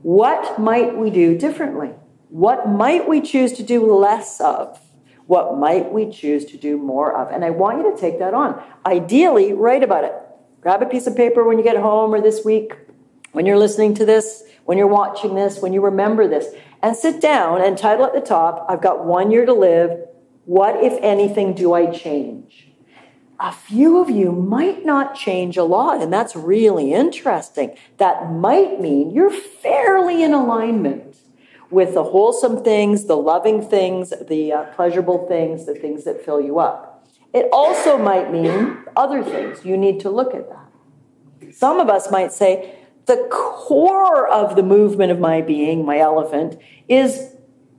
What 0.00 0.58
might 0.58 0.96
we 0.96 1.10
do 1.10 1.36
differently? 1.36 1.90
What 2.30 2.68
might 2.68 3.08
we 3.08 3.20
choose 3.20 3.52
to 3.54 3.62
do 3.62 3.92
less 3.92 4.40
of? 4.40 4.80
What 5.26 5.58
might 5.58 5.92
we 5.92 6.10
choose 6.10 6.44
to 6.46 6.56
do 6.56 6.76
more 6.76 7.14
of? 7.14 7.30
And 7.30 7.44
I 7.44 7.50
want 7.50 7.78
you 7.78 7.92
to 7.92 8.00
take 8.00 8.18
that 8.18 8.34
on. 8.34 8.60
Ideally, 8.86 9.52
write 9.52 9.82
about 9.82 10.04
it. 10.04 10.14
Grab 10.60 10.82
a 10.82 10.86
piece 10.86 11.06
of 11.06 11.16
paper 11.16 11.44
when 11.44 11.58
you 11.58 11.64
get 11.64 11.76
home 11.76 12.14
or 12.14 12.20
this 12.20 12.44
week, 12.44 12.72
when 13.32 13.46
you're 13.46 13.58
listening 13.58 13.94
to 13.94 14.06
this, 14.06 14.44
when 14.64 14.78
you're 14.78 14.86
watching 14.86 15.34
this, 15.34 15.60
when 15.60 15.72
you 15.72 15.80
remember 15.80 16.26
this, 16.26 16.54
and 16.82 16.96
sit 16.96 17.20
down 17.20 17.62
and 17.62 17.76
title 17.76 18.06
at 18.06 18.14
the 18.14 18.20
top 18.20 18.66
I've 18.68 18.80
got 18.80 19.04
one 19.04 19.30
year 19.30 19.44
to 19.46 19.52
live. 19.52 19.90
What, 20.44 20.82
if 20.82 20.98
anything, 21.02 21.54
do 21.54 21.72
I 21.72 21.86
change? 21.86 22.71
A 23.42 23.50
few 23.50 23.98
of 23.98 24.08
you 24.08 24.30
might 24.30 24.86
not 24.86 25.16
change 25.16 25.56
a 25.56 25.64
lot, 25.64 26.00
and 26.00 26.12
that's 26.12 26.36
really 26.36 26.94
interesting. 26.94 27.76
That 27.98 28.30
might 28.30 28.80
mean 28.80 29.10
you're 29.10 29.32
fairly 29.32 30.22
in 30.22 30.32
alignment 30.32 31.16
with 31.68 31.94
the 31.94 32.04
wholesome 32.04 32.62
things, 32.62 33.06
the 33.06 33.16
loving 33.16 33.60
things, 33.60 34.12
the 34.28 34.52
uh, 34.52 34.62
pleasurable 34.74 35.26
things, 35.26 35.66
the 35.66 35.74
things 35.74 36.04
that 36.04 36.24
fill 36.24 36.40
you 36.40 36.60
up. 36.60 37.04
It 37.34 37.48
also 37.52 37.98
might 37.98 38.30
mean 38.30 38.84
other 38.94 39.24
things. 39.24 39.64
You 39.64 39.76
need 39.76 39.98
to 40.00 40.10
look 40.10 40.34
at 40.34 40.48
that. 40.48 41.52
Some 41.52 41.80
of 41.80 41.88
us 41.88 42.12
might 42.12 42.32
say, 42.32 42.76
the 43.06 43.26
core 43.32 44.28
of 44.28 44.54
the 44.54 44.62
movement 44.62 45.10
of 45.10 45.18
my 45.18 45.40
being, 45.40 45.84
my 45.84 45.98
elephant, 45.98 46.60
is 46.86 47.31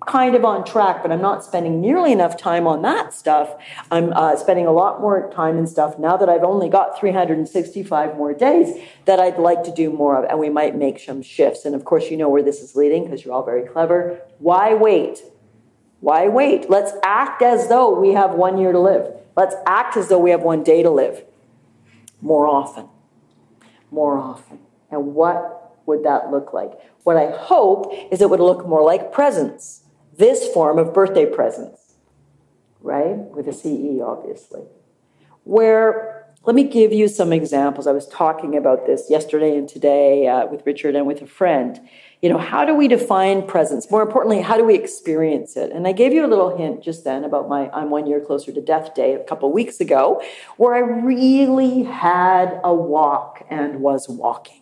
kind 0.06 0.36
of 0.36 0.44
on 0.46 0.66
track, 0.66 1.02
but 1.02 1.12
I'm 1.12 1.22
not 1.22 1.44
spending 1.44 1.82
nearly 1.82 2.12
enough 2.12 2.38
time 2.38 2.68
on 2.68 2.82
that 2.82 3.14
stuff. 3.14 3.56
I'm 3.92 4.14
uh, 4.14 4.36
spending 4.36 4.66
a 4.66 4.72
lot 4.72 5.02
more 5.02 5.30
time 5.32 5.58
and 5.58 5.68
stuff 5.68 5.98
now 5.98 6.18
that 6.18 6.30
I've 6.30 6.44
only 6.44 6.70
got 6.70 7.00
365 7.00 8.18
more 8.18 8.34
days 8.34 8.78
that 9.06 9.20
I'd 9.20 9.38
like 9.38 9.64
to 9.64 9.72
do 9.72 9.92
more 9.92 10.18
of, 10.18 10.30
and 10.30 10.40
we 10.40 10.50
might 10.50 10.76
make 10.76 11.00
some 11.00 11.22
shifts. 11.22 11.66
And 11.66 11.76
of 11.76 11.86
course, 11.86 12.10
you 12.10 12.18
know 12.18 12.30
where 12.30 12.44
this 12.44 12.62
is 12.62 12.76
leading 12.76 13.06
because 13.06 13.24
you're 13.24 13.34
all 13.34 13.46
very 13.46 13.68
clever. 13.68 14.20
Why 14.40 14.74
wait? 14.74 15.22
Why 16.00 16.28
wait? 16.28 16.70
Let's 16.70 16.92
act 17.04 17.42
as 17.42 17.70
though 17.70 18.00
we 18.00 18.14
have 18.14 18.32
one 18.32 18.58
year 18.58 18.72
to 18.72 18.80
live. 18.80 19.08
Let's 19.36 19.56
act 19.66 19.98
as 19.98 20.10
though 20.10 20.20
we 20.20 20.32
have 20.32 20.42
one 20.42 20.64
day 20.64 20.84
to 20.84 20.90
live. 20.90 21.24
More 22.22 22.48
often. 22.48 22.88
More 23.92 24.18
often. 24.18 24.60
And 24.92 25.16
what 25.16 25.78
would 25.86 26.04
that 26.04 26.30
look 26.32 26.54
like? 26.54 26.72
What 27.04 27.18
I 27.18 27.32
hope 27.32 27.94
is 28.12 28.22
it 28.22 28.30
would 28.30 28.40
look 28.40 28.68
more 28.68 28.84
like 28.84 29.12
presence 29.12 29.83
this 30.18 30.48
form 30.48 30.78
of 30.78 30.94
birthday 30.94 31.26
presents, 31.26 31.96
right? 32.82 33.18
With 33.18 33.48
a 33.48 33.54
CE, 33.54 34.02
obviously. 34.02 34.62
Where, 35.44 36.28
let 36.44 36.56
me 36.56 36.64
give 36.64 36.94
you 36.94 37.08
some 37.08 37.34
examples. 37.34 37.88
I 37.88 37.92
was 37.92 38.08
talking 38.08 38.56
about 38.56 38.86
this 38.86 39.10
yesterday 39.10 39.58
and 39.58 39.68
today 39.68 40.28
uh, 40.28 40.46
with 40.48 40.66
Richard 40.66 40.96
and 40.96 41.08
with 41.08 41.22
a 41.22 41.28
friend. 41.28 41.80
You 42.22 42.30
know, 42.30 42.38
how 42.38 42.64
do 42.64 42.74
we 42.74 42.88
define 42.88 43.46
presence? 43.48 43.90
More 43.92 44.02
importantly, 44.02 44.42
how 44.42 44.56
do 44.56 44.64
we 44.64 44.76
experience 44.76 45.58
it? 45.58 45.72
And 45.72 45.88
I 45.88 45.92
gave 45.92 46.14
you 46.14 46.26
a 46.26 46.28
little 46.28 46.56
hint 46.56 46.82
just 46.82 47.04
then 47.04 47.24
about 47.24 47.50
my 47.50 47.70
I'm 47.72 47.90
one 47.90 48.08
year 48.08 48.22
closer 48.22 48.52
to 48.54 48.62
death 48.62 48.94
day 48.94 49.16
a 49.16 49.24
couple 49.24 49.52
weeks 49.52 49.82
ago, 49.82 50.22
where 50.58 50.74
I 50.74 50.80
really 50.80 51.84
had 51.84 52.62
a 52.64 52.74
walk 52.74 53.46
and 53.50 53.82
was 53.82 54.08
walking. 54.08 54.62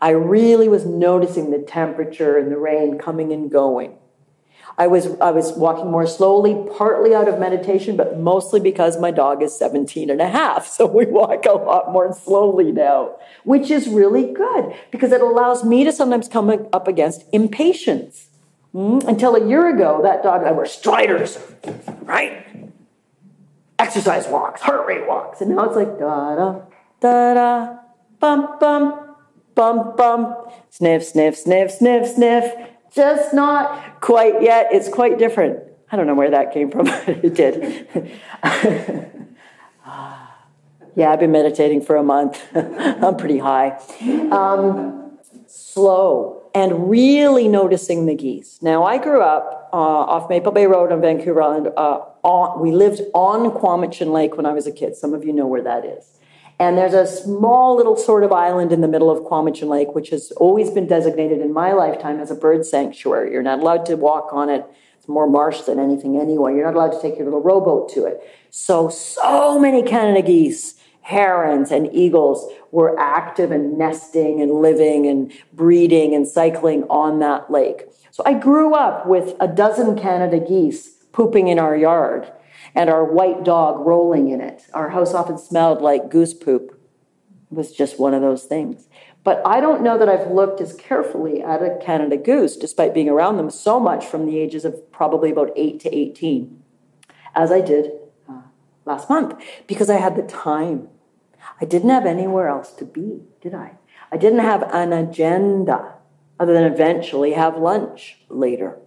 I 0.00 0.10
really 0.10 0.68
was 0.68 0.86
noticing 0.86 1.50
the 1.50 1.58
temperature 1.58 2.36
and 2.36 2.52
the 2.52 2.58
rain 2.58 2.98
coming 2.98 3.32
and 3.32 3.50
going. 3.50 3.97
I 4.78 4.86
was 4.86 5.08
I 5.20 5.32
was 5.32 5.52
walking 5.54 5.90
more 5.90 6.06
slowly, 6.06 6.54
partly 6.76 7.12
out 7.12 7.28
of 7.28 7.40
meditation, 7.40 7.96
but 7.96 8.16
mostly 8.20 8.60
because 8.60 8.98
my 9.00 9.10
dog 9.10 9.42
is 9.42 9.58
17 9.58 10.08
and 10.08 10.20
a 10.20 10.28
half. 10.28 10.68
So 10.78 10.86
we 10.86 11.06
walk 11.06 11.44
a 11.44 11.52
lot 11.54 11.90
more 11.90 12.14
slowly 12.14 12.70
now, 12.70 13.16
which 13.42 13.68
is 13.68 13.88
really 13.88 14.32
good 14.32 14.72
because 14.92 15.10
it 15.10 15.20
allows 15.20 15.64
me 15.64 15.82
to 15.82 15.90
sometimes 15.90 16.28
come 16.28 16.68
up 16.72 16.86
against 16.86 17.24
impatience. 17.32 18.28
Mm? 18.72 19.02
Until 19.08 19.34
a 19.34 19.44
year 19.48 19.74
ago, 19.74 20.00
that 20.04 20.22
dog 20.22 20.42
and 20.42 20.50
I 20.50 20.52
were 20.52 20.66
striders, 20.66 21.36
right? 22.02 22.46
Exercise 23.80 24.28
walks, 24.28 24.60
heart 24.60 24.86
rate 24.86 25.08
walks. 25.08 25.40
And 25.40 25.56
now 25.56 25.64
it's 25.64 25.74
like 25.74 25.98
da 25.98 26.36
da 26.36 26.60
da 27.00 27.34
da 27.34 27.76
bum 28.20 28.56
bum 28.60 29.16
bum 29.56 29.96
bum 29.96 30.36
sniff 30.70 31.04
sniff 31.04 31.36
sniff 31.36 31.72
sniff 31.72 32.06
sniff 32.14 32.44
just 32.94 33.34
not 33.34 34.00
quite 34.00 34.42
yet. 34.42 34.68
It's 34.72 34.88
quite 34.88 35.18
different. 35.18 35.60
I 35.90 35.96
don't 35.96 36.06
know 36.06 36.14
where 36.14 36.30
that 36.30 36.52
came 36.52 36.70
from, 36.70 36.86
but 37.06 37.08
it 37.08 37.34
did. 37.34 37.88
yeah, 40.96 41.10
I've 41.10 41.20
been 41.20 41.32
meditating 41.32 41.82
for 41.82 41.96
a 41.96 42.02
month. 42.02 42.42
I'm 42.54 43.16
pretty 43.16 43.38
high. 43.38 43.78
Um, 44.30 45.18
slow 45.46 46.50
and 46.54 46.90
really 46.90 47.48
noticing 47.48 48.06
the 48.06 48.14
geese. 48.14 48.58
Now, 48.62 48.84
I 48.84 48.98
grew 48.98 49.22
up 49.22 49.70
uh, 49.72 49.76
off 49.76 50.28
Maple 50.28 50.52
Bay 50.52 50.66
Road 50.66 50.92
on 50.92 51.00
Vancouver 51.00 51.42
Island. 51.42 51.68
Uh, 51.76 52.00
on, 52.22 52.60
we 52.60 52.72
lived 52.72 53.00
on 53.14 53.50
Quamichan 53.50 54.12
Lake 54.12 54.36
when 54.36 54.46
I 54.46 54.52
was 54.52 54.66
a 54.66 54.72
kid. 54.72 54.96
Some 54.96 55.14
of 55.14 55.24
you 55.24 55.32
know 55.32 55.46
where 55.46 55.62
that 55.62 55.84
is. 55.84 56.17
And 56.60 56.76
there's 56.76 56.94
a 56.94 57.06
small 57.06 57.76
little 57.76 57.96
sort 57.96 58.24
of 58.24 58.32
island 58.32 58.72
in 58.72 58.80
the 58.80 58.88
middle 58.88 59.10
of 59.10 59.22
Quamichan 59.24 59.68
Lake, 59.68 59.94
which 59.94 60.10
has 60.10 60.32
always 60.32 60.70
been 60.70 60.88
designated 60.88 61.40
in 61.40 61.52
my 61.52 61.72
lifetime 61.72 62.18
as 62.18 62.32
a 62.32 62.34
bird 62.34 62.66
sanctuary. 62.66 63.32
You're 63.32 63.42
not 63.42 63.60
allowed 63.60 63.86
to 63.86 63.96
walk 63.96 64.32
on 64.32 64.50
it. 64.50 64.66
It's 64.96 65.08
more 65.08 65.28
marsh 65.28 65.60
than 65.62 65.78
anything 65.78 66.20
anyway. 66.20 66.54
You're 66.54 66.64
not 66.64 66.74
allowed 66.74 66.96
to 66.96 67.00
take 67.00 67.16
your 67.16 67.26
little 67.26 67.42
rowboat 67.42 67.90
to 67.90 68.06
it. 68.06 68.20
So, 68.50 68.88
so 68.88 69.58
many 69.60 69.84
Canada 69.84 70.26
geese 70.26 70.74
herons 71.02 71.70
and 71.70 71.88
eagles 71.94 72.52
were 72.72 72.98
active 72.98 73.50
and 73.50 73.78
nesting 73.78 74.42
and 74.42 74.52
living 74.52 75.06
and 75.06 75.32
breeding 75.54 76.14
and 76.14 76.26
cycling 76.26 76.82
on 76.90 77.20
that 77.20 77.50
lake. 77.50 77.84
So 78.10 78.22
I 78.26 78.34
grew 78.34 78.74
up 78.74 79.06
with 79.06 79.34
a 79.40 79.48
dozen 79.48 79.98
Canada 79.98 80.38
geese 80.38 80.88
pooping 81.12 81.48
in 81.48 81.58
our 81.58 81.76
yard 81.76 82.30
and 82.74 82.90
our 82.90 83.04
white 83.04 83.44
dog 83.44 83.84
rolling 83.86 84.28
in 84.30 84.40
it. 84.40 84.64
Our 84.74 84.90
house 84.90 85.14
often 85.14 85.38
smelled 85.38 85.80
like 85.80 86.10
goose 86.10 86.34
poop. 86.34 86.80
It 87.50 87.56
was 87.56 87.72
just 87.72 87.98
one 87.98 88.14
of 88.14 88.22
those 88.22 88.44
things. 88.44 88.88
But 89.24 89.42
I 89.44 89.60
don't 89.60 89.82
know 89.82 89.98
that 89.98 90.08
I've 90.08 90.30
looked 90.30 90.60
as 90.60 90.74
carefully 90.74 91.42
at 91.42 91.62
a 91.62 91.78
Canada 91.82 92.16
goose, 92.16 92.56
despite 92.56 92.94
being 92.94 93.08
around 93.08 93.36
them 93.36 93.50
so 93.50 93.80
much 93.80 94.06
from 94.06 94.26
the 94.26 94.38
ages 94.38 94.64
of 94.64 94.90
probably 94.92 95.30
about 95.30 95.50
8 95.56 95.80
to 95.80 95.94
18, 95.94 96.62
as 97.34 97.52
I 97.52 97.60
did 97.60 97.90
uh, 98.28 98.42
last 98.84 99.10
month, 99.10 99.34
because 99.66 99.90
I 99.90 99.96
had 99.96 100.16
the 100.16 100.22
time. 100.22 100.88
I 101.60 101.64
didn't 101.64 101.90
have 101.90 102.06
anywhere 102.06 102.48
else 102.48 102.72
to 102.74 102.84
be, 102.84 103.22
did 103.40 103.54
I? 103.54 103.72
I 104.10 104.16
didn't 104.16 104.38
have 104.40 104.62
an 104.72 104.92
agenda 104.92 105.94
other 106.40 106.52
than 106.52 106.64
eventually 106.64 107.32
have 107.32 107.58
lunch 107.58 108.18
later. 108.28 108.78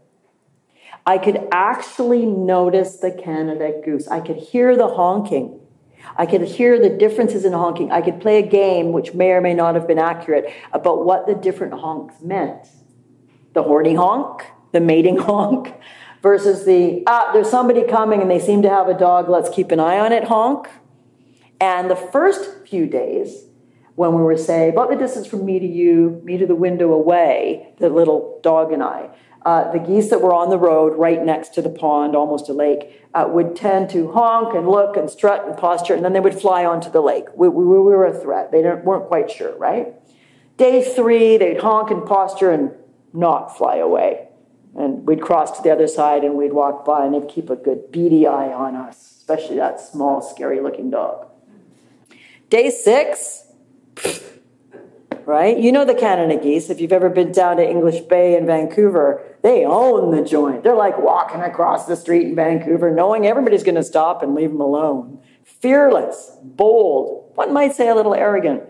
I 1.06 1.18
could 1.18 1.48
actually 1.52 2.26
notice 2.26 2.98
the 2.98 3.12
Canada 3.12 3.82
goose. 3.84 4.08
I 4.08 4.20
could 4.20 4.38
hear 4.38 4.76
the 4.76 4.88
honking. 4.88 5.60
I 6.16 6.26
could 6.26 6.42
hear 6.42 6.80
the 6.80 6.90
differences 6.90 7.46
in 7.46 7.54
honking. 7.54 7.92
I 7.92 8.02
could 8.02 8.22
play 8.22 8.40
a 8.40 8.48
game, 8.48 8.92
which 8.92 9.14
may 9.14 9.32
or 9.32 9.42
may 9.42 9.54
not 9.54 9.76
have 9.76 9.88
been 9.88 10.00
accurate, 10.00 10.52
about 10.74 11.06
what 11.06 11.28
the 11.28 11.36
different 11.36 11.74
honks 11.74 12.22
meant. 12.22 12.68
The 13.54 13.64
horny 13.64 13.96
honk, 13.96 14.44
the 14.72 14.80
mating 14.80 15.18
honk, 15.30 15.74
versus 16.22 16.66
the, 16.66 17.04
ah, 17.08 17.32
there's 17.34 17.50
somebody 17.50 17.84
coming 17.88 18.22
and 18.22 18.30
they 18.30 18.40
seem 18.40 18.62
to 18.62 18.70
have 18.70 18.88
a 18.88 18.98
dog, 18.98 19.30
let's 19.30 19.50
keep 19.50 19.72
an 19.72 19.80
eye 19.80 20.00
on 20.00 20.12
it 20.12 20.26
honk. 20.26 20.68
And 21.60 21.90
the 21.90 21.96
first 21.96 22.68
few 22.68 22.88
days, 22.88 23.46
when 23.96 24.14
we 24.14 24.22
were 24.22 24.38
saying 24.38 24.72
about 24.72 24.90
the 24.90 24.96
distance 24.96 25.28
from 25.28 25.46
me 25.46 25.60
to 25.60 25.68
you, 25.68 26.22
me 26.24 26.38
to 26.38 26.48
the 26.48 26.56
window 26.56 26.92
away, 26.92 27.74
the 27.80 27.90
little 27.90 28.40
dog 28.42 28.72
and 28.72 28.82
I, 28.82 29.10
uh, 29.46 29.72
the 29.72 29.80
geese 29.80 30.10
that 30.10 30.22
were 30.22 30.34
on 30.34 30.50
the 30.50 30.58
road 30.58 30.98
right 30.98 31.24
next 31.24 31.54
to 31.56 31.62
the 31.62 31.70
pond, 31.70 32.16
almost 32.16 32.48
a 32.50 32.54
lake, 32.54 33.02
uh, 33.14 33.26
would 33.28 33.56
tend 33.56 33.90
to 33.90 34.12
honk 34.12 34.54
and 34.54 34.70
look 34.70 34.96
and 34.96 35.10
strut 35.10 35.48
and 35.48 35.58
posture, 35.58 35.94
and 35.94 36.06
then 36.06 36.14
they 36.14 36.20
would 36.20 36.40
fly 36.40 36.64
onto 36.64 36.90
the 36.92 37.02
lake. 37.02 37.26
We, 37.36 37.50
we, 37.50 37.64
we 37.64 37.80
were 37.80 38.06
a 38.06 38.14
threat. 38.14 38.52
They 38.52 38.62
weren't 38.62 39.08
quite 39.08 39.32
sure, 39.32 39.58
right? 39.58 39.94
Day 40.58 40.84
three, 40.84 41.38
they'd 41.38 41.60
honk 41.60 41.90
and 41.90 42.06
posture 42.06 42.52
and 42.52 42.72
not 43.14 43.58
fly 43.58 43.78
away. 43.78 44.28
And 44.76 45.06
we'd 45.08 45.22
cross 45.22 45.58
to 45.58 45.64
the 45.64 45.72
other 45.72 45.88
side 45.88 46.24
and 46.24 46.36
we'd 46.36 46.54
walk 46.54 46.86
by, 46.86 47.06
and 47.06 47.14
they'd 47.14 47.28
keep 47.28 47.50
a 47.50 47.56
good 47.56 47.92
beady 47.92 48.28
eye 48.28 48.54
on 48.54 48.76
us, 48.76 49.18
especially 49.18 49.58
that 49.58 49.82
small, 49.82 50.22
scary 50.22 50.62
looking 50.62 50.90
dog. 50.92 51.28
Day 52.50 52.70
six, 52.70 53.48
right? 55.26 55.58
You 55.58 55.72
know 55.72 55.86
the 55.86 55.96
Canada 55.96 56.42
geese. 56.42 56.70
If 56.70 56.82
you've 56.82 56.92
ever 56.92 57.10
been 57.10 57.32
down 57.32 57.58
to 57.58 57.68
English 57.68 58.02
Bay 58.02 58.36
in 58.36 58.46
Vancouver, 58.46 59.24
they 59.42 59.66
own 59.66 60.16
the 60.16 60.24
joint. 60.24 60.64
They're 60.64 60.76
like 60.76 60.98
walking 60.98 61.42
across 61.42 61.86
the 61.86 61.96
street 61.96 62.28
in 62.28 62.36
Vancouver, 62.36 62.92
knowing 62.92 63.26
everybody's 63.26 63.64
going 63.64 63.76
to 63.76 63.84
stop 63.84 64.22
and 64.24 64.36
leave 64.36 64.52
them 64.52 64.62
alone. 64.62 65.20
Fearless, 65.44 66.38
bold, 66.44 67.32
one 67.36 67.54
might 67.54 67.74
say 67.74 67.88
a 67.88 67.96
little 67.96 68.14
arrogant. 68.14 68.64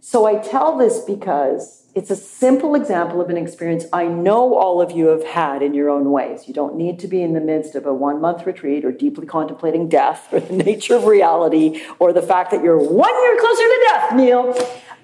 So 0.00 0.26
I 0.26 0.38
tell 0.38 0.76
this 0.76 1.00
because 1.00 1.78
it's 1.94 2.10
a 2.10 2.16
simple 2.16 2.74
example 2.74 3.20
of 3.20 3.28
an 3.28 3.36
experience 3.36 3.84
I 3.92 4.06
know 4.06 4.54
all 4.56 4.80
of 4.80 4.92
you 4.92 5.08
have 5.08 5.24
had 5.24 5.62
in 5.62 5.74
your 5.74 5.90
own 5.90 6.12
ways. 6.12 6.46
You 6.46 6.54
don't 6.54 6.76
need 6.76 7.00
to 7.00 7.08
be 7.08 7.22
in 7.22 7.32
the 7.32 7.40
midst 7.40 7.74
of 7.74 7.86
a 7.86 7.92
one 7.92 8.20
month 8.20 8.46
retreat 8.46 8.84
or 8.84 8.92
deeply 8.92 9.26
contemplating 9.26 9.88
death 9.88 10.32
or 10.32 10.38
the 10.38 10.52
nature 10.64 10.94
of 10.94 11.04
reality 11.04 11.82
or 11.98 12.12
the 12.12 12.22
fact 12.22 12.52
that 12.52 12.62
you're 12.62 12.78
one 12.78 13.22
year 13.22 13.40
closer 13.40 13.62
to 13.62 13.86
death, 13.88 14.14
Neil. 14.14 14.54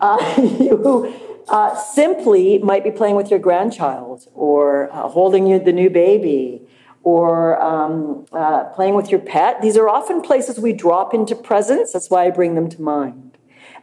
Uh, 0.04 0.18
you 0.60 1.14
uh, 1.48 1.74
simply 1.74 2.58
might 2.58 2.84
be 2.84 2.90
playing 2.90 3.16
with 3.16 3.30
your 3.30 3.38
grandchild 3.38 4.28
or 4.34 4.92
uh, 4.92 5.08
holding 5.08 5.64
the 5.64 5.72
new 5.72 5.88
baby 5.88 6.60
or 7.02 7.58
um, 7.62 8.26
uh, 8.32 8.64
playing 8.64 8.94
with 8.94 9.10
your 9.10 9.20
pet. 9.20 9.62
These 9.62 9.78
are 9.78 9.88
often 9.88 10.20
places 10.20 10.58
we 10.58 10.74
drop 10.74 11.14
into 11.14 11.34
presence. 11.34 11.92
That's 11.92 12.10
why 12.10 12.26
I 12.26 12.30
bring 12.30 12.54
them 12.54 12.68
to 12.68 12.82
mind. 12.82 13.38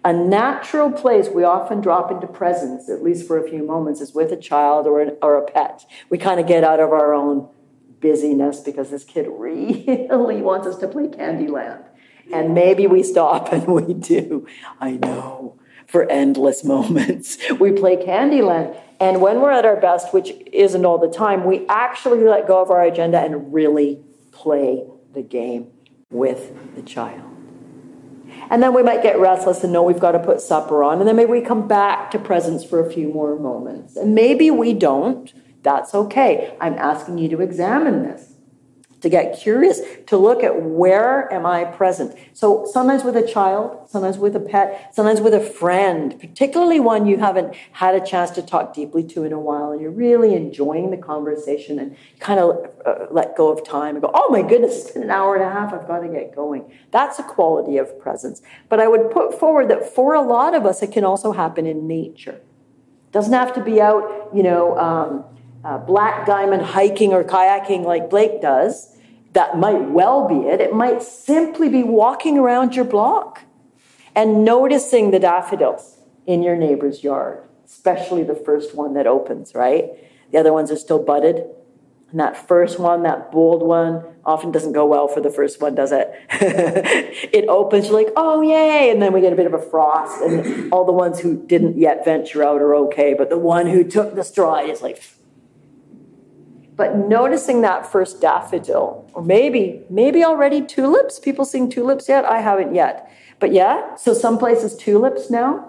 A 0.06 0.14
natural 0.14 0.92
place 0.92 1.28
we 1.28 1.44
often 1.44 1.82
drop 1.82 2.12
into 2.12 2.28
presence, 2.28 2.88
at 2.88 3.02
least 3.02 3.26
for 3.26 3.44
a 3.44 3.50
few 3.50 3.64
moments, 3.64 4.00
is 4.00 4.14
with 4.14 4.32
a 4.32 4.38
child 4.38 4.86
or, 4.86 5.02
an, 5.02 5.18
or 5.24 5.38
a 5.38 5.52
pet. 5.52 5.88
We 6.12 6.20
kind 6.20 6.40
of 6.40 6.46
get 6.46 6.64
out 6.64 6.80
of 6.80 6.92
our 6.92 7.16
own 7.16 7.50
busyness 8.00 8.60
because 8.60 8.92
this 8.92 9.04
kid 9.04 9.28
really 9.28 10.42
wants 10.42 10.68
us 10.68 10.78
to 10.78 10.88
play 10.88 11.08
Candyland. 11.08 11.84
And 12.32 12.54
maybe 12.54 12.86
we 12.86 13.02
stop 13.02 13.52
and 13.52 13.66
we 13.66 13.96
do. 13.96 14.46
I 14.80 14.92
know 14.92 15.58
for 15.88 16.10
endless 16.10 16.64
moments. 16.76 17.38
We 17.60 17.72
play 17.72 17.98
Candyland. 17.98 18.78
And 19.00 19.20
when 19.20 19.42
we're 19.42 19.52
at 19.52 19.66
our 19.66 19.78
best, 19.78 20.14
which 20.14 20.32
isn't 20.54 20.86
all 20.86 21.00
the 21.00 21.10
time, 21.10 21.44
we 21.44 21.66
actually 21.68 22.20
let 22.20 22.48
go 22.48 22.62
of 22.62 22.70
our 22.70 22.84
agenda 22.84 23.20
and 23.20 23.52
really 23.52 24.00
play 24.32 24.84
the 25.14 25.24
game 25.24 25.72
with 26.12 26.76
the 26.76 26.84
child. 26.84 27.28
And 28.52 28.62
then 28.62 28.74
we 28.74 28.84
might 28.84 29.02
get 29.02 29.18
restless 29.18 29.64
and 29.64 29.72
know 29.72 29.82
we've 29.82 30.00
got 30.00 30.12
to 30.12 30.20
put 30.20 30.42
supper 30.42 30.84
on. 30.84 31.00
And 31.00 31.08
then 31.08 31.16
maybe 31.16 31.32
we 31.32 31.42
come 31.42 31.68
back 31.68 32.12
to 32.12 32.20
presence 32.20 32.64
for 32.64 32.86
a 32.86 32.92
few 32.92 33.08
more 33.08 33.40
moments. 33.40 33.96
And 33.96 34.14
maybe 34.14 34.52
we 34.52 34.74
don't. 34.74 35.34
That's 35.64 35.96
okay. 35.96 36.56
I'm 36.60 36.74
asking 36.76 37.18
you 37.18 37.30
to 37.30 37.42
examine 37.42 38.04
this 38.04 38.31
to 39.02 39.10
get 39.10 39.38
curious, 39.38 39.82
to 40.08 40.16
look 40.16 40.44
at 40.44 40.62
where 40.62 41.32
am 41.34 41.46
I 41.46 41.66
present. 41.66 42.16
So 42.34 42.68
sometimes 42.72 43.04
with 43.04 43.18
a 43.18 43.28
child, 43.28 43.90
sometimes 43.90 44.18
with 44.18 44.36
a 44.36 44.40
pet, 44.40 44.94
sometimes 44.94 45.20
with 45.20 45.34
a 45.34 45.40
friend, 45.40 46.20
particularly 46.20 46.80
one 46.80 47.08
you 47.08 47.18
haven't 47.18 47.56
had 47.74 47.96
a 47.96 48.06
chance 48.06 48.30
to 48.32 48.42
talk 48.42 48.74
deeply 48.74 49.04
to 49.06 49.24
in 49.24 49.34
a 49.34 49.40
while, 49.40 49.72
and 49.72 49.82
you're 49.82 49.92
really 49.92 50.36
enjoying 50.36 50.92
the 50.92 50.98
conversation 50.98 51.80
and 51.80 51.98
kind 52.20 52.40
of 52.40 52.70
uh, 52.86 53.08
let 53.10 53.36
go 53.36 53.50
of 53.50 53.64
time 53.66 53.96
and 53.96 54.04
go, 54.04 54.12
oh 54.14 54.30
my 54.30 54.44
goodness, 54.44 54.84
it's 54.84 54.92
been 54.92 55.04
an 55.04 55.12
hour 55.12 55.36
and 55.36 55.44
a 55.44 55.50
half, 55.50 55.74
I've 55.74 55.88
got 55.88 56.00
to 56.00 56.08
get 56.08 56.36
going. 56.36 56.72
That's 56.92 57.18
a 57.18 57.24
quality 57.24 57.78
of 57.78 58.00
presence. 58.00 58.42
But 58.70 58.80
I 58.80 58.88
would 58.88 59.10
put 59.10 59.38
forward 59.40 59.70
that 59.70 59.94
for 59.94 60.14
a 60.14 60.22
lot 60.22 60.54
of 60.54 60.66
us, 60.66 60.84
it 60.84 60.92
can 60.92 61.04
also 61.04 61.32
happen 61.32 61.66
in 61.66 61.88
nature. 61.88 62.40
Doesn't 63.12 63.34
have 63.34 63.54
to 63.56 63.64
be 63.64 63.82
out, 63.82 64.30
you 64.34 64.44
know, 64.44 64.78
um, 64.78 65.26
uh, 65.64 65.78
black 65.78 66.26
diamond 66.26 66.62
hiking 66.62 67.14
or 67.14 67.24
kayaking 67.24 67.84
like 67.84 68.10
Blake 68.10 68.42
does 68.42 68.91
that 69.34 69.58
might 69.58 69.90
well 69.90 70.28
be 70.28 70.48
it. 70.48 70.60
It 70.60 70.74
might 70.74 71.02
simply 71.02 71.70
be 71.70 71.84
walking 71.84 72.38
around 72.38 72.76
your 72.76 72.86
block 72.86 73.44
and 74.16 74.44
noticing 74.44 75.12
the 75.12 75.20
daffodils 75.20 75.98
in 76.26 76.44
your 76.44 76.56
neighbor's 76.56 77.04
yard, 77.04 77.44
especially 77.66 78.24
the 78.24 78.36
first 78.36 78.76
one 78.76 78.94
that 78.94 79.08
opens, 79.08 79.56
right? 79.56 79.92
The 80.32 80.38
other 80.38 80.54
ones 80.54 80.72
are 80.72 80.78
still 80.78 81.02
budded. 81.02 81.46
And 82.10 82.20
that 82.20 82.36
first 82.36 82.78
one, 82.78 83.04
that 83.04 83.32
bold 83.32 83.64
one, 83.64 84.04
often 84.26 84.52
doesn't 84.52 84.74
go 84.74 84.86
well 84.86 85.08
for 85.08 85.22
the 85.22 85.30
first 85.30 85.62
one, 85.62 85.76
does 85.76 85.94
it? 85.94 86.12
it 86.32 87.48
opens, 87.48 87.88
you're 87.88 87.94
like, 87.94 88.12
oh, 88.18 88.42
yay. 88.42 88.92
And 88.92 89.02
then 89.02 89.14
we 89.14 89.22
get 89.22 89.32
a 89.32 89.36
bit 89.38 89.46
of 89.46 89.54
a 89.54 89.62
frost. 89.62 90.22
And 90.22 90.74
all 90.74 90.84
the 90.86 90.92
ones 90.92 91.22
who 91.22 91.42
didn't 91.48 91.78
yet 91.78 92.04
venture 92.04 92.44
out 92.44 92.62
are 92.62 92.76
okay. 92.76 93.14
But 93.14 93.30
the 93.30 93.38
one 93.38 93.68
who 93.68 93.86
took 93.86 94.16
the 94.16 94.26
stride 94.26 94.70
is 94.70 94.82
like, 94.82 95.02
but 96.76 96.96
noticing 96.96 97.62
that 97.62 97.92
first 97.92 98.22
daffodil, 98.22 99.10
or 99.14 99.22
maybe, 99.22 99.82
maybe 99.90 100.24
already 100.24 100.62
tulips. 100.62 101.20
People 101.20 101.46
seeing 101.46 101.70
tulips 101.70 102.08
yet? 102.08 102.26
I 102.26 102.40
haven't 102.40 102.74
yet. 102.74 103.12
But 103.40 103.52
yeah, 103.52 103.96
so 103.96 104.14
some 104.14 104.38
places 104.38 104.76
tulips 104.76 105.30
now. 105.30 105.68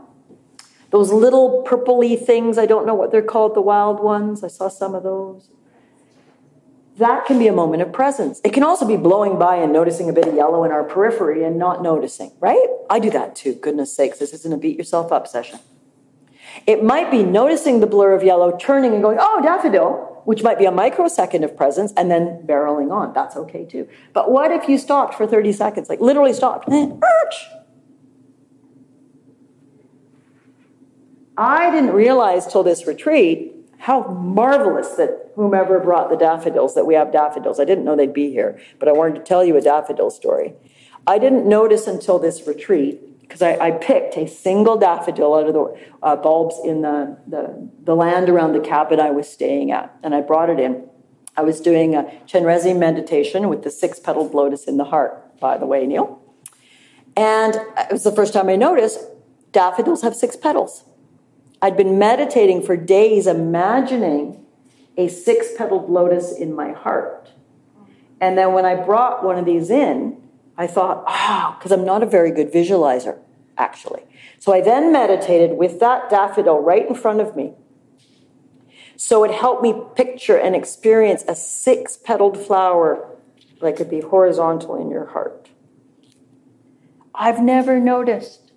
Those 0.90 1.10
little 1.10 1.64
purpley 1.66 2.22
things, 2.22 2.58
I 2.58 2.66
don't 2.66 2.86
know 2.86 2.94
what 2.94 3.10
they're 3.10 3.22
called, 3.22 3.54
the 3.54 3.62
wild 3.62 4.00
ones. 4.00 4.44
I 4.44 4.48
saw 4.48 4.68
some 4.68 4.94
of 4.94 5.02
those. 5.02 5.48
That 6.98 7.24
can 7.24 7.38
be 7.38 7.48
a 7.48 7.52
moment 7.52 7.82
of 7.82 7.92
presence. 7.92 8.40
It 8.44 8.52
can 8.52 8.62
also 8.62 8.86
be 8.86 8.98
blowing 8.98 9.38
by 9.38 9.56
and 9.56 9.72
noticing 9.72 10.10
a 10.10 10.12
bit 10.12 10.28
of 10.28 10.34
yellow 10.34 10.62
in 10.64 10.70
our 10.70 10.84
periphery 10.84 11.42
and 11.42 11.58
not 11.58 11.82
noticing, 11.82 12.32
right? 12.40 12.68
I 12.90 12.98
do 12.98 13.10
that 13.10 13.34
too, 13.34 13.54
goodness 13.54 13.96
sakes. 13.96 14.18
This 14.18 14.34
isn't 14.34 14.52
a 14.52 14.58
beat 14.58 14.76
yourself 14.76 15.10
up 15.10 15.26
session. 15.26 15.58
It 16.66 16.84
might 16.84 17.10
be 17.10 17.22
noticing 17.22 17.80
the 17.80 17.86
blur 17.86 18.12
of 18.12 18.22
yellow, 18.22 18.54
turning 18.58 18.92
and 18.92 19.02
going, 19.02 19.16
oh, 19.18 19.40
daffodil, 19.42 20.11
which 20.24 20.42
might 20.42 20.58
be 20.58 20.64
a 20.64 20.70
microsecond 20.70 21.44
of 21.44 21.56
presence, 21.56 21.92
and 21.96 22.10
then 22.10 22.42
barreling 22.46 22.92
on. 22.92 23.12
That's 23.12 23.36
okay 23.36 23.64
too. 23.64 23.88
But 24.12 24.30
what 24.30 24.50
if 24.50 24.68
you 24.68 24.78
stopped 24.78 25.14
for 25.14 25.26
30 25.26 25.52
seconds, 25.52 25.88
like 25.88 26.00
literally 26.00 26.32
stopped? 26.32 26.68
Eh, 26.70 26.90
I 31.36 31.70
didn't 31.70 31.92
realize 31.92 32.46
till 32.46 32.62
this 32.62 32.86
retreat 32.86 33.52
how 33.78 34.04
marvelous 34.08 34.90
that 34.90 35.32
whomever 35.34 35.80
brought 35.80 36.08
the 36.08 36.16
daffodils, 36.16 36.74
that 36.74 36.86
we 36.86 36.94
have 36.94 37.10
daffodils. 37.10 37.58
I 37.58 37.64
didn't 37.64 37.84
know 37.84 37.96
they'd 37.96 38.12
be 38.12 38.30
here, 38.30 38.60
but 38.78 38.88
I 38.88 38.92
wanted 38.92 39.16
to 39.16 39.22
tell 39.22 39.44
you 39.44 39.56
a 39.56 39.60
daffodil 39.60 40.10
story. 40.10 40.54
I 41.06 41.18
didn't 41.18 41.48
notice 41.48 41.88
until 41.88 42.20
this 42.20 42.46
retreat 42.46 43.00
because 43.32 43.58
I, 43.58 43.68
I, 43.68 43.70
picked 43.70 44.18
a 44.18 44.28
single 44.28 44.76
daffodil 44.76 45.34
out 45.34 45.46
of 45.46 45.54
the 45.54 45.80
uh, 46.02 46.16
bulbs 46.16 46.56
in 46.62 46.82
the, 46.82 47.16
the, 47.26 47.70
the, 47.82 47.96
land 47.96 48.28
around 48.28 48.52
the 48.52 48.60
cabin 48.60 49.00
I 49.00 49.10
was 49.10 49.26
staying 49.26 49.72
at, 49.72 49.90
and 50.02 50.14
I 50.14 50.20
brought 50.20 50.50
it 50.50 50.60
in. 50.60 50.86
I 51.34 51.40
was 51.40 51.58
doing 51.58 51.94
a 51.94 52.02
Chenrezig 52.26 52.78
meditation 52.78 53.48
with 53.48 53.62
the 53.62 53.70
six 53.70 53.98
petaled 53.98 54.34
lotus 54.34 54.64
in 54.64 54.76
the 54.76 54.84
heart, 54.84 55.40
by 55.40 55.56
the 55.56 55.64
way, 55.64 55.86
Neil. 55.86 56.20
And 57.16 57.54
it 57.54 57.90
was 57.90 58.04
the 58.04 58.12
first 58.12 58.34
time 58.34 58.50
I 58.50 58.56
noticed 58.56 59.00
daffodils 59.50 60.02
have 60.02 60.14
six 60.14 60.36
petals. 60.36 60.84
I'd 61.62 61.76
been 61.76 61.98
meditating 61.98 62.62
for 62.62 62.76
days, 62.76 63.26
imagining 63.26 64.44
a 64.98 65.08
six 65.08 65.48
petaled 65.56 65.88
lotus 65.88 66.36
in 66.36 66.54
my 66.54 66.72
heart. 66.72 67.30
And 68.20 68.36
then 68.36 68.52
when 68.52 68.66
I 68.66 68.74
brought 68.74 69.24
one 69.24 69.38
of 69.38 69.46
these 69.46 69.70
in, 69.70 70.22
I 70.58 70.66
thought, 70.66 71.04
oh, 71.08 71.56
because 71.58 71.72
I'm 71.72 71.86
not 71.86 72.02
a 72.02 72.06
very 72.06 72.30
good 72.30 72.52
visualizer, 72.52 73.18
actually. 73.56 74.02
So 74.38 74.52
I 74.52 74.60
then 74.60 74.92
meditated 74.92 75.56
with 75.56 75.80
that 75.80 76.10
daffodil 76.10 76.58
right 76.58 76.86
in 76.86 76.94
front 76.94 77.20
of 77.20 77.36
me. 77.36 77.54
So 78.96 79.24
it 79.24 79.30
helped 79.30 79.62
me 79.62 79.74
picture 79.94 80.36
and 80.36 80.54
experience 80.54 81.24
a 81.26 81.34
six 81.34 81.96
petaled 81.96 82.38
flower 82.38 83.08
that 83.60 83.76
could 83.76 83.90
be 83.90 84.00
horizontal 84.00 84.76
in 84.76 84.90
your 84.90 85.06
heart. 85.06 85.48
I've 87.14 87.40
never 87.40 87.78
noticed. 87.78 88.52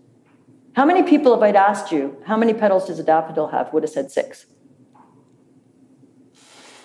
How 0.76 0.86
many 0.86 1.04
people, 1.04 1.34
if 1.34 1.42
I'd 1.42 1.56
asked 1.56 1.92
you, 1.92 2.22
how 2.26 2.38
many 2.38 2.54
petals 2.54 2.88
does 2.88 3.00
a 3.00 3.04
daffodil 3.04 3.48
have, 3.48 3.72
would 3.74 3.84
have 3.84 3.90
said 3.90 4.12
six? 4.12 4.46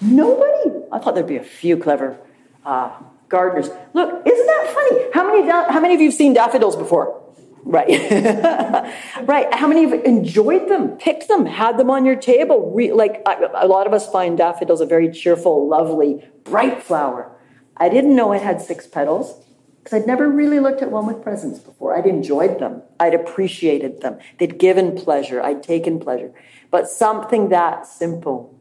Nobody. 0.00 0.86
I 0.92 0.98
thought 0.98 1.14
there'd 1.14 1.26
be 1.26 1.36
a 1.36 1.44
few 1.44 1.76
clever 1.76 2.18
uh, 2.64 2.90
gardeners. 3.28 3.68
Look, 3.92 4.26
isn't 4.26 4.46
that 4.46 4.72
funny? 4.74 5.10
How 5.12 5.26
many, 5.26 5.46
da- 5.46 5.70
how 5.72 5.80
many 5.80 5.94
of 5.94 6.00
you 6.00 6.08
have 6.08 6.14
seen 6.14 6.32
daffodils 6.32 6.76
before? 6.76 7.19
Right. 7.62 7.88
right. 9.22 9.52
How 9.54 9.66
many 9.68 9.84
of 9.84 9.90
you 9.90 10.02
enjoyed 10.02 10.68
them, 10.68 10.96
picked 10.96 11.28
them, 11.28 11.46
had 11.46 11.76
them 11.76 11.90
on 11.90 12.06
your 12.06 12.16
table? 12.16 12.72
Re- 12.74 12.92
like 12.92 13.22
a 13.26 13.66
lot 13.66 13.86
of 13.86 13.92
us 13.92 14.10
find 14.10 14.38
daffodils 14.38 14.80
a 14.80 14.86
very 14.86 15.10
cheerful, 15.10 15.68
lovely, 15.68 16.24
bright 16.44 16.82
flower. 16.82 17.36
I 17.76 17.88
didn't 17.88 18.16
know 18.16 18.32
it 18.32 18.42
had 18.42 18.60
six 18.60 18.86
petals 18.86 19.44
because 19.82 20.00
I'd 20.02 20.06
never 20.06 20.28
really 20.28 20.60
looked 20.60 20.82
at 20.82 20.90
one 20.90 21.06
with 21.06 21.22
presence 21.22 21.58
before. 21.58 21.96
I'd 21.96 22.06
enjoyed 22.06 22.58
them, 22.58 22.82
I'd 22.98 23.14
appreciated 23.14 24.02
them, 24.02 24.18
they'd 24.38 24.58
given 24.58 24.96
pleasure, 24.96 25.42
I'd 25.42 25.62
taken 25.62 25.98
pleasure. 25.98 26.32
But 26.70 26.88
something 26.88 27.48
that 27.48 27.86
simple. 27.86 28.58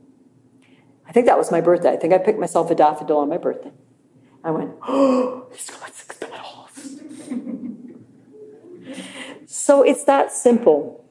I 1.06 1.12
think 1.12 1.26
that 1.26 1.38
was 1.38 1.52
my 1.52 1.60
birthday. 1.60 1.92
I 1.92 1.98
think 1.98 2.14
I 2.14 2.20
picked 2.20 2.40
myself 2.40 2.70
a 2.72 2.76
daffodil 2.76 3.18
on 3.18 3.30
my 3.30 3.38
birthday. 3.38 3.72
I 4.44 4.52
went, 4.52 4.76
oh, 4.88 5.48
it's 5.52 5.70
got 5.70 5.94
six 5.94 6.18
petals. 6.18 7.66
so 9.52 9.82
it's 9.82 10.04
that 10.04 10.32
simple. 10.32 11.04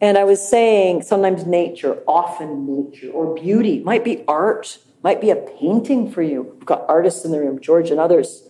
And 0.00 0.18
I 0.18 0.24
was 0.24 0.46
saying 0.46 1.02
sometimes 1.02 1.46
nature, 1.46 2.02
often 2.08 2.66
nature, 2.66 3.08
or 3.12 3.36
beauty, 3.36 3.78
might 3.84 4.04
be 4.04 4.24
art, 4.26 4.78
might 5.04 5.20
be 5.20 5.30
a 5.30 5.36
painting 5.36 6.10
for 6.10 6.22
you. 6.22 6.42
We've 6.42 6.66
got 6.66 6.84
artists 6.88 7.24
in 7.24 7.30
the 7.30 7.38
room, 7.38 7.60
George 7.60 7.90
and 7.90 8.00
others 8.00 8.48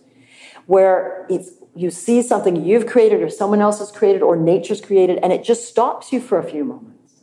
where 0.65 1.25
it's 1.29 1.51
you 1.75 1.89
see 1.89 2.21
something 2.21 2.63
you've 2.63 2.87
created 2.87 3.21
or 3.21 3.29
someone 3.29 3.59
else 3.61 3.79
has 3.79 3.91
created 3.91 4.21
or 4.21 4.35
nature's 4.35 4.79
created 4.81 5.19
and 5.23 5.33
it 5.33 5.43
just 5.43 5.67
stops 5.67 6.13
you 6.13 6.19
for 6.19 6.37
a 6.37 6.43
few 6.43 6.63
moments 6.63 7.13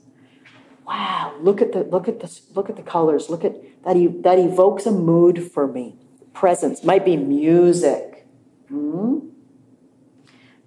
wow 0.87 1.35
look 1.41 1.63
at 1.63 1.73
the 1.73 1.85
look 1.85 2.09
at 2.09 2.21
the 2.21 2.41
look 2.55 2.69
at 2.69 2.77
the 2.77 2.83
colors 2.83 3.31
look 3.31 3.45
at 3.45 3.55
that 3.85 3.95
that 4.23 4.39
evokes 4.39 4.87
a 4.87 4.91
mood 4.91 5.51
for 5.53 5.67
me 5.67 5.97
presence 6.35 6.85
might 6.85 7.05
be 7.05 7.17
music 7.17 8.27
hmm? 8.69 9.19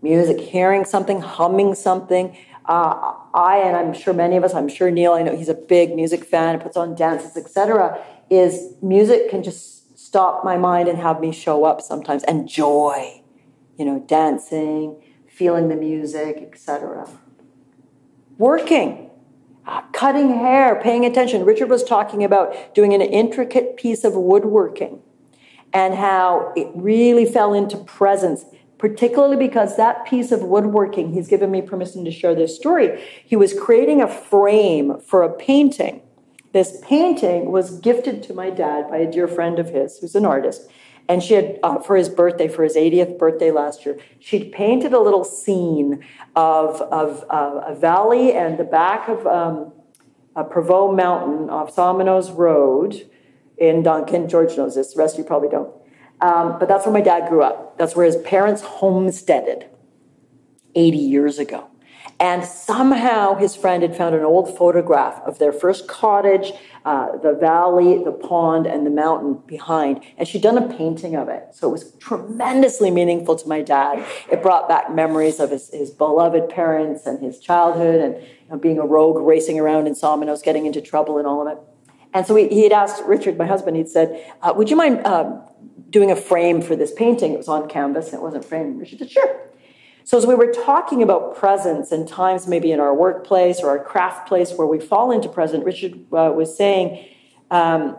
Music 0.03 0.39
hearing 0.39 0.85
something 0.85 1.21
humming 1.21 1.73
something. 1.73 2.37
Uh, 2.65 3.13
i 3.33 3.57
and 3.57 3.75
i'm 3.75 3.93
sure 3.93 4.13
many 4.13 4.37
of 4.37 4.43
us 4.45 4.53
i'm 4.53 4.69
sure 4.69 4.89
neil 4.89 5.11
i 5.11 5.21
know 5.21 5.35
he's 5.35 5.49
a 5.49 5.53
big 5.53 5.93
music 5.93 6.23
fan 6.23 6.57
puts 6.61 6.77
on 6.77 6.95
dances 6.95 7.35
etc 7.35 8.01
is 8.29 8.75
music 8.81 9.29
can 9.29 9.43
just 9.43 9.97
stop 9.99 10.45
my 10.45 10.55
mind 10.55 10.87
and 10.87 10.97
have 10.97 11.19
me 11.19 11.31
show 11.31 11.65
up 11.65 11.81
sometimes. 11.81 12.23
And 12.23 12.47
joy 12.47 13.21
you 13.77 13.83
know 13.83 13.99
dancing 14.07 15.01
feeling 15.27 15.67
the 15.67 15.75
music 15.75 16.37
etc 16.37 17.09
working. 18.37 19.09
Uh, 19.65 19.81
cutting 19.93 20.29
hair 20.29 20.79
paying 20.83 21.05
attention. 21.05 21.45
Richard 21.45 21.69
was 21.69 21.85
talking 21.85 22.23
about 22.23 22.75
doing 22.75 22.93
an 22.93 22.99
intricate 23.01 23.77
piece 23.77 24.03
of 24.03 24.13
woodworking 24.13 25.01
and 25.71 25.95
how 25.95 26.51
it 26.57 26.67
really 26.75 27.25
fell 27.25 27.53
into 27.53 27.77
presence 27.77 28.43
particularly 28.83 29.37
because 29.37 29.77
that 29.77 30.05
piece 30.05 30.31
of 30.31 30.41
woodworking 30.43 31.13
he's 31.13 31.29
given 31.29 31.49
me 31.49 31.61
permission 31.61 32.03
to 32.03 32.11
share 32.11 32.35
this 32.35 32.53
story 32.55 33.01
he 33.23 33.35
was 33.35 33.57
creating 33.57 34.01
a 34.01 34.07
frame 34.07 34.99
for 34.99 35.23
a 35.23 35.33
painting 35.33 36.01
this 36.53 36.77
painting 36.83 37.51
was 37.51 37.79
gifted 37.79 38.21
to 38.23 38.33
my 38.33 38.51
dad 38.51 38.87
by 38.87 38.97
a 38.97 39.11
dear 39.11 39.27
friend 39.27 39.57
of 39.57 39.69
his 39.69 39.97
who's 39.97 40.13
an 40.15 40.23
artist. 40.23 40.69
And 41.09 41.21
she 41.21 41.33
had, 41.33 41.59
uh, 41.63 41.79
for 41.79 41.97
his 41.97 42.07
birthday, 42.07 42.47
for 42.47 42.63
his 42.63 42.77
80th 42.77 43.17
birthday 43.17 43.51
last 43.51 43.85
year, 43.85 43.99
she'd 44.19 44.53
painted 44.53 44.93
a 44.93 44.99
little 44.99 45.25
scene 45.25 46.05
of, 46.35 46.79
of 46.81 47.25
uh, 47.29 47.61
a 47.65 47.75
valley 47.75 48.33
and 48.33 48.57
the 48.57 48.63
back 48.63 49.09
of 49.09 49.25
um, 49.27 49.73
a 50.35 50.45
Prevost 50.45 50.95
Mountain 50.95 51.49
off 51.49 51.75
Somenos 51.75 52.35
Road 52.37 53.09
in 53.57 53.83
Duncan. 53.83 54.29
George 54.29 54.55
knows 54.55 54.75
this, 54.75 54.93
the 54.93 54.99
rest 54.99 55.15
of 55.15 55.19
you 55.19 55.25
probably 55.25 55.49
don't. 55.49 55.73
Um, 56.23 56.57
but 56.57 56.69
that's 56.69 56.85
where 56.85 56.93
my 56.93 57.01
dad 57.01 57.27
grew 57.27 57.43
up. 57.43 57.77
That's 57.77 57.97
where 57.97 58.05
his 58.05 58.15
parents 58.15 58.61
homesteaded 58.61 59.65
80 60.73 60.97
years 60.97 61.37
ago. 61.37 61.69
And 62.17 62.45
somehow 62.45 63.35
his 63.35 63.57
friend 63.57 63.83
had 63.83 63.97
found 63.97 64.15
an 64.15 64.23
old 64.23 64.57
photograph 64.57 65.21
of 65.25 65.37
their 65.39 65.51
first 65.51 65.89
cottage, 65.89 66.53
uh, 66.85 67.17
the 67.17 67.33
valley, 67.33 68.01
the 68.01 68.13
pond, 68.13 68.65
and 68.65 68.85
the 68.85 68.89
mountain 68.89 69.43
behind. 69.45 70.01
And 70.17 70.25
she'd 70.25 70.41
done 70.41 70.57
a 70.57 70.73
painting 70.77 71.17
of 71.17 71.27
it. 71.27 71.47
So 71.51 71.67
it 71.67 71.71
was 71.73 71.91
tremendously 71.95 72.89
meaningful 72.89 73.35
to 73.35 73.47
my 73.49 73.61
dad. 73.61 74.05
It 74.31 74.41
brought 74.41 74.69
back 74.69 74.95
memories 74.95 75.41
of 75.41 75.51
his, 75.51 75.71
his 75.71 75.91
beloved 75.91 76.47
parents 76.47 77.05
and 77.05 77.19
his 77.21 77.37
childhood 77.37 77.99
and 77.99 78.15
you 78.15 78.49
know, 78.49 78.57
being 78.57 78.79
a 78.79 78.85
rogue, 78.85 79.17
racing 79.17 79.59
around 79.59 79.87
in 79.87 79.93
Somenos, 79.93 80.41
getting 80.41 80.65
into 80.65 80.79
trouble 80.79 81.17
and 81.17 81.27
all 81.27 81.45
of 81.45 81.57
it. 81.57 81.61
And 82.13 82.25
so 82.25 82.35
he, 82.35 82.47
he 82.47 82.63
had 82.63 82.71
asked 82.71 83.03
Richard, 83.05 83.37
my 83.37 83.45
husband, 83.45 83.77
he'd 83.77 83.89
said, 83.89 84.33
uh, 84.41 84.53
Would 84.55 84.69
you 84.69 84.75
mind 84.75 85.01
uh, 85.05 85.39
doing 85.89 86.11
a 86.11 86.15
frame 86.15 86.61
for 86.61 86.75
this 86.75 86.91
painting? 86.93 87.33
It 87.33 87.37
was 87.37 87.47
on 87.47 87.67
canvas 87.67 88.07
and 88.07 88.15
it 88.15 88.21
wasn't 88.21 88.45
framed. 88.45 88.79
Richard 88.79 88.99
said, 88.99 89.11
Sure. 89.11 89.39
So, 90.05 90.17
as 90.17 90.27
we 90.27 90.35
were 90.35 90.51
talking 90.51 91.01
about 91.01 91.35
presence 91.35 91.91
and 91.91 92.05
times 92.05 92.45
maybe 92.45 92.73
in 92.73 92.81
our 92.81 92.93
workplace 92.93 93.61
or 93.61 93.69
our 93.69 93.81
craft 93.81 94.27
place 94.27 94.51
where 94.53 94.67
we 94.67 94.79
fall 94.79 95.11
into 95.11 95.29
present, 95.29 95.63
Richard 95.63 95.93
uh, 96.11 96.31
was 96.35 96.55
saying, 96.55 97.07
um, 97.51 97.95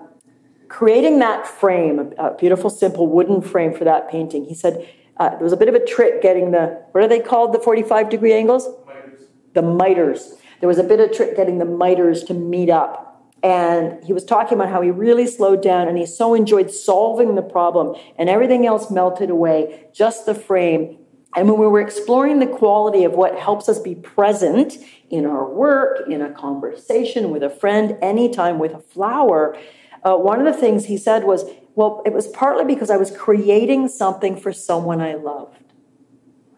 creating 0.68 1.20
that 1.20 1.46
frame, 1.46 2.12
a, 2.18 2.34
beautiful, 2.34 2.68
simple 2.68 3.06
wooden 3.06 3.40
frame 3.40 3.72
for 3.72 3.84
that 3.84 4.10
painting, 4.10 4.44
he 4.44 4.54
said 4.54 4.86
uh, 5.18 5.30
there 5.30 5.44
was 5.44 5.52
a 5.52 5.56
bit 5.56 5.68
of 5.68 5.74
a 5.74 5.84
trick 5.84 6.20
getting 6.20 6.50
the, 6.50 6.82
what 6.92 7.02
are 7.02 7.08
they 7.08 7.20
called, 7.20 7.54
the 7.54 7.58
45 7.58 8.10
degree 8.10 8.32
angles? 8.32 8.68
Miters. 8.86 9.20
The 9.54 9.62
miters. 9.62 10.34
There 10.60 10.68
was 10.68 10.78
a 10.78 10.82
bit 10.82 11.00
of 11.00 11.12
trick 11.12 11.36
getting 11.36 11.58
the 11.58 11.64
miters 11.64 12.24
to 12.24 12.34
meet 12.34 12.70
up. 12.70 13.03
And 13.44 14.02
he 14.02 14.12
was 14.12 14.24
talking 14.24 14.58
about 14.58 14.70
how 14.70 14.80
he 14.80 14.90
really 14.90 15.26
slowed 15.26 15.62
down 15.62 15.86
and 15.86 15.96
he 15.96 16.06
so 16.06 16.34
enjoyed 16.34 16.70
solving 16.70 17.36
the 17.36 17.42
problem 17.42 17.94
and 18.18 18.28
everything 18.28 18.66
else 18.66 18.90
melted 18.90 19.30
away, 19.30 19.84
just 19.92 20.26
the 20.26 20.34
frame 20.34 20.98
and 21.36 21.48
when 21.48 21.58
we 21.58 21.66
were 21.66 21.80
exploring 21.80 22.38
the 22.38 22.46
quality 22.46 23.04
of 23.04 23.12
what 23.12 23.38
helps 23.38 23.68
us 23.68 23.80
be 23.80 23.94
present 23.94 24.78
in 25.10 25.26
our 25.26 25.48
work, 25.48 26.08
in 26.08 26.22
a 26.22 26.30
conversation 26.30 27.30
with 27.30 27.42
a 27.42 27.50
friend, 27.50 27.98
anytime 28.00 28.58
with 28.58 28.72
a 28.72 28.78
flower, 28.78 29.58
uh, 30.04 30.14
one 30.14 30.44
of 30.44 30.52
the 30.52 30.58
things 30.58 30.84
he 30.84 30.96
said 30.96 31.24
was, 31.24 31.44
well, 31.74 32.02
it 32.06 32.12
was 32.12 32.28
partly 32.28 32.64
because 32.64 32.88
I 32.88 32.96
was 32.96 33.10
creating 33.10 33.88
something 33.88 34.36
for 34.36 34.52
someone 34.52 35.00
I 35.00 35.14
loved. 35.14 35.63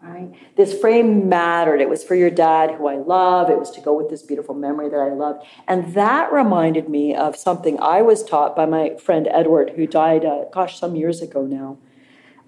Right? 0.07 0.31
This 0.55 0.77
frame 0.79 1.27
mattered. 1.27 1.81
It 1.81 1.89
was 1.89 2.03
for 2.03 2.15
your 2.15 2.29
dad, 2.29 2.71
who 2.71 2.87
I 2.87 2.95
love. 2.95 3.49
It 3.49 3.59
was 3.59 3.71
to 3.71 3.81
go 3.81 3.93
with 3.93 4.09
this 4.09 4.23
beautiful 4.23 4.55
memory 4.55 4.89
that 4.89 4.99
I 4.99 5.09
loved. 5.09 5.43
And 5.67 5.93
that 5.95 6.31
reminded 6.31 6.87
me 6.87 7.13
of 7.13 7.35
something 7.35 7.77
I 7.81 8.01
was 8.01 8.23
taught 8.23 8.55
by 8.55 8.65
my 8.65 8.95
friend 8.95 9.27
Edward, 9.29 9.73
who 9.75 9.85
died, 9.85 10.23
uh, 10.23 10.45
gosh, 10.53 10.79
some 10.79 10.95
years 10.95 11.21
ago 11.21 11.45
now. 11.45 11.77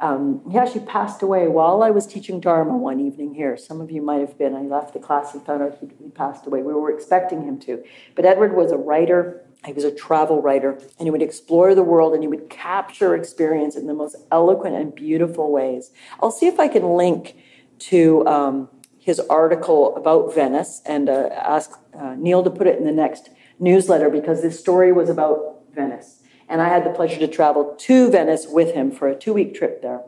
Um, 0.02 0.42
he 0.50 0.58
actually 0.58 0.86
passed 0.86 1.22
away 1.22 1.50
while 1.50 1.84
I 1.84 1.90
was 1.90 2.08
teaching 2.08 2.40
Dharma 2.40 2.78
one 2.78 3.02
evening 3.02 3.34
here. 3.34 3.58
Some 3.58 3.82
of 3.82 3.92
you 3.92 4.02
might 4.02 4.22
have 4.22 4.38
been. 4.38 4.56
I 4.56 4.62
left 4.62 4.94
the 4.94 5.00
class 5.00 5.34
and 5.34 5.46
found 5.46 5.62
out 5.62 5.78
he, 5.82 5.90
he 6.02 6.10
passed 6.10 6.48
away. 6.48 6.62
We 6.62 6.74
were 6.74 6.92
expecting 6.92 7.44
him 7.44 7.60
to. 7.62 7.84
But 8.16 8.26
Edward 8.26 8.56
was 8.56 8.72
a 8.72 8.78
writer, 8.78 9.44
he 9.66 9.74
was 9.74 9.84
a 9.84 9.94
travel 9.94 10.42
writer, 10.42 10.80
and 10.98 11.06
he 11.06 11.12
would 11.12 11.22
explore 11.22 11.76
the 11.76 11.84
world 11.84 12.14
and 12.14 12.24
he 12.24 12.30
would 12.30 12.50
capture 12.50 13.14
experience 13.14 13.76
in 13.76 13.88
the 13.88 13.94
most 13.94 14.16
eloquent 14.32 14.78
and 14.78 14.96
beautiful 14.96 15.52
ways. 15.52 15.92
I'll 16.22 16.32
see 16.32 16.48
if 16.48 16.62
I 16.62 16.70
can 16.70 16.84
link 16.84 17.36
to 17.80 18.26
um, 18.28 18.70
his 18.98 19.20
article 19.22 19.96
about 19.96 20.34
Venice 20.34 20.82
and 20.86 21.10
uh, 21.10 21.30
ask 21.32 21.72
uh, 21.94 22.16
Neil 22.16 22.44
to 22.44 22.50
put 22.50 22.68
it 22.68 22.78
in 22.78 22.86
the 22.86 22.92
next 22.92 23.30
newsletter 23.60 24.10
because 24.10 24.42
this 24.42 24.60
story 24.60 24.92
was 24.92 25.10
about 25.10 25.64
Venice. 25.74 26.22
And 26.48 26.62
I 26.62 26.70
had 26.70 26.84
the 26.84 26.90
pleasure 26.90 27.20
to 27.20 27.28
travel 27.28 27.76
to 27.78 28.10
Venice 28.10 28.48
with 28.50 28.74
him 28.74 28.92
for 28.92 29.08
a 29.08 29.16
two 29.16 29.34
week 29.34 29.54
trip 29.54 29.82
there, 29.82 30.02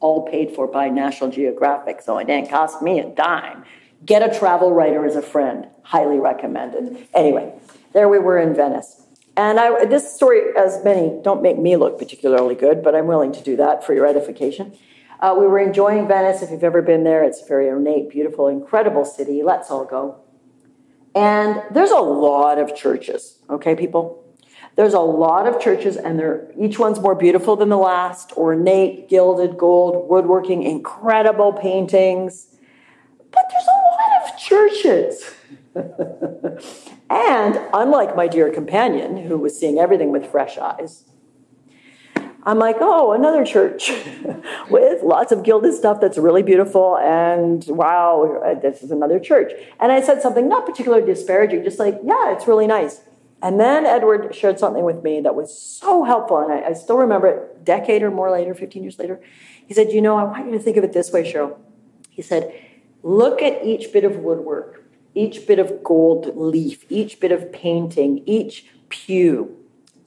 all 0.00 0.28
paid 0.28 0.54
for 0.54 0.66
by 0.66 0.88
National 0.88 1.30
Geographic. 1.30 2.02
So 2.02 2.18
it 2.18 2.26
didn't 2.26 2.50
cost 2.50 2.82
me 2.82 2.98
a 2.98 3.08
dime. 3.08 3.64
Get 4.04 4.22
a 4.22 4.36
travel 4.36 4.72
writer 4.72 5.06
as 5.06 5.14
a 5.14 5.22
friend. 5.22 5.68
Highly 5.82 6.18
recommended. 6.18 7.08
Anyway, 7.14 7.54
there 7.92 8.08
we 8.08 8.18
were 8.18 8.38
in 8.38 8.54
Venice. 8.54 9.02
And 9.36 9.58
I, 9.58 9.84
this 9.86 10.14
story, 10.14 10.40
as 10.58 10.84
many, 10.84 11.20
don't 11.22 11.42
make 11.42 11.58
me 11.58 11.76
look 11.76 11.98
particularly 11.98 12.54
good, 12.54 12.82
but 12.82 12.94
I'm 12.94 13.06
willing 13.06 13.32
to 13.32 13.42
do 13.42 13.56
that 13.56 13.84
for 13.84 13.94
your 13.94 14.06
edification. 14.06 14.76
Uh, 15.22 15.36
we 15.38 15.46
were 15.46 15.60
enjoying 15.60 16.08
Venice. 16.08 16.42
If 16.42 16.50
you've 16.50 16.64
ever 16.64 16.82
been 16.82 17.04
there, 17.04 17.22
it's 17.22 17.40
a 17.40 17.46
very 17.46 17.68
ornate, 17.68 18.10
beautiful, 18.10 18.48
incredible 18.48 19.04
city. 19.04 19.44
Let's 19.44 19.70
all 19.70 19.84
go. 19.84 20.20
And 21.14 21.62
there's 21.70 21.92
a 21.92 22.00
lot 22.00 22.58
of 22.58 22.74
churches, 22.74 23.38
okay, 23.48 23.76
people? 23.76 24.18
There's 24.74 24.94
a 24.94 25.00
lot 25.00 25.46
of 25.46 25.60
churches, 25.60 25.96
and 25.96 26.18
they're 26.18 26.50
each 26.58 26.76
one's 26.76 26.98
more 26.98 27.14
beautiful 27.14 27.54
than 27.54 27.68
the 27.68 27.78
last, 27.78 28.32
ornate, 28.32 29.08
gilded, 29.08 29.56
gold, 29.56 30.08
woodworking, 30.08 30.64
incredible 30.64 31.52
paintings. 31.52 32.56
But 33.30 33.44
there's 33.48 33.68
a 33.68 33.80
lot 33.94 34.32
of 34.32 34.38
churches. 34.38 35.34
and 37.10 37.60
unlike 37.72 38.16
my 38.16 38.26
dear 38.26 38.50
companion, 38.50 39.28
who 39.28 39.38
was 39.38 39.56
seeing 39.56 39.78
everything 39.78 40.10
with 40.10 40.26
fresh 40.26 40.58
eyes, 40.58 41.04
I'm 42.44 42.58
like, 42.58 42.76
oh, 42.80 43.12
another 43.12 43.44
church 43.44 43.92
with 44.70 45.02
lots 45.02 45.30
of 45.30 45.44
gilded 45.44 45.74
stuff 45.74 46.00
that's 46.00 46.18
really 46.18 46.42
beautiful. 46.42 46.98
And 46.98 47.64
wow, 47.68 48.58
this 48.60 48.82
is 48.82 48.90
another 48.90 49.20
church. 49.20 49.52
And 49.78 49.92
I 49.92 50.00
said 50.00 50.22
something 50.22 50.48
not 50.48 50.66
particularly 50.66 51.06
disparaging, 51.06 51.62
just 51.62 51.78
like, 51.78 52.00
yeah, 52.02 52.32
it's 52.32 52.48
really 52.48 52.66
nice. 52.66 53.00
And 53.42 53.60
then 53.60 53.86
Edward 53.86 54.34
shared 54.34 54.58
something 54.58 54.84
with 54.84 55.02
me 55.02 55.20
that 55.20 55.34
was 55.34 55.56
so 55.56 56.02
helpful. 56.02 56.38
And 56.38 56.52
I, 56.52 56.70
I 56.70 56.72
still 56.72 56.96
remember 56.96 57.28
it 57.28 57.56
a 57.60 57.64
decade 57.64 58.02
or 58.02 58.10
more 58.10 58.30
later, 58.30 58.54
15 58.54 58.82
years 58.82 58.98
later. 58.98 59.20
He 59.66 59.74
said, 59.74 59.92
You 59.92 60.00
know, 60.00 60.16
I 60.16 60.24
want 60.24 60.46
you 60.46 60.52
to 60.52 60.58
think 60.58 60.76
of 60.76 60.84
it 60.84 60.92
this 60.92 61.12
way, 61.12 61.30
Cheryl. 61.30 61.58
He 62.10 62.22
said, 62.22 62.52
Look 63.04 63.40
at 63.40 63.64
each 63.64 63.92
bit 63.92 64.04
of 64.04 64.16
woodwork, 64.16 64.84
each 65.14 65.46
bit 65.46 65.58
of 65.58 65.82
gold 65.82 66.36
leaf, 66.36 66.84
each 66.88 67.20
bit 67.20 67.32
of 67.32 67.52
painting, 67.52 68.22
each 68.26 68.66
pew 68.88 69.61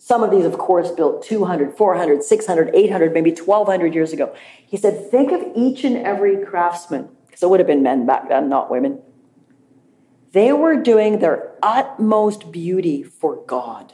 some 0.06 0.22
of 0.22 0.30
these, 0.30 0.45
of 0.45 0.60
course, 0.60 0.91
built 0.91 1.24
200, 1.24 1.76
400, 1.76 2.24
600, 2.24 2.76
800, 2.76 3.12
maybe 3.12 3.32
1200 3.32 3.95
years 3.95 4.14
ago. 4.14 4.36
He 4.64 4.78
said, 4.78 5.10
think 5.10 5.32
of 5.32 5.43
each 5.56 5.84
and 5.84 5.97
every 5.97 6.45
craftsman, 6.45 7.10
because 7.26 7.41
it 7.41 7.49
would 7.49 7.60
have 7.60 7.66
been 7.66 7.82
men 7.82 8.06
back 8.06 8.30
then, 8.30 8.47
not 8.47 8.70
women. 8.70 9.01
They 10.32 10.53
were 10.53 10.76
doing 10.76 11.18
their 11.18 11.56
utmost 11.64 12.51
beauty 12.51 13.01
for 13.01 13.43
God. 13.47 13.93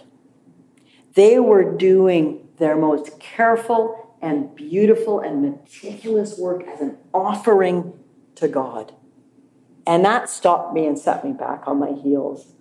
They 1.14 1.40
were 1.40 1.78
doing 1.78 2.50
their 2.58 2.76
most 2.76 3.18
careful 3.22 4.18
and 4.22 4.54
beautiful 4.54 5.22
and 5.22 5.42
meticulous 5.42 6.38
work 6.38 6.68
as 6.68 6.82
an 6.82 6.98
offering 7.14 7.94
to 8.36 8.50
God. 8.50 8.94
And 9.88 10.04
that 10.04 10.30
stopped 10.30 10.74
me 10.74 10.86
and 10.88 11.00
set 11.00 11.24
me 11.24 11.32
back 11.32 11.64
on 11.68 11.80
my 11.80 11.94
heels. 11.94 12.52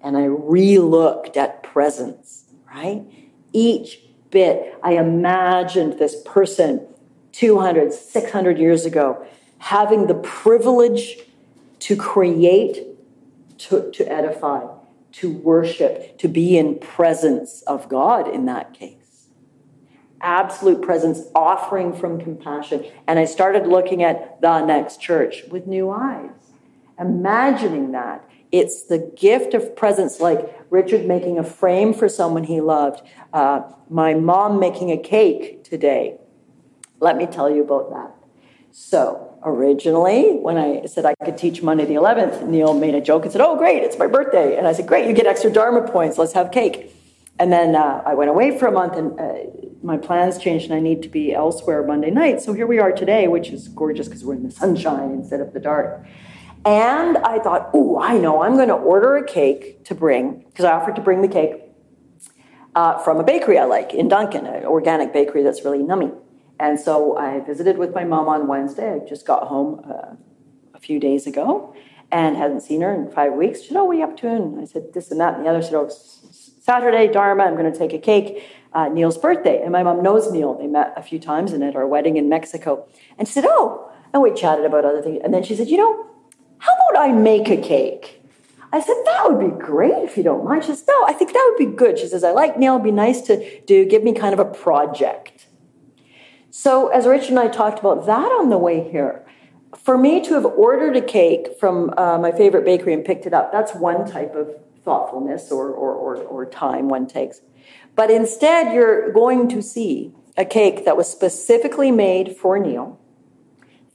And 0.00 0.16
I 0.16 0.24
re 0.24 0.80
looked 0.80 1.36
at 1.36 1.62
presence 1.62 2.45
right? 2.66 3.04
Each 3.52 4.00
bit, 4.30 4.78
I 4.82 4.92
imagined 4.92 5.98
this 5.98 6.20
person 6.24 6.86
200, 7.32 7.92
600 7.92 8.58
years 8.58 8.84
ago 8.84 9.26
having 9.58 10.06
the 10.06 10.14
privilege 10.14 11.18
to 11.80 11.96
create, 11.96 12.86
to, 13.58 13.90
to 13.92 14.10
edify, 14.10 14.66
to 15.12 15.32
worship, 15.32 16.18
to 16.18 16.28
be 16.28 16.58
in 16.58 16.78
presence 16.78 17.62
of 17.62 17.88
God 17.88 18.28
in 18.28 18.46
that 18.46 18.74
case. 18.74 19.28
Absolute 20.20 20.82
presence, 20.82 21.22
offering 21.34 21.92
from 21.92 22.20
compassion. 22.20 22.84
And 23.06 23.18
I 23.18 23.24
started 23.24 23.66
looking 23.66 24.02
at 24.02 24.40
the 24.40 24.64
next 24.64 25.00
church 25.00 25.44
with 25.50 25.66
new 25.66 25.90
eyes, 25.90 26.30
imagining 26.98 27.92
that 27.92 28.28
it's 28.52 28.84
the 28.84 28.98
gift 29.16 29.54
of 29.54 29.76
presence, 29.76 30.20
like 30.20 30.55
Richard 30.70 31.06
making 31.06 31.38
a 31.38 31.44
frame 31.44 31.92
for 31.94 32.08
someone 32.08 32.44
he 32.44 32.60
loved, 32.60 33.02
uh, 33.32 33.62
my 33.88 34.14
mom 34.14 34.58
making 34.58 34.90
a 34.90 34.98
cake 34.98 35.64
today. 35.64 36.18
Let 37.00 37.16
me 37.16 37.26
tell 37.26 37.50
you 37.50 37.62
about 37.62 37.90
that. 37.90 38.14
So, 38.72 39.38
originally, 39.42 40.32
when 40.32 40.58
I 40.58 40.84
said 40.86 41.06
I 41.06 41.14
could 41.24 41.38
teach 41.38 41.62
Monday 41.62 41.86
the 41.86 41.94
11th, 41.94 42.46
Neil 42.46 42.74
made 42.74 42.94
a 42.94 43.00
joke 43.00 43.22
and 43.22 43.32
said, 43.32 43.40
Oh, 43.40 43.56
great, 43.56 43.82
it's 43.82 43.98
my 43.98 44.06
birthday. 44.06 44.56
And 44.56 44.66
I 44.66 44.72
said, 44.72 44.86
Great, 44.86 45.06
you 45.06 45.14
get 45.14 45.26
extra 45.26 45.50
Dharma 45.50 45.90
points, 45.90 46.18
let's 46.18 46.34
have 46.34 46.50
cake. 46.50 46.92
And 47.38 47.52
then 47.52 47.76
uh, 47.76 48.02
I 48.04 48.14
went 48.14 48.30
away 48.30 48.58
for 48.58 48.66
a 48.66 48.72
month 48.72 48.94
and 48.96 49.18
uh, 49.20 49.34
my 49.82 49.96
plans 49.96 50.38
changed 50.38 50.66
and 50.66 50.74
I 50.74 50.80
need 50.80 51.02
to 51.02 51.08
be 51.08 51.34
elsewhere 51.34 51.86
Monday 51.86 52.10
night. 52.10 52.40
So 52.40 52.52
here 52.54 52.66
we 52.66 52.78
are 52.78 52.92
today, 52.92 53.28
which 53.28 53.48
is 53.48 53.68
gorgeous 53.68 54.08
because 54.08 54.24
we're 54.24 54.34
in 54.34 54.42
the 54.42 54.50
sunshine 54.50 55.10
instead 55.10 55.40
of 55.40 55.52
the 55.52 55.60
dark. 55.60 56.06
And 56.66 57.16
I 57.18 57.38
thought, 57.38 57.70
oh, 57.72 58.00
I 58.00 58.18
know, 58.18 58.42
I'm 58.42 58.56
going 58.56 58.68
to 58.68 58.74
order 58.74 59.16
a 59.16 59.24
cake 59.24 59.84
to 59.84 59.94
bring, 59.94 60.44
because 60.48 60.64
I 60.64 60.72
offered 60.72 60.96
to 60.96 61.00
bring 61.00 61.22
the 61.22 61.28
cake 61.28 61.62
uh, 62.74 62.98
from 62.98 63.20
a 63.20 63.24
bakery 63.24 63.56
I 63.56 63.64
like 63.64 63.94
in 63.94 64.08
Duncan, 64.08 64.46
an 64.46 64.64
organic 64.64 65.12
bakery 65.12 65.44
that's 65.44 65.64
really 65.64 65.78
nummy. 65.78 66.12
And 66.58 66.80
so 66.80 67.16
I 67.16 67.38
visited 67.38 67.78
with 67.78 67.94
my 67.94 68.02
mom 68.02 68.28
on 68.28 68.48
Wednesday. 68.48 68.94
I 68.94 69.08
just 69.08 69.26
got 69.26 69.46
home 69.46 69.80
uh, 69.88 70.16
a 70.74 70.80
few 70.80 70.98
days 70.98 71.26
ago 71.26 71.74
and 72.10 72.36
hadn't 72.36 72.62
seen 72.62 72.80
her 72.80 72.92
in 72.92 73.10
five 73.12 73.34
weeks. 73.34 73.62
She 73.62 73.68
said, 73.68 73.76
Oh, 73.76 73.84
what 73.84 73.96
are 73.96 73.98
you 74.00 74.04
up 74.04 74.16
to? 74.18 74.28
And 74.28 74.60
I 74.60 74.64
said, 74.64 74.92
This 74.92 75.10
and 75.10 75.20
that. 75.20 75.34
And 75.34 75.44
the 75.44 75.50
other 75.50 75.62
said, 75.62 75.74
Oh, 75.74 75.88
Saturday, 75.88 77.06
Dharma, 77.12 77.44
I'm 77.44 77.56
going 77.56 77.70
to 77.70 77.78
take 77.78 77.92
a 77.92 77.98
cake. 77.98 78.42
Uh, 78.72 78.88
Neil's 78.88 79.18
birthday. 79.18 79.62
And 79.62 79.70
my 79.70 79.82
mom 79.82 80.02
knows 80.02 80.30
Neil. 80.32 80.54
They 80.54 80.66
met 80.66 80.92
a 80.96 81.02
few 81.02 81.18
times 81.18 81.52
and 81.52 81.62
at 81.62 81.76
our 81.76 81.86
wedding 81.86 82.16
in 82.16 82.28
Mexico. 82.28 82.88
And 83.18 83.28
she 83.28 83.34
said, 83.34 83.44
Oh, 83.46 83.90
and 84.12 84.22
we 84.22 84.34
chatted 84.34 84.64
about 84.64 84.84
other 84.84 85.02
things. 85.02 85.20
And 85.22 85.32
then 85.32 85.42
she 85.42 85.54
said, 85.54 85.68
You 85.68 85.76
know, 85.76 86.06
how 86.58 86.72
about 86.74 87.00
I 87.00 87.12
make 87.12 87.48
a 87.48 87.56
cake? 87.56 88.22
I 88.72 88.80
said, 88.80 88.96
that 89.04 89.30
would 89.30 89.40
be 89.40 89.64
great 89.64 90.04
if 90.04 90.16
you 90.16 90.22
don't 90.22 90.44
mind. 90.44 90.64
She 90.64 90.68
says, 90.68 90.84
no, 90.88 91.04
I 91.06 91.12
think 91.12 91.32
that 91.32 91.50
would 91.50 91.70
be 91.70 91.76
good. 91.76 91.98
She 91.98 92.08
says, 92.08 92.24
I 92.24 92.32
like 92.32 92.58
Neil. 92.58 92.74
It'd 92.74 92.84
be 92.84 92.90
nice 92.90 93.20
to 93.22 93.60
do, 93.62 93.84
give 93.84 94.02
me 94.02 94.12
kind 94.12 94.32
of 94.32 94.38
a 94.38 94.44
project. 94.44 95.46
So 96.50 96.88
as 96.88 97.06
Rich 97.06 97.28
and 97.28 97.38
I 97.38 97.48
talked 97.48 97.78
about 97.78 98.06
that 98.06 98.32
on 98.32 98.50
the 98.50 98.58
way 98.58 98.88
here, 98.90 99.26
for 99.76 99.96
me 99.96 100.24
to 100.24 100.34
have 100.34 100.44
ordered 100.44 100.96
a 100.96 101.00
cake 101.00 101.58
from 101.60 101.92
uh, 101.96 102.18
my 102.18 102.32
favorite 102.32 102.64
bakery 102.64 102.92
and 102.92 103.04
picked 103.04 103.26
it 103.26 103.34
up, 103.34 103.52
that's 103.52 103.74
one 103.74 104.10
type 104.10 104.34
of 104.34 104.50
thoughtfulness 104.84 105.52
or, 105.52 105.68
or, 105.70 105.92
or, 105.92 106.16
or 106.16 106.46
time 106.46 106.88
one 106.88 107.06
takes. 107.06 107.40
But 107.94 108.10
instead, 108.10 108.72
you're 108.72 109.12
going 109.12 109.48
to 109.48 109.62
see 109.62 110.12
a 110.36 110.44
cake 110.44 110.84
that 110.84 110.96
was 110.96 111.10
specifically 111.10 111.90
made 111.90 112.36
for 112.36 112.58
Neil, 112.58 112.98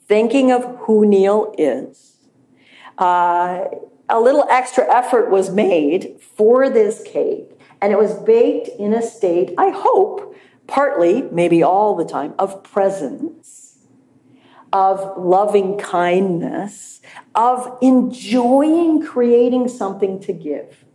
thinking 0.08 0.52
of 0.52 0.64
who 0.82 1.06
Neil 1.06 1.54
is, 1.58 2.11
uh, 2.98 3.66
a 4.10 4.20
little 4.20 4.46
extra 4.50 4.86
effort 4.94 5.32
was 5.32 5.50
made 5.50 6.20
for 6.36 6.70
this 6.70 7.02
cake, 7.04 7.60
and 7.82 7.92
it 7.92 7.98
was 7.98 8.14
baked 8.14 8.68
in 8.80 8.94
a 8.94 9.02
state, 9.02 9.54
I 9.58 9.70
hope, 9.70 10.36
partly, 10.68 11.24
maybe 11.32 11.64
all 11.64 11.96
the 11.96 12.06
time, 12.06 12.34
of 12.38 12.64
presence, 12.64 13.80
of 14.74 15.18
loving 15.18 15.78
kindness, 15.78 17.02
of 17.36 17.78
enjoying 17.82 19.04
creating 19.04 19.68
something 19.68 20.20
to 20.22 20.34
give. 20.34 20.86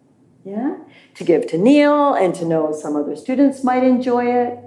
Yeah? 0.44 0.76
To 1.14 1.24
give 1.24 1.47
to 1.49 1.59
Neil 1.59 2.14
and 2.14 2.34
to 2.36 2.44
know 2.44 2.72
some 2.72 2.94
other 2.94 3.16
students 3.16 3.64
might 3.64 3.82
enjoy 3.82 4.26
it. 4.26 4.59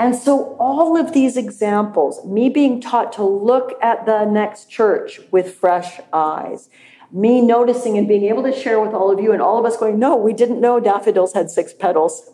And 0.00 0.16
so, 0.16 0.56
all 0.58 0.96
of 0.96 1.12
these 1.12 1.36
examples, 1.36 2.24
me 2.24 2.48
being 2.48 2.80
taught 2.80 3.12
to 3.12 3.22
look 3.22 3.78
at 3.82 4.06
the 4.06 4.24
next 4.24 4.70
church 4.70 5.20
with 5.30 5.54
fresh 5.54 6.00
eyes, 6.10 6.70
me 7.12 7.42
noticing 7.42 7.98
and 7.98 8.08
being 8.08 8.24
able 8.24 8.42
to 8.44 8.52
share 8.52 8.80
with 8.80 8.94
all 8.94 9.10
of 9.10 9.20
you, 9.20 9.30
and 9.30 9.42
all 9.42 9.58
of 9.58 9.66
us 9.66 9.76
going, 9.76 9.98
No, 9.98 10.16
we 10.16 10.32
didn't 10.32 10.58
know 10.58 10.80
daffodils 10.80 11.34
had 11.34 11.50
six 11.50 11.74
petals 11.74 12.30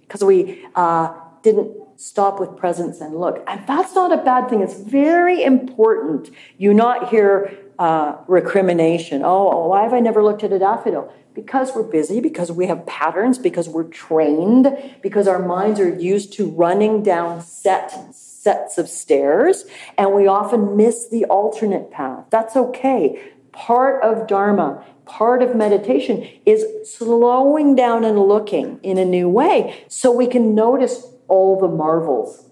because 0.00 0.24
we 0.24 0.64
uh, 0.74 1.12
didn't 1.42 1.76
stop 1.96 2.40
with 2.40 2.56
presence 2.56 3.02
and 3.02 3.20
look. 3.20 3.44
And 3.46 3.66
that's 3.66 3.94
not 3.94 4.10
a 4.10 4.24
bad 4.24 4.48
thing. 4.48 4.62
It's 4.62 4.80
very 4.80 5.44
important 5.44 6.30
you 6.56 6.72
not 6.72 7.10
hear 7.10 7.58
uh, 7.78 8.16
recrimination. 8.26 9.20
Oh, 9.22 9.68
why 9.68 9.82
have 9.82 9.92
I 9.92 10.00
never 10.00 10.24
looked 10.24 10.44
at 10.44 10.52
a 10.52 10.58
daffodil? 10.58 11.12
Because 11.34 11.72
we're 11.74 11.82
busy, 11.82 12.20
because 12.20 12.52
we 12.52 12.66
have 12.66 12.84
patterns, 12.86 13.38
because 13.38 13.68
we're 13.68 13.84
trained, 13.84 14.76
because 15.02 15.26
our 15.26 15.38
minds 15.38 15.80
are 15.80 15.98
used 15.98 16.32
to 16.34 16.50
running 16.50 17.02
down 17.02 17.40
set 17.40 18.14
sets 18.14 18.76
of 18.76 18.88
stairs, 18.88 19.64
and 19.96 20.12
we 20.12 20.26
often 20.26 20.76
miss 20.76 21.08
the 21.08 21.24
alternate 21.26 21.92
path. 21.92 22.24
That's 22.30 22.56
okay. 22.56 23.32
Part 23.52 24.02
of 24.02 24.26
Dharma, 24.26 24.84
part 25.04 25.42
of 25.42 25.54
meditation 25.54 26.26
is 26.44 26.64
slowing 26.84 27.76
down 27.76 28.04
and 28.04 28.18
looking 28.18 28.80
in 28.82 28.98
a 28.98 29.04
new 29.04 29.28
way 29.28 29.84
so 29.86 30.10
we 30.10 30.26
can 30.26 30.56
notice 30.56 31.06
all 31.28 31.60
the 31.60 31.68
marvels 31.68 32.50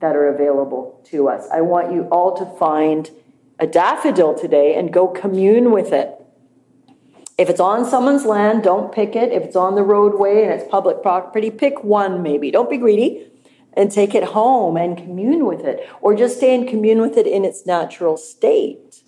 that 0.00 0.14
are 0.14 0.28
available 0.28 1.00
to 1.04 1.28
us. 1.28 1.48
I 1.50 1.62
want 1.62 1.92
you 1.92 2.02
all 2.10 2.36
to 2.36 2.44
find 2.58 3.10
a 3.58 3.66
daffodil 3.66 4.34
today 4.34 4.74
and 4.74 4.92
go 4.92 5.08
commune 5.08 5.70
with 5.70 5.92
it 5.92 6.19
if 7.40 7.48
it's 7.48 7.58
on 7.58 7.86
someone's 7.88 8.26
land, 8.26 8.62
don't 8.62 8.92
pick 8.92 9.16
it. 9.16 9.32
If 9.32 9.42
it's 9.44 9.56
on 9.56 9.74
the 9.74 9.82
roadway 9.82 10.42
and 10.42 10.52
it's 10.52 10.70
public 10.70 11.00
property, 11.00 11.50
pick 11.50 11.82
one 11.82 12.22
maybe. 12.22 12.50
Don't 12.50 12.68
be 12.68 12.76
greedy 12.76 13.30
and 13.72 13.90
take 13.90 14.14
it 14.14 14.22
home 14.22 14.76
and 14.76 14.94
commune 14.94 15.46
with 15.46 15.60
it, 15.60 15.88
or 16.02 16.14
just 16.14 16.36
stay 16.36 16.54
and 16.54 16.68
commune 16.68 17.00
with 17.00 17.16
it 17.16 17.26
in 17.26 17.46
its 17.46 17.64
natural 17.64 18.18
state. 18.18 19.02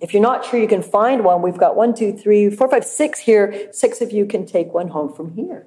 If 0.00 0.14
you're 0.14 0.22
not 0.22 0.46
sure 0.46 0.58
you 0.58 0.66
can 0.66 0.80
find 0.80 1.24
one, 1.24 1.42
we've 1.42 1.58
got 1.58 1.76
one, 1.76 1.94
two, 1.94 2.16
three, 2.16 2.48
four, 2.48 2.70
five, 2.70 2.86
six 2.86 3.20
here. 3.20 3.68
Six 3.70 4.00
of 4.00 4.12
you 4.12 4.24
can 4.24 4.46
take 4.46 4.72
one 4.72 4.88
home 4.88 5.12
from 5.12 5.34
here 5.34 5.66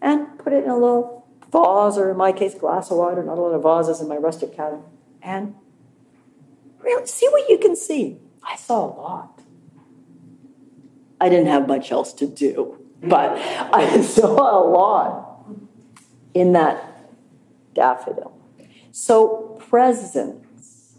and 0.00 0.38
put 0.38 0.52
it 0.52 0.62
in 0.62 0.70
a 0.70 0.78
little 0.78 1.26
vase, 1.50 1.98
or 1.98 2.12
in 2.12 2.16
my 2.16 2.30
case, 2.30 2.54
glass 2.54 2.92
of 2.92 2.98
water. 2.98 3.24
Not 3.24 3.36
a 3.36 3.40
lot 3.40 3.54
of 3.54 3.62
vases 3.64 4.00
in 4.00 4.06
my 4.06 4.16
rustic 4.16 4.54
cabin. 4.54 4.84
and 5.22 5.56
see 7.04 7.28
what 7.30 7.48
you 7.48 7.58
can 7.58 7.74
see. 7.74 8.18
I 8.44 8.54
saw 8.54 8.84
a 8.84 8.92
lot. 8.94 9.37
I 11.20 11.28
didn't 11.28 11.46
have 11.46 11.66
much 11.66 11.90
else 11.90 12.12
to 12.14 12.26
do, 12.26 12.78
but 13.02 13.32
I 13.72 14.00
saw 14.02 14.34
a 14.34 14.62
lot 14.68 15.46
in 16.34 16.52
that 16.52 17.08
daffodil. 17.74 18.36
So, 18.92 19.56
presence. 19.68 20.98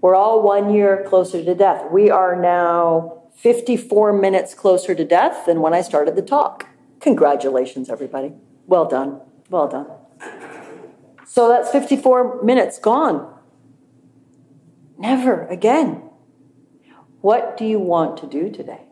We're 0.00 0.14
all 0.14 0.42
one 0.42 0.74
year 0.74 1.04
closer 1.08 1.42
to 1.42 1.54
death. 1.54 1.90
We 1.90 2.10
are 2.10 2.36
now 2.36 3.22
54 3.36 4.12
minutes 4.12 4.52
closer 4.54 4.94
to 4.94 5.04
death 5.04 5.46
than 5.46 5.60
when 5.60 5.72
I 5.72 5.80
started 5.80 6.14
the 6.14 6.22
talk. 6.22 6.66
Congratulations, 7.00 7.88
everybody. 7.88 8.32
Well 8.66 8.86
done. 8.86 9.20
Well 9.48 9.68
done. 9.68 9.86
So 11.26 11.48
that's 11.48 11.70
54 11.70 12.42
minutes 12.42 12.78
gone. 12.78 13.34
Never 14.98 15.46
again. 15.48 16.02
What 17.20 17.56
do 17.56 17.64
you 17.64 17.78
want 17.78 18.18
to 18.18 18.26
do 18.26 18.50
today? 18.50 18.82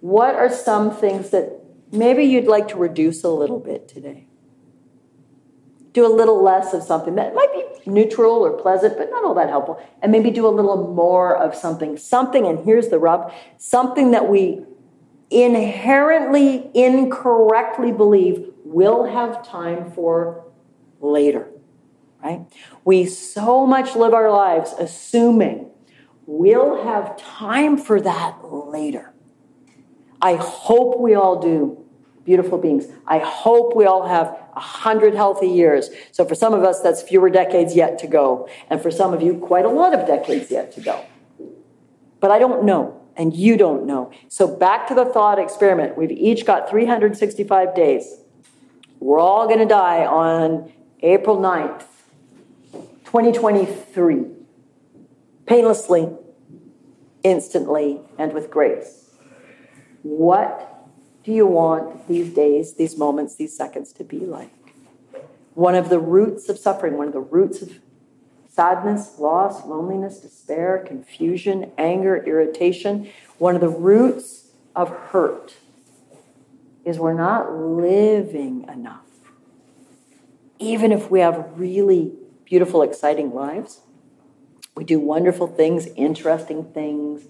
What 0.00 0.34
are 0.34 0.50
some 0.50 0.90
things 0.90 1.30
that 1.30 1.60
maybe 1.90 2.24
you'd 2.24 2.46
like 2.46 2.68
to 2.68 2.76
reduce 2.76 3.24
a 3.24 3.30
little 3.30 3.58
bit 3.58 3.88
today? 3.88 4.28
Do 5.92 6.06
a 6.06 6.14
little 6.14 6.42
less 6.42 6.72
of 6.74 6.82
something 6.82 7.16
that 7.16 7.34
might 7.34 7.52
be 7.52 7.90
neutral 7.90 8.36
or 8.36 8.52
pleasant, 8.52 8.96
but 8.96 9.10
not 9.10 9.24
all 9.24 9.34
that 9.34 9.48
helpful. 9.48 9.82
And 10.00 10.12
maybe 10.12 10.30
do 10.30 10.46
a 10.46 10.48
little 10.48 10.92
more 10.94 11.36
of 11.36 11.54
something. 11.54 11.96
Something, 11.96 12.46
and 12.46 12.64
here's 12.64 12.88
the 12.88 12.98
rub 12.98 13.32
something 13.56 14.12
that 14.12 14.28
we 14.28 14.64
inherently 15.30 16.70
incorrectly 16.74 17.92
believe 17.92 18.46
we'll 18.64 19.04
have 19.04 19.46
time 19.46 19.90
for 19.90 20.44
later, 21.00 21.48
right? 22.22 22.46
We 22.84 23.06
so 23.06 23.66
much 23.66 23.96
live 23.96 24.14
our 24.14 24.30
lives 24.30 24.74
assuming 24.78 25.70
we'll 26.26 26.84
have 26.84 27.16
time 27.16 27.76
for 27.76 28.00
that 28.00 28.38
later. 28.42 29.14
I 30.20 30.34
hope 30.34 30.98
we 30.98 31.14
all 31.14 31.40
do, 31.40 31.84
beautiful 32.24 32.58
beings. 32.58 32.86
I 33.06 33.18
hope 33.18 33.76
we 33.76 33.84
all 33.86 34.06
have 34.06 34.36
a 34.56 34.60
hundred 34.60 35.14
healthy 35.14 35.48
years. 35.48 35.90
So 36.12 36.24
for 36.24 36.34
some 36.34 36.52
of 36.52 36.64
us, 36.64 36.80
that's 36.80 37.02
fewer 37.02 37.30
decades 37.30 37.76
yet 37.76 37.98
to 38.00 38.06
go. 38.06 38.48
And 38.68 38.82
for 38.82 38.90
some 38.90 39.14
of 39.14 39.22
you, 39.22 39.34
quite 39.38 39.64
a 39.64 39.68
lot 39.68 39.94
of 39.94 40.06
decades 40.06 40.50
yet 40.50 40.72
to 40.72 40.80
go. 40.80 41.04
But 42.20 42.32
I 42.32 42.38
don't 42.38 42.64
know, 42.64 43.00
and 43.16 43.34
you 43.34 43.56
don't 43.56 43.86
know. 43.86 44.10
So 44.28 44.46
back 44.48 44.88
to 44.88 44.94
the 44.94 45.04
thought 45.04 45.38
experiment. 45.38 45.96
We've 45.96 46.10
each 46.10 46.44
got 46.44 46.68
365 46.68 47.74
days. 47.74 48.18
We're 48.98 49.20
all 49.20 49.46
going 49.46 49.60
to 49.60 49.66
die 49.66 50.04
on 50.04 50.72
April 51.00 51.38
9th, 51.38 51.84
2023. 53.04 54.24
Painlessly, 55.46 56.10
instantly, 57.22 58.00
and 58.18 58.32
with 58.32 58.50
grace. 58.50 59.07
What 60.08 60.86
do 61.22 61.32
you 61.32 61.46
want 61.46 62.08
these 62.08 62.32
days, 62.32 62.74
these 62.74 62.96
moments, 62.96 63.36
these 63.36 63.54
seconds 63.54 63.92
to 63.92 64.04
be 64.04 64.20
like? 64.20 64.50
One 65.52 65.74
of 65.74 65.90
the 65.90 65.98
roots 65.98 66.48
of 66.48 66.58
suffering, 66.58 66.96
one 66.96 67.08
of 67.08 67.12
the 67.12 67.20
roots 67.20 67.60
of 67.60 67.78
sadness, 68.48 69.18
loss, 69.18 69.66
loneliness, 69.66 70.20
despair, 70.20 70.82
confusion, 70.86 71.72
anger, 71.76 72.16
irritation, 72.16 73.10
one 73.36 73.54
of 73.54 73.60
the 73.60 73.68
roots 73.68 74.48
of 74.74 74.88
hurt 74.88 75.56
is 76.86 76.98
we're 76.98 77.12
not 77.12 77.52
living 77.52 78.64
enough. 78.66 79.04
Even 80.58 80.90
if 80.90 81.10
we 81.10 81.20
have 81.20 81.50
really 81.54 82.12
beautiful, 82.46 82.80
exciting 82.80 83.34
lives, 83.34 83.80
we 84.74 84.84
do 84.84 84.98
wonderful 84.98 85.46
things, 85.46 85.86
interesting 85.96 86.64
things, 86.72 87.24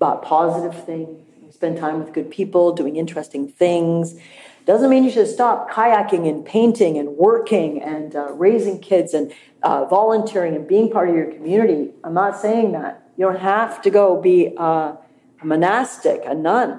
uh, 0.00 0.16
positive 0.16 0.86
things. 0.86 1.25
Spend 1.56 1.78
time 1.78 1.98
with 1.98 2.12
good 2.12 2.30
people, 2.30 2.74
doing 2.74 2.96
interesting 2.96 3.48
things. 3.48 4.20
Doesn't 4.66 4.90
mean 4.90 5.04
you 5.04 5.10
should 5.10 5.26
stop 5.26 5.70
kayaking 5.70 6.28
and 6.28 6.44
painting 6.44 6.98
and 6.98 7.16
working 7.16 7.82
and 7.82 8.14
uh, 8.14 8.30
raising 8.32 8.78
kids 8.78 9.14
and 9.14 9.32
uh, 9.62 9.86
volunteering 9.86 10.54
and 10.54 10.68
being 10.68 10.90
part 10.90 11.08
of 11.08 11.14
your 11.14 11.32
community. 11.32 11.94
I'm 12.04 12.12
not 12.12 12.38
saying 12.38 12.72
that. 12.72 13.08
You 13.16 13.24
don't 13.24 13.40
have 13.40 13.80
to 13.82 13.90
go 13.90 14.20
be 14.20 14.52
a 14.58 14.98
monastic, 15.42 16.20
a 16.26 16.34
nun. 16.34 16.78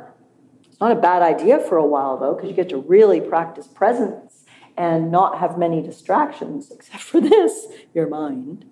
It's 0.69 0.79
not 0.79 0.91
a 0.91 1.01
bad 1.01 1.23
idea 1.23 1.57
for 1.57 1.79
a 1.79 1.85
while, 1.87 2.19
though, 2.19 2.35
because 2.35 2.51
you 2.51 2.55
get 2.55 2.69
to 2.69 2.77
really 2.77 3.19
practice 3.19 3.65
presence 3.65 4.45
and 4.77 5.11
not 5.11 5.39
have 5.39 5.57
many 5.57 5.81
distractions, 5.81 6.69
except 6.75 7.01
for 7.01 7.19
this, 7.19 7.65
your 7.95 8.07
mind. 8.07 8.65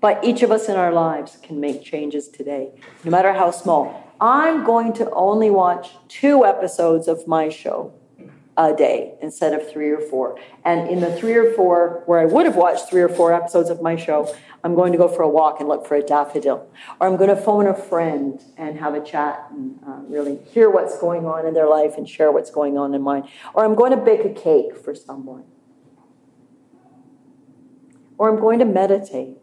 But 0.00 0.22
each 0.22 0.44
of 0.44 0.52
us 0.52 0.68
in 0.68 0.76
our 0.76 0.92
lives 0.92 1.36
can 1.42 1.58
make 1.58 1.82
changes 1.82 2.28
today, 2.28 2.70
no 3.02 3.10
matter 3.10 3.32
how 3.32 3.50
small. 3.50 4.09
I'm 4.20 4.64
going 4.64 4.92
to 4.94 5.10
only 5.12 5.50
watch 5.50 5.90
two 6.08 6.44
episodes 6.44 7.08
of 7.08 7.26
my 7.26 7.48
show 7.48 7.94
a 8.56 8.74
day 8.76 9.14
instead 9.22 9.54
of 9.54 9.70
three 9.70 9.90
or 9.90 10.00
four. 10.00 10.38
And 10.64 10.88
in 10.88 11.00
the 11.00 11.14
three 11.16 11.34
or 11.34 11.52
four, 11.54 12.02
where 12.06 12.20
I 12.20 12.26
would 12.26 12.44
have 12.44 12.56
watched 12.56 12.90
three 12.90 13.00
or 13.00 13.08
four 13.08 13.32
episodes 13.32 13.70
of 13.70 13.80
my 13.80 13.96
show, 13.96 14.34
I'm 14.62 14.74
going 14.74 14.92
to 14.92 14.98
go 14.98 15.08
for 15.08 15.22
a 15.22 15.28
walk 15.28 15.60
and 15.60 15.68
look 15.68 15.86
for 15.86 15.94
a 15.94 16.02
daffodil. 16.02 16.70
Or 17.00 17.06
I'm 17.06 17.16
going 17.16 17.30
to 17.30 17.36
phone 17.36 17.66
a 17.66 17.74
friend 17.74 18.38
and 18.58 18.78
have 18.78 18.94
a 18.94 19.02
chat 19.02 19.46
and 19.50 19.78
uh, 19.86 20.00
really 20.06 20.38
hear 20.52 20.68
what's 20.68 20.98
going 20.98 21.24
on 21.24 21.46
in 21.46 21.54
their 21.54 21.68
life 21.68 21.94
and 21.96 22.08
share 22.08 22.30
what's 22.30 22.50
going 22.50 22.76
on 22.76 22.92
in 22.94 23.00
mine. 23.00 23.26
Or 23.54 23.64
I'm 23.64 23.74
going 23.74 23.92
to 23.92 23.96
bake 23.96 24.24
a 24.24 24.34
cake 24.34 24.76
for 24.76 24.94
someone. 24.94 25.44
Or 28.18 28.28
I'm 28.28 28.38
going 28.38 28.58
to 28.58 28.66
meditate 28.66 29.38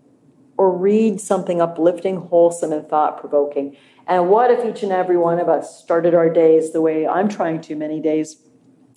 or 0.58 0.76
read 0.76 1.22
something 1.22 1.62
uplifting, 1.62 2.18
wholesome, 2.18 2.74
and 2.74 2.88
thought 2.88 3.20
provoking. 3.20 3.78
And 4.08 4.30
what 4.30 4.51
if 4.51 4.66
each 4.66 4.84
and 4.84 4.91
every 4.91 5.18
one 5.18 5.39
of 5.39 5.49
us 5.49 5.80
started 5.82 6.14
our 6.14 6.30
days 6.30 6.72
the 6.72 6.82
way 6.82 7.08
I'm 7.08 7.30
trying 7.30 7.62
to 7.62 7.76
many 7.76 7.99
days? 7.99 8.38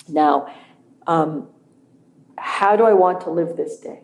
Now, 0.09 0.53
um, 1.07 1.49
how 2.39 2.77
do 2.77 2.85
I 2.85 2.95
want 2.95 3.21
to 3.23 3.31
live 3.31 3.57
this 3.57 3.79
day? 3.79 4.01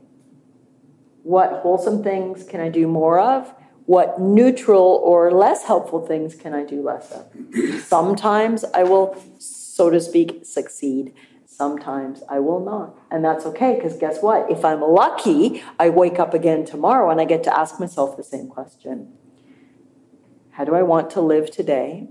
What 1.22 1.60
wholesome 1.62 2.02
things 2.02 2.44
can 2.44 2.60
I 2.60 2.68
do 2.68 2.86
more 2.86 3.18
of? 3.18 3.52
What 3.86 4.20
neutral 4.20 5.00
or 5.04 5.30
less 5.30 5.64
helpful 5.64 6.04
things 6.04 6.34
can 6.34 6.52
I 6.52 6.64
do 6.64 6.82
less 6.82 7.12
of? 7.12 7.26
Sometimes 7.82 8.64
I 8.74 8.82
will, 8.82 9.16
so 9.38 9.90
to 9.90 10.00
speak, 10.00 10.44
succeed. 10.44 11.14
Sometimes 11.56 12.22
I 12.28 12.38
will 12.40 12.60
not. 12.60 12.98
And 13.10 13.24
that's 13.24 13.46
okay, 13.46 13.76
because 13.76 13.96
guess 13.96 14.22
what? 14.22 14.50
If 14.50 14.64
I'm 14.64 14.82
lucky, 14.82 15.62
I 15.78 15.88
wake 15.88 16.18
up 16.18 16.34
again 16.34 16.64
tomorrow 16.64 17.10
and 17.10 17.20
I 17.20 17.24
get 17.24 17.42
to 17.44 17.58
ask 17.58 17.80
myself 17.80 18.16
the 18.16 18.24
same 18.24 18.48
question 18.48 19.12
How 20.52 20.64
do 20.64 20.74
I 20.74 20.82
want 20.82 21.10
to 21.10 21.20
live 21.20 21.50
today? 21.50 22.08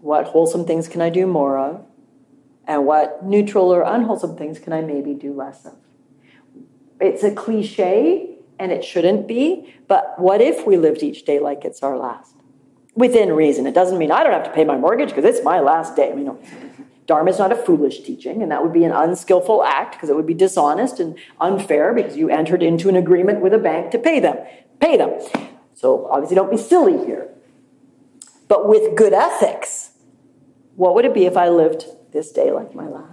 What 0.00 0.26
wholesome 0.26 0.64
things 0.64 0.88
can 0.88 1.00
I 1.00 1.10
do 1.10 1.26
more 1.26 1.58
of? 1.58 1.84
and 2.68 2.84
what 2.84 3.24
neutral 3.24 3.72
or 3.72 3.82
unwholesome 3.82 4.36
things 4.36 4.58
can 4.58 4.72
I 4.72 4.82
maybe 4.82 5.14
do 5.14 5.32
less 5.32 5.64
of? 5.64 5.74
It's 7.00 7.24
a 7.24 7.34
cliche 7.34 8.36
and 8.58 8.70
it 8.70 8.84
shouldn't 8.84 9.26
be, 9.26 9.74
but 9.88 10.14
what 10.18 10.42
if 10.42 10.66
we 10.66 10.76
lived 10.76 11.02
each 11.02 11.24
day 11.24 11.40
like 11.40 11.64
it's 11.64 11.82
our 11.82 11.96
last? 11.96 12.34
Within 12.94 13.32
reason. 13.32 13.66
It 13.66 13.74
doesn't 13.74 13.96
mean 13.96 14.12
I 14.12 14.22
don't 14.22 14.32
have 14.32 14.44
to 14.44 14.50
pay 14.50 14.64
my 14.64 14.76
mortgage 14.76 15.08
because 15.08 15.24
it's 15.24 15.42
my 15.42 15.60
last 15.60 15.96
day. 15.96 16.12
I 16.12 16.14
mean, 16.14 16.26
no. 16.26 16.38
Dharma 17.08 17.30
is 17.30 17.38
not 17.38 17.50
a 17.50 17.56
foolish 17.56 18.02
teaching, 18.02 18.42
and 18.42 18.52
that 18.52 18.62
would 18.62 18.72
be 18.72 18.84
an 18.84 18.92
unskillful 18.92 19.64
act 19.64 19.94
because 19.94 20.10
it 20.10 20.14
would 20.14 20.26
be 20.26 20.34
dishonest 20.34 21.00
and 21.00 21.18
unfair 21.40 21.92
because 21.92 22.16
you 22.16 22.28
entered 22.30 22.62
into 22.62 22.88
an 22.88 22.94
agreement 22.94 23.40
with 23.40 23.52
a 23.52 23.58
bank 23.58 23.90
to 23.90 23.98
pay 23.98 24.20
them. 24.20 24.36
Pay 24.78 24.96
them. 24.96 25.18
So 25.74 26.06
obviously, 26.06 26.36
don't 26.36 26.50
be 26.50 26.56
silly 26.56 27.04
here. 27.04 27.28
But 28.46 28.68
with 28.68 28.94
good 28.94 29.12
ethics, 29.12 29.90
what 30.76 30.94
would 30.94 31.04
it 31.04 31.12
be 31.12 31.26
if 31.26 31.36
I 31.36 31.48
lived 31.48 31.86
this 32.12 32.32
day 32.32 32.50
like 32.50 32.74
my 32.74 32.86
last. 32.86 33.06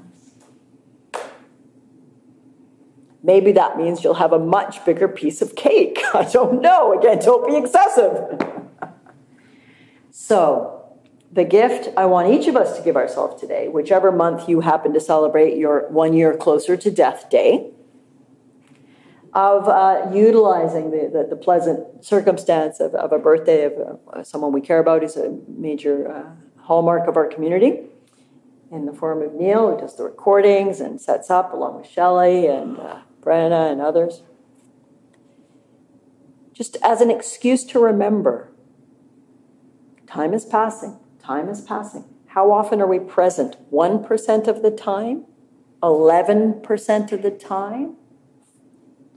Maybe 3.23 3.51
that 3.53 3.77
means 3.77 4.03
you'll 4.03 4.15
have 4.15 4.33
a 4.33 4.39
much 4.39 4.85
bigger 4.85 5.07
piece 5.07 5.41
of 5.41 5.55
cake. 5.55 5.99
I 6.13 6.23
don't 6.23 6.61
know. 6.61 6.97
Again, 6.97 7.19
don't 7.19 7.47
be 7.47 7.57
excessive. 7.57 8.39
so, 10.11 10.74
the 11.35 11.43
gift 11.43 11.89
I 11.97 12.05
want 12.05 12.33
each 12.33 12.47
of 12.47 12.55
us 12.55 12.77
to 12.77 12.83
give 12.83 12.95
ourselves 12.95 13.41
today, 13.41 13.67
whichever 13.67 14.09
month 14.09 14.47
you 14.47 14.61
happen 14.61 14.93
to 14.93 15.01
celebrate 15.01 15.57
your 15.57 15.89
one 15.89 16.13
year 16.13 16.35
closer 16.37 16.77
to 16.77 16.89
death 16.89 17.29
day, 17.29 17.71
of 19.33 19.67
uh, 19.67 20.09
utilizing 20.13 20.91
the, 20.91 21.09
the, 21.11 21.27
the, 21.29 21.35
pleasant 21.35 22.05
circumstance 22.05 22.79
of, 22.79 22.95
of 22.95 23.11
a 23.11 23.19
birthday 23.19 23.65
of 23.65 23.99
uh, 24.13 24.23
someone 24.23 24.53
we 24.53 24.61
care 24.61 24.79
about 24.79 25.03
is 25.03 25.17
a 25.17 25.37
major 25.49 26.09
uh, 26.09 26.63
hallmark 26.63 27.05
of 27.05 27.17
our 27.17 27.27
community 27.27 27.81
in 28.71 28.85
the 28.85 28.93
form 28.93 29.21
of 29.21 29.33
Neil, 29.33 29.75
who 29.75 29.81
does 29.81 29.97
the 29.97 30.03
recordings 30.03 30.79
and 30.79 31.01
sets 31.01 31.29
up 31.29 31.51
along 31.51 31.75
with 31.75 31.89
Shelley 31.89 32.47
and 32.47 32.79
uh, 32.79 32.99
Brenna 33.21 33.69
and 33.69 33.81
others. 33.81 34.23
Just 36.53 36.77
as 36.81 37.01
an 37.01 37.11
excuse 37.11 37.65
to 37.65 37.79
remember 37.79 38.49
time 40.07 40.33
is 40.33 40.45
passing, 40.45 40.97
time 41.25 41.49
is 41.49 41.61
passing. 41.61 42.05
How 42.27 42.51
often 42.51 42.81
are 42.81 42.87
we 42.87 42.99
present? 42.99 43.57
1% 43.71 44.47
of 44.47 44.61
the 44.61 44.71
time? 44.71 45.25
11% 45.81 47.11
of 47.11 47.21
the 47.21 47.31
time? 47.31 47.95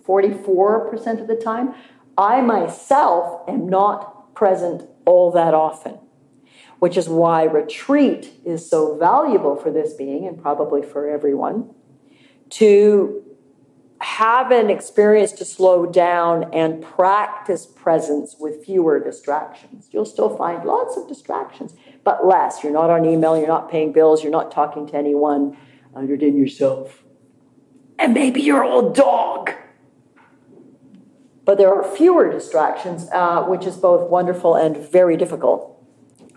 44% 0.07 1.21
of 1.21 1.27
the 1.27 1.37
time. 1.37 1.75
I 2.17 2.41
myself 2.41 3.49
am 3.49 3.69
not 3.69 4.35
present 4.35 4.89
all 5.05 5.31
that 5.33 5.53
often, 5.55 5.99
which 6.79 6.97
is 6.97 7.09
why 7.09 7.45
retreat 7.45 8.33
is 8.45 8.69
so 8.69 8.97
valuable 8.97 9.57
for 9.57 9.71
this 9.71 9.93
being 9.93 10.27
and 10.27 10.41
probably 10.41 10.83
for 10.83 11.09
everyone 11.09 11.71
to 12.51 13.23
have 14.01 14.51
an 14.53 14.71
experience 14.71 15.33
to 15.33 15.45
slow 15.45 15.85
down 15.85 16.53
and 16.55 16.83
practice 16.83 17.67
presence 17.67 18.37
with 18.39 18.65
fewer 18.65 19.01
distractions. 19.01 19.89
You'll 19.91 20.05
still 20.05 20.37
find 20.37 20.65
lots 20.65 20.97
of 20.97 21.09
distractions, 21.09 21.75
but 22.09 22.27
less. 22.27 22.65
You're 22.65 22.73
not 22.73 22.89
on 22.89 23.05
email, 23.05 23.37
you're 23.37 23.47
not 23.47 23.71
paying 23.71 23.93
bills, 23.93 24.23
you're 24.23 24.33
not 24.33 24.51
talking 24.51 24.87
to 24.87 24.97
anyone 24.97 25.59
other 25.95 26.17
than 26.17 26.39
yourself. 26.39 27.05
And 27.99 28.15
maybe 28.15 28.41
your 28.41 28.65
old 28.65 28.95
dog. 28.95 29.53
But 31.45 31.59
there 31.59 31.75
are 31.75 31.85
fewer 31.85 32.33
distractions, 32.33 33.09
uh, 33.13 33.43
which 33.43 33.67
is 33.67 33.77
both 33.77 34.09
wonderful 34.09 34.55
and 34.55 34.75
very 34.75 35.19
difficult 35.19 35.85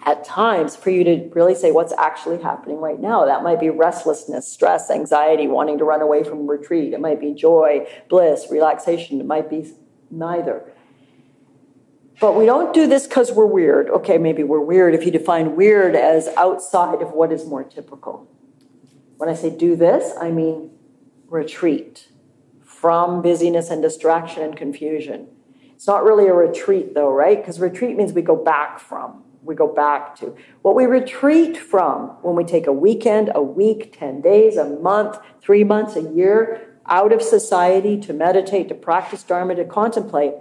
at 0.06 0.26
times 0.26 0.76
for 0.76 0.90
you 0.90 1.06
to 1.06 1.32
really 1.34 1.56
say 1.56 1.72
what's 1.72 1.94
actually 1.94 2.42
happening 2.42 2.82
right 2.82 3.00
now. 3.00 3.24
That 3.24 3.42
might 3.42 3.62
be 3.62 3.70
restlessness, 3.70 4.46
stress, 4.46 4.92
anxiety, 4.92 5.48
wanting 5.48 5.78
to 5.78 5.86
run 5.86 6.02
away 6.02 6.26
from 6.26 6.48
retreat. 6.48 6.92
It 6.92 7.00
might 7.00 7.22
be 7.22 7.34
joy, 7.34 7.88
bliss, 8.10 8.48
relaxation. 8.52 9.22
It 9.22 9.26
might 9.26 9.50
be 9.50 9.72
neither. 10.10 10.71
But 12.22 12.38
we 12.38 12.46
don't 12.46 12.74
do 12.74 12.88
this 12.88 13.08
because 13.08 13.32
we're 13.32 13.48
weird. 13.48 13.90
Okay, 13.90 14.18
maybe 14.18 14.44
we're 14.44 14.62
weird 14.62 14.94
if 14.94 15.04
you 15.04 15.12
define 15.12 15.56
weird 15.56 15.96
as 15.96 16.28
outside 16.38 17.02
of 17.02 17.12
what 17.12 17.32
is 17.34 17.46
more 17.46 17.64
typical. 17.64 18.28
When 19.18 19.28
I 19.28 19.34
say 19.34 19.50
do 19.50 19.76
this, 19.76 20.14
I 20.20 20.32
mean 20.32 20.70
retreat 21.28 22.10
from 22.64 23.22
busyness 23.22 23.70
and 23.70 23.82
distraction 23.82 24.44
and 24.44 24.56
confusion. 24.56 25.28
It's 25.74 25.88
not 25.88 26.04
really 26.04 26.28
a 26.28 26.34
retreat, 26.34 26.94
though, 26.94 27.12
right? 27.12 27.38
Because 27.38 27.60
retreat 27.60 27.98
means 27.98 28.14
we 28.14 28.22
go 28.22 28.36
back 28.36 28.80
from 28.80 29.24
we 29.44 29.56
go 29.56 29.68
back 29.68 30.16
to. 30.18 30.36
What 30.62 30.76
we 30.76 30.86
retreat 30.86 31.58
from 31.58 32.10
when 32.22 32.36
we 32.36 32.44
take 32.44 32.68
a 32.68 32.74
weekend, 32.74 33.32
a 33.34 33.42
week, 33.42 33.98
10 33.98 34.22
days, 34.22 34.58
a 34.58 34.66
month, 34.66 35.18
three 35.42 35.64
months, 35.64 35.96
a 35.96 36.02
year 36.02 36.78
out 36.88 37.12
of 37.12 37.22
society 37.22 38.00
to 38.02 38.14
meditate, 38.14 38.68
to 38.70 38.76
practice 38.76 39.24
Dharma, 39.24 39.56
to 39.56 39.66
contemplate, 39.66 40.34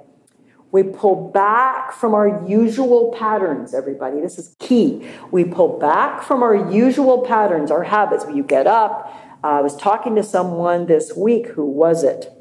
we 0.72 0.84
pull 0.84 1.30
back 1.30 1.92
from 1.92 2.14
our 2.14 2.46
usual 2.46 3.14
patterns, 3.18 3.74
everybody. 3.74 4.20
This 4.20 4.38
is 4.38 4.54
key. 4.60 5.06
We 5.30 5.44
pull 5.44 5.78
back 5.78 6.22
from 6.22 6.42
our 6.42 6.54
usual 6.70 7.22
patterns, 7.22 7.70
our 7.70 7.82
habits. 7.82 8.24
You 8.32 8.44
get 8.44 8.66
up. 8.66 9.12
Uh, 9.42 9.48
I 9.48 9.60
was 9.62 9.76
talking 9.76 10.14
to 10.14 10.22
someone 10.22 10.86
this 10.86 11.12
week. 11.16 11.48
Who 11.48 11.64
was 11.64 12.04
it? 12.04 12.32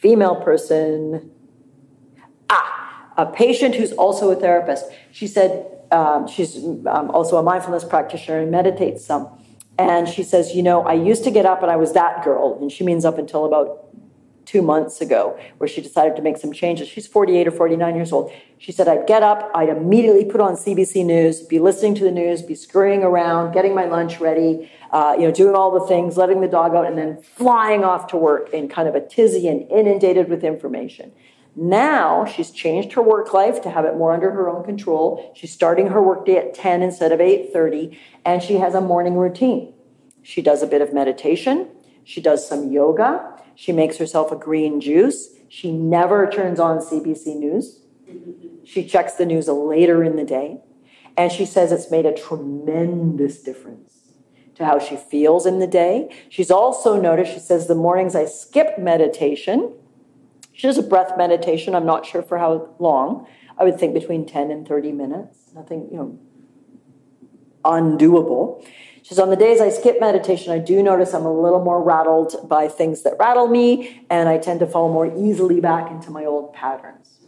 Female 0.00 0.36
person. 0.36 1.30
Ah, 2.48 3.12
a 3.18 3.26
patient 3.26 3.74
who's 3.74 3.92
also 3.92 4.30
a 4.30 4.36
therapist. 4.36 4.86
She 5.12 5.26
said 5.26 5.66
um, 5.90 6.26
she's 6.26 6.56
um, 6.56 7.10
also 7.10 7.36
a 7.36 7.42
mindfulness 7.42 7.84
practitioner 7.84 8.40
and 8.40 8.50
meditates 8.50 9.04
some. 9.04 9.28
And 9.78 10.08
she 10.08 10.22
says, 10.22 10.54
You 10.54 10.62
know, 10.62 10.82
I 10.82 10.94
used 10.94 11.24
to 11.24 11.30
get 11.30 11.44
up 11.44 11.62
and 11.62 11.70
I 11.70 11.76
was 11.76 11.92
that 11.92 12.24
girl. 12.24 12.58
And 12.60 12.72
she 12.72 12.82
means 12.82 13.04
up 13.04 13.18
until 13.18 13.44
about 13.44 13.85
two 14.46 14.62
months 14.62 15.00
ago, 15.00 15.38
where 15.58 15.68
she 15.68 15.82
decided 15.82 16.16
to 16.16 16.22
make 16.22 16.38
some 16.38 16.52
changes. 16.52 16.88
She's 16.88 17.06
48 17.06 17.48
or 17.48 17.50
49 17.50 17.96
years 17.96 18.12
old. 18.12 18.32
She 18.58 18.72
said, 18.72 18.88
I'd 18.88 19.06
get 19.06 19.22
up, 19.22 19.50
I'd 19.54 19.68
immediately 19.68 20.24
put 20.24 20.40
on 20.40 20.54
CBC 20.54 21.04
News, 21.04 21.42
be 21.42 21.58
listening 21.58 21.94
to 21.96 22.04
the 22.04 22.10
news, 22.10 22.40
be 22.40 22.54
scurrying 22.54 23.02
around, 23.02 23.52
getting 23.52 23.74
my 23.74 23.84
lunch 23.84 24.20
ready, 24.20 24.70
uh, 24.92 25.14
you 25.18 25.26
know, 25.26 25.32
doing 25.32 25.54
all 25.54 25.70
the 25.70 25.86
things, 25.86 26.16
letting 26.16 26.40
the 26.40 26.48
dog 26.48 26.74
out, 26.74 26.86
and 26.86 26.96
then 26.96 27.20
flying 27.20 27.84
off 27.84 28.06
to 28.06 28.16
work 28.16 28.50
in 28.50 28.68
kind 28.68 28.88
of 28.88 28.94
a 28.94 29.06
tizzy 29.06 29.48
and 29.48 29.70
inundated 29.70 30.30
with 30.30 30.42
information. 30.42 31.12
Now 31.58 32.26
she's 32.26 32.50
changed 32.50 32.92
her 32.92 33.02
work 33.02 33.32
life 33.32 33.62
to 33.62 33.70
have 33.70 33.86
it 33.86 33.96
more 33.96 34.12
under 34.12 34.30
her 34.30 34.48
own 34.50 34.62
control. 34.62 35.32
She's 35.34 35.52
starting 35.52 35.86
her 35.86 36.02
workday 36.02 36.36
at 36.36 36.52
10 36.52 36.82
instead 36.82 37.12
of 37.12 37.20
8:30 37.20 37.96
and 38.26 38.42
she 38.42 38.56
has 38.56 38.74
a 38.74 38.80
morning 38.82 39.14
routine. 39.14 39.72
She 40.22 40.42
does 40.42 40.62
a 40.62 40.66
bit 40.66 40.82
of 40.82 40.92
meditation, 40.92 41.68
she 42.04 42.20
does 42.20 42.46
some 42.46 42.70
yoga, 42.70 43.35
she 43.56 43.72
makes 43.72 43.96
herself 43.96 44.30
a 44.30 44.36
green 44.36 44.80
juice. 44.80 45.30
She 45.48 45.72
never 45.72 46.30
turns 46.30 46.60
on 46.60 46.78
CBC 46.78 47.36
News. 47.36 47.80
She 48.64 48.86
checks 48.86 49.14
the 49.14 49.26
news 49.26 49.48
later 49.48 50.04
in 50.04 50.16
the 50.16 50.24
day. 50.24 50.60
And 51.16 51.32
she 51.32 51.46
says 51.46 51.72
it's 51.72 51.90
made 51.90 52.04
a 52.04 52.12
tremendous 52.12 53.42
difference 53.42 54.12
to 54.56 54.64
how 54.64 54.78
she 54.78 54.96
feels 54.96 55.46
in 55.46 55.58
the 55.58 55.66
day. 55.66 56.14
She's 56.28 56.50
also 56.50 57.00
noticed, 57.00 57.32
she 57.32 57.38
says, 57.38 57.66
the 57.66 57.74
mornings 57.74 58.14
I 58.14 58.26
skip 58.26 58.78
meditation, 58.78 59.72
she 60.52 60.66
does 60.66 60.78
a 60.78 60.82
breath 60.82 61.12
meditation. 61.16 61.74
I'm 61.74 61.86
not 61.86 62.06
sure 62.06 62.22
for 62.22 62.38
how 62.38 62.74
long. 62.78 63.26
I 63.58 63.64
would 63.64 63.78
think 63.78 63.94
between 63.94 64.26
10 64.26 64.50
and 64.50 64.66
30 64.66 64.92
minutes. 64.92 65.38
Nothing, 65.54 65.88
you 65.90 65.96
know, 65.96 66.18
undoable. 67.64 68.66
She 69.06 69.14
says, 69.14 69.20
on 69.20 69.30
the 69.30 69.36
days 69.36 69.60
I 69.60 69.68
skip 69.68 70.00
meditation, 70.00 70.52
I 70.52 70.58
do 70.58 70.82
notice 70.82 71.14
I'm 71.14 71.24
a 71.24 71.32
little 71.32 71.62
more 71.62 71.80
rattled 71.80 72.48
by 72.48 72.66
things 72.66 73.02
that 73.02 73.14
rattle 73.20 73.46
me, 73.46 74.04
and 74.10 74.28
I 74.28 74.38
tend 74.38 74.58
to 74.60 74.66
fall 74.66 74.92
more 74.92 75.06
easily 75.16 75.60
back 75.60 75.92
into 75.92 76.10
my 76.10 76.24
old 76.24 76.52
patterns. 76.52 77.18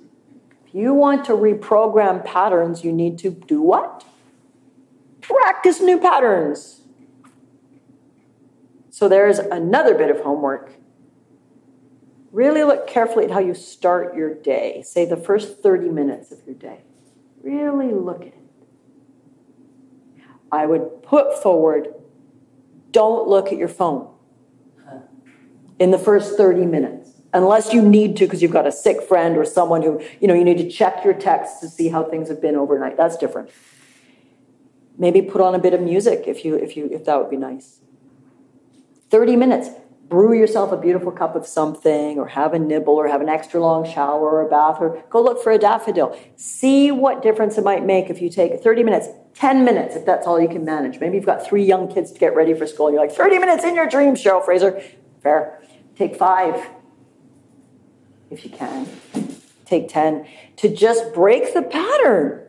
If 0.66 0.74
you 0.74 0.92
want 0.92 1.24
to 1.26 1.32
reprogram 1.32 2.24
patterns, 2.24 2.82
you 2.82 2.92
need 2.92 3.16
to 3.20 3.30
do 3.30 3.62
what? 3.62 4.04
Practice 5.20 5.80
new 5.80 5.98
patterns. 5.98 6.80
So 8.90 9.08
there's 9.08 9.38
another 9.38 9.94
bit 9.94 10.10
of 10.10 10.22
homework 10.22 10.72
Really 12.30 12.62
look 12.62 12.86
carefully 12.86 13.24
at 13.24 13.30
how 13.30 13.38
you 13.38 13.54
start 13.54 14.14
your 14.14 14.34
day, 14.34 14.82
say 14.82 15.06
the 15.06 15.16
first 15.16 15.62
30 15.62 15.88
minutes 15.88 16.30
of 16.30 16.40
your 16.44 16.54
day. 16.54 16.80
Really 17.42 17.92
look 17.92 18.20
at 18.20 18.28
it. 18.28 18.37
I 20.50 20.66
would 20.66 21.02
put 21.02 21.42
forward 21.42 21.88
don't 22.90 23.28
look 23.28 23.52
at 23.52 23.58
your 23.58 23.68
phone 23.68 24.08
in 25.78 25.90
the 25.90 25.98
first 25.98 26.36
30 26.36 26.66
minutes 26.66 27.12
unless 27.32 27.72
you 27.72 27.82
need 27.82 28.16
to 28.16 28.24
because 28.24 28.42
you've 28.42 28.52
got 28.52 28.66
a 28.66 28.72
sick 28.72 29.02
friend 29.02 29.36
or 29.36 29.44
someone 29.44 29.82
who 29.82 30.00
you 30.20 30.28
know 30.28 30.34
you 30.34 30.44
need 30.44 30.58
to 30.58 30.68
check 30.68 31.04
your 31.04 31.14
texts 31.14 31.60
to 31.60 31.68
see 31.68 31.88
how 31.88 32.02
things 32.02 32.28
have 32.28 32.40
been 32.40 32.56
overnight. 32.56 32.96
That's 32.96 33.16
different. 33.16 33.50
Maybe 34.96 35.22
put 35.22 35.40
on 35.40 35.54
a 35.54 35.58
bit 35.58 35.74
of 35.74 35.80
music 35.80 36.24
if 36.26 36.44
you 36.44 36.54
if 36.54 36.76
you 36.76 36.88
if 36.90 37.04
that 37.04 37.18
would 37.18 37.30
be 37.30 37.36
nice. 37.36 37.80
30 39.10 39.36
minutes. 39.36 39.70
Brew 40.08 40.32
yourself 40.32 40.72
a 40.72 40.76
beautiful 40.78 41.12
cup 41.12 41.36
of 41.36 41.46
something 41.46 42.18
or 42.18 42.28
have 42.28 42.54
a 42.54 42.58
nibble 42.58 42.94
or 42.94 43.08
have 43.08 43.20
an 43.20 43.28
extra 43.28 43.60
long 43.60 43.84
shower 43.84 44.20
or 44.20 44.40
a 44.40 44.48
bath 44.48 44.78
or 44.80 45.04
go 45.10 45.20
look 45.20 45.42
for 45.42 45.52
a 45.52 45.58
daffodil. 45.58 46.18
See 46.36 46.90
what 46.90 47.22
difference 47.22 47.58
it 47.58 47.64
might 47.64 47.84
make 47.84 48.08
if 48.08 48.22
you 48.22 48.30
take 48.30 48.62
30 48.62 48.84
minutes, 48.84 49.08
10 49.34 49.64
minutes, 49.64 49.94
if 49.94 50.04
that's 50.04 50.26
all 50.26 50.40
you 50.40 50.48
can 50.48 50.64
manage. 50.64 50.98
Maybe 51.00 51.16
you've 51.16 51.26
got 51.26 51.46
three 51.46 51.64
young 51.64 51.92
kids 51.92 52.10
to 52.12 52.18
get 52.18 52.34
ready 52.34 52.54
for 52.54 52.66
school. 52.66 52.90
You're 52.90 53.00
like, 53.00 53.12
30 53.12 53.38
minutes 53.38 53.64
in 53.64 53.74
your 53.74 53.88
dreams, 53.88 54.22
Cheryl 54.22 54.44
Fraser. 54.44 54.82
Fair. 55.22 55.62
Take 55.96 56.16
five 56.16 56.68
if 58.30 58.44
you 58.44 58.50
can. 58.50 58.86
Take 59.64 59.88
10 59.88 60.26
to 60.56 60.74
just 60.74 61.12
break 61.12 61.54
the 61.54 61.62
pattern. 61.62 62.42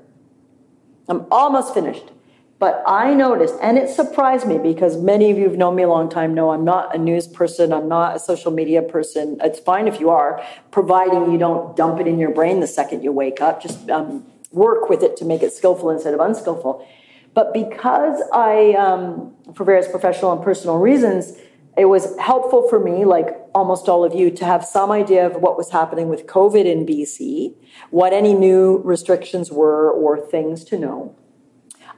I'm 1.07 1.25
almost 1.31 1.73
finished. 1.73 2.11
But 2.59 2.83
I 2.85 3.13
noticed, 3.13 3.55
and 3.61 3.77
it 3.77 3.89
surprised 3.89 4.45
me 4.45 4.57
because 4.57 4.97
many 4.97 5.31
of 5.31 5.37
you 5.37 5.47
who've 5.47 5.57
known 5.57 5.75
me 5.77 5.83
a 5.83 5.87
long 5.87 6.09
time 6.09 6.33
know 6.33 6.51
I'm 6.51 6.65
not 6.65 6.93
a 6.93 6.97
news 6.97 7.25
person, 7.25 7.71
I'm 7.71 7.87
not 7.87 8.17
a 8.17 8.19
social 8.19 8.51
media 8.51 8.81
person. 8.81 9.37
It's 9.41 9.59
fine 9.59 9.87
if 9.87 10.01
you 10.01 10.09
are, 10.09 10.43
providing 10.69 11.31
you 11.31 11.37
don't 11.37 11.73
dump 11.77 12.01
it 12.01 12.07
in 12.07 12.19
your 12.19 12.31
brain 12.31 12.59
the 12.59 12.67
second 12.67 13.01
you 13.01 13.13
wake 13.13 13.39
up. 13.39 13.61
Just 13.61 13.89
um, 13.89 14.25
work 14.51 14.89
with 14.89 15.03
it 15.03 15.17
to 15.17 15.25
make 15.25 15.43
it 15.43 15.53
skillful 15.53 15.89
instead 15.89 16.13
of 16.13 16.19
unskillful. 16.19 16.85
But 17.33 17.53
because 17.53 18.21
I, 18.33 18.73
um, 18.73 19.35
for 19.53 19.63
various 19.63 19.87
professional 19.87 20.31
and 20.31 20.43
personal 20.43 20.77
reasons, 20.77 21.37
it 21.77 21.85
was 21.85 22.17
helpful 22.17 22.67
for 22.67 22.79
me, 22.79 23.05
like 23.05 23.37
almost 23.53 23.87
all 23.87 24.03
of 24.03 24.13
you, 24.13 24.31
to 24.31 24.45
have 24.45 24.65
some 24.65 24.91
idea 24.91 25.25
of 25.25 25.41
what 25.41 25.57
was 25.57 25.69
happening 25.69 26.09
with 26.09 26.25
COVID 26.25 26.65
in 26.65 26.85
BC, 26.85 27.53
what 27.91 28.11
any 28.11 28.33
new 28.33 28.81
restrictions 28.83 29.51
were, 29.51 29.91
or 29.91 30.19
things 30.19 30.63
to 30.65 30.77
know. 30.77 31.15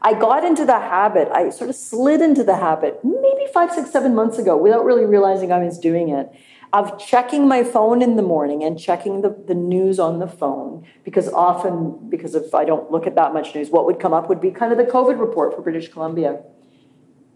I 0.04 0.14
got 0.14 0.44
into 0.44 0.66
the 0.66 0.80
habit, 0.80 1.30
I 1.32 1.50
sort 1.50 1.70
of 1.70 1.76
slid 1.76 2.22
into 2.22 2.44
the 2.44 2.56
habit 2.56 3.00
maybe 3.04 3.52
five, 3.54 3.72
six, 3.72 3.92
seven 3.92 4.16
months 4.16 4.40
ago 4.40 4.58
without 4.58 4.84
really 4.84 5.06
realizing 5.06 5.52
I 5.52 5.60
was 5.60 5.78
doing 5.78 6.10
it 6.10 6.32
of 6.74 6.98
checking 6.98 7.48
my 7.48 7.64
phone 7.64 8.02
in 8.02 8.16
the 8.16 8.22
morning 8.22 8.64
and 8.64 8.80
checking 8.80 9.22
the, 9.22 9.30
the 9.48 9.54
news 9.54 10.00
on 10.00 10.20
the 10.20 10.28
phone 10.28 10.86
because 11.04 11.28
often 11.30 12.10
because 12.10 12.34
if 12.36 12.54
i 12.56 12.64
don't 12.64 12.92
look 12.92 13.06
at 13.06 13.16
that 13.16 13.34
much 13.34 13.54
news 13.54 13.70
what 13.70 13.86
would 13.86 14.00
come 14.00 14.14
up 14.14 14.30
would 14.30 14.42
be 14.42 14.52
kind 14.52 14.72
of 14.72 14.78
the 14.78 14.86
covid 14.86 15.20
report 15.20 15.54
for 15.56 15.62
british 15.62 15.90
columbia 15.90 16.42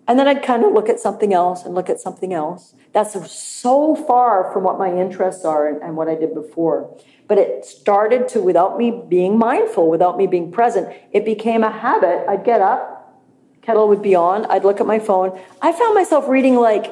and 0.07 0.17
then 0.17 0.27
i'd 0.27 0.41
kind 0.41 0.63
of 0.63 0.71
look 0.71 0.87
at 0.87 0.99
something 0.99 1.33
else 1.33 1.65
and 1.65 1.75
look 1.75 1.89
at 1.89 1.99
something 1.99 2.33
else 2.33 2.73
that's 2.93 3.31
so 3.31 3.95
far 3.95 4.51
from 4.53 4.63
what 4.63 4.77
my 4.79 4.93
interests 4.95 5.43
are 5.43 5.67
and, 5.67 5.81
and 5.81 5.97
what 5.97 6.07
i 6.07 6.15
did 6.15 6.33
before 6.33 6.97
but 7.27 7.37
it 7.37 7.65
started 7.65 8.27
to, 8.29 8.41
without 8.41 8.77
me 8.77 8.91
being 9.07 9.37
mindful, 9.37 9.89
without 9.89 10.17
me 10.17 10.27
being 10.27 10.51
present, 10.51 10.95
it 11.11 11.25
became 11.25 11.63
a 11.63 11.71
habit. 11.71 12.25
I'd 12.29 12.43
get 12.43 12.61
up, 12.61 13.23
kettle 13.61 13.87
would 13.87 14.01
be 14.01 14.15
on, 14.15 14.45
I'd 14.45 14.63
look 14.63 14.79
at 14.79 14.85
my 14.85 14.99
phone. 14.99 15.39
I 15.61 15.71
found 15.71 15.95
myself 15.95 16.27
reading 16.27 16.55
like 16.55 16.85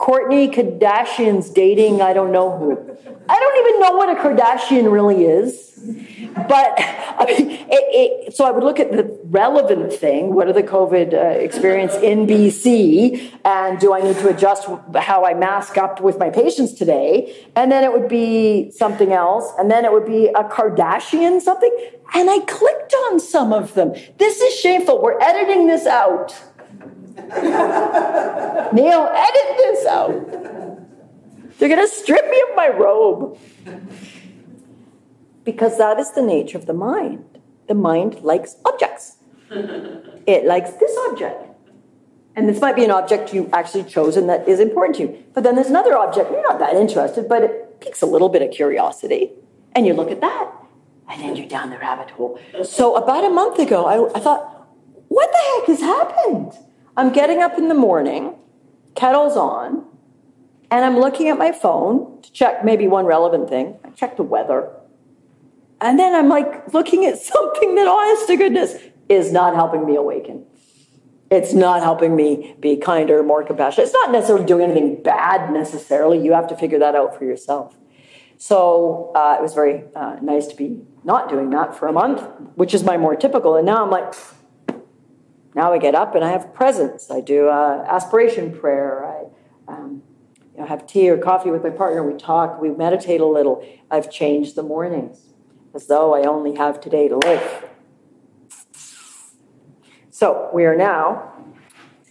Kourtney 0.00 0.50
Kardashian's 0.50 1.50
dating, 1.50 2.00
I 2.00 2.14
don't 2.14 2.32
know 2.32 2.56
who. 2.56 2.72
I 3.28 3.38
don't 3.38 3.66
even 3.66 3.80
know 3.82 3.92
what 3.92 4.08
a 4.08 4.20
Kardashian 4.20 4.90
really 4.90 5.24
is. 5.24 5.70
But 6.48 6.74
I 6.78 7.24
mean, 7.26 7.50
it, 7.50 7.68
it, 7.70 8.34
so 8.34 8.46
I 8.46 8.50
would 8.50 8.64
look 8.64 8.80
at 8.80 8.92
the 8.92 9.18
relevant 9.24 9.92
thing. 9.92 10.34
What 10.34 10.48
are 10.48 10.54
the 10.54 10.62
COVID 10.62 11.12
uh, 11.12 11.38
experience 11.38 11.94
in 11.96 12.26
BC? 12.26 13.40
And 13.44 13.78
do 13.78 13.92
I 13.92 14.00
need 14.00 14.16
to 14.16 14.28
adjust 14.28 14.68
how 14.96 15.24
I 15.26 15.34
mask 15.34 15.76
up 15.76 16.00
with 16.00 16.18
my 16.18 16.30
patients 16.30 16.72
today? 16.72 17.46
And 17.54 17.70
then 17.70 17.84
it 17.84 17.92
would 17.92 18.08
be 18.08 18.70
something 18.70 19.12
else. 19.12 19.52
And 19.58 19.70
then 19.70 19.84
it 19.84 19.92
would 19.92 20.06
be 20.06 20.28
a 20.28 20.44
Kardashian 20.44 21.40
something. 21.42 21.74
And 22.14 22.30
I 22.30 22.40
clicked 22.40 22.94
on 22.94 23.20
some 23.20 23.52
of 23.52 23.74
them. 23.74 23.94
This 24.18 24.40
is 24.40 24.58
shameful. 24.58 25.02
We're 25.02 25.20
editing 25.20 25.66
this 25.66 25.86
out. 25.86 26.34
Neil, 28.72 29.08
edit 29.12 29.56
this 29.56 29.86
out. 29.86 30.10
They're 31.58 31.68
going 31.68 31.80
to 31.80 31.88
strip 31.88 32.28
me 32.30 32.42
of 32.48 32.56
my 32.56 32.68
robe. 32.68 33.38
Because 35.44 35.78
that 35.78 35.98
is 35.98 36.12
the 36.12 36.22
nature 36.22 36.56
of 36.56 36.66
the 36.66 36.74
mind. 36.74 37.24
The 37.68 37.74
mind 37.74 38.22
likes 38.22 38.56
objects. 38.64 39.16
it 39.50 40.44
likes 40.44 40.72
this 40.72 40.96
object. 41.08 41.46
And 42.36 42.48
this 42.48 42.60
might 42.60 42.76
be 42.76 42.84
an 42.84 42.90
object 42.90 43.34
you 43.34 43.50
actually 43.52 43.84
chosen 43.84 44.26
that 44.28 44.48
is 44.48 44.60
important 44.60 44.96
to 44.96 45.02
you. 45.02 45.24
But 45.34 45.44
then 45.44 45.56
there's 45.56 45.68
another 45.68 45.96
object, 45.96 46.30
you're 46.30 46.42
not 46.42 46.58
that 46.60 46.74
interested, 46.74 47.28
but 47.28 47.42
it 47.42 47.80
piques 47.80 48.02
a 48.02 48.06
little 48.06 48.28
bit 48.28 48.42
of 48.42 48.50
curiosity. 48.50 49.32
And 49.74 49.86
you 49.86 49.94
look 49.94 50.10
at 50.10 50.20
that, 50.20 50.50
and 51.10 51.22
then 51.22 51.36
you're 51.36 51.48
down 51.48 51.70
the 51.70 51.78
rabbit 51.78 52.10
hole. 52.10 52.40
So 52.62 52.94
about 52.96 53.24
a 53.24 53.30
month 53.30 53.58
ago, 53.58 53.84
I, 53.84 54.16
I 54.16 54.20
thought, 54.20 54.68
what 55.08 55.30
the 55.32 55.38
heck 55.38 55.66
has 55.68 55.80
happened? 55.80 56.52
I'm 56.96 57.12
getting 57.12 57.40
up 57.40 57.56
in 57.58 57.68
the 57.68 57.74
morning, 57.74 58.34
kettle's 58.94 59.36
on, 59.36 59.84
and 60.70 60.84
I'm 60.84 60.98
looking 60.98 61.28
at 61.28 61.38
my 61.38 61.52
phone 61.52 62.22
to 62.22 62.32
check 62.32 62.64
maybe 62.64 62.86
one 62.86 63.06
relevant 63.06 63.48
thing. 63.48 63.78
I 63.84 63.90
check 63.90 64.16
the 64.16 64.22
weather. 64.22 64.70
And 65.80 65.98
then 65.98 66.14
I'm 66.14 66.28
like 66.28 66.72
looking 66.72 67.06
at 67.06 67.18
something 67.22 67.74
that, 67.74 67.88
honest 67.88 68.26
to 68.28 68.36
goodness, 68.36 68.76
is 69.08 69.32
not 69.32 69.54
helping 69.54 69.84
me 69.86 69.96
awaken. 69.96 70.46
It's 71.30 71.52
not 71.52 71.82
helping 71.82 72.16
me 72.16 72.56
be 72.58 72.76
kinder, 72.76 73.22
more 73.22 73.44
compassionate. 73.44 73.86
It's 73.86 73.94
not 73.94 74.10
necessarily 74.10 74.46
doing 74.46 74.70
anything 74.70 75.02
bad 75.02 75.52
necessarily. 75.52 76.22
You 76.22 76.32
have 76.32 76.48
to 76.48 76.56
figure 76.56 76.80
that 76.80 76.96
out 76.96 77.16
for 77.16 77.24
yourself. 77.24 77.76
So 78.36 79.12
uh, 79.14 79.36
it 79.38 79.42
was 79.42 79.54
very 79.54 79.84
uh, 79.94 80.16
nice 80.22 80.48
to 80.48 80.56
be 80.56 80.80
not 81.04 81.28
doing 81.28 81.50
that 81.50 81.76
for 81.76 81.86
a 81.86 81.92
month, 81.92 82.22
which 82.56 82.74
is 82.74 82.82
my 82.82 82.96
more 82.96 83.14
typical. 83.14 83.54
And 83.54 83.64
now 83.64 83.84
I'm 83.84 83.90
like, 83.90 84.14
now 85.54 85.72
I 85.72 85.78
get 85.78 85.94
up 85.94 86.14
and 86.14 86.24
I 86.24 86.30
have 86.30 86.54
presence. 86.54 87.10
I 87.10 87.20
do 87.20 87.48
uh, 87.48 87.84
aspiration 87.88 88.56
prayer. 88.58 89.04
I 89.04 89.72
um, 89.72 90.02
you 90.54 90.60
know, 90.60 90.66
have 90.66 90.86
tea 90.86 91.08
or 91.10 91.18
coffee 91.18 91.50
with 91.50 91.62
my 91.62 91.70
partner. 91.70 92.02
We 92.02 92.18
talk. 92.18 92.60
We 92.60 92.70
meditate 92.70 93.20
a 93.20 93.26
little. 93.26 93.66
I've 93.90 94.10
changed 94.10 94.54
the 94.54 94.62
mornings 94.62 95.30
as 95.74 95.86
though 95.86 96.14
I 96.14 96.26
only 96.26 96.56
have 96.56 96.80
today 96.80 97.08
to 97.08 97.16
live. 97.16 97.64
So 100.10 100.50
we 100.52 100.64
are 100.66 100.76
now 100.76 101.32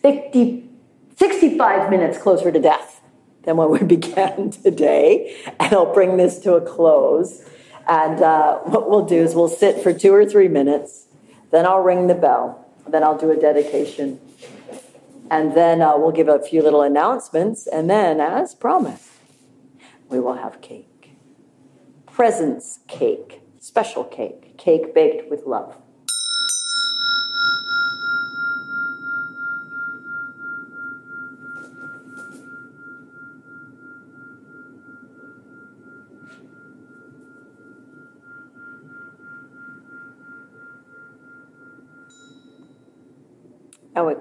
50, 0.01 0.69
65 1.15 1.89
minutes 1.89 2.17
closer 2.17 2.51
to 2.51 2.59
death 2.59 3.01
than 3.43 3.57
when 3.57 3.69
we 3.69 3.83
began 3.97 4.51
today. 4.51 5.37
And 5.59 5.73
I'll 5.73 5.93
bring 5.93 6.17
this 6.17 6.39
to 6.39 6.53
a 6.55 6.61
close. 6.61 7.43
And 7.87 8.21
uh, 8.21 8.59
what 8.59 8.89
we'll 8.89 9.05
do 9.05 9.17
is 9.17 9.35
we'll 9.35 9.47
sit 9.47 9.81
for 9.81 9.93
two 9.93 10.13
or 10.13 10.25
three 10.25 10.47
minutes, 10.47 11.07
then 11.51 11.65
I'll 11.65 11.81
ring 11.81 12.07
the 12.07 12.15
bell, 12.15 12.68
then 12.91 13.03
I'll 13.03 13.17
do 13.17 13.31
a 13.31 13.35
dedication. 13.35 14.19
And 15.31 15.55
then 15.55 15.81
uh, 15.81 15.97
we'll 15.97 16.11
give 16.11 16.27
a 16.27 16.39
few 16.39 16.61
little 16.61 16.81
announcements. 16.81 17.67
And 17.67 17.89
then, 17.89 18.19
as 18.19 18.55
promised, 18.55 19.09
we 20.09 20.19
will 20.19 20.35
have 20.35 20.61
cake. 20.61 21.11
Presence 22.07 22.79
cake, 22.87 23.41
special 23.59 24.03
cake, 24.03 24.57
cake 24.57 24.93
baked 24.93 25.29
with 25.29 25.45
love. 25.45 25.77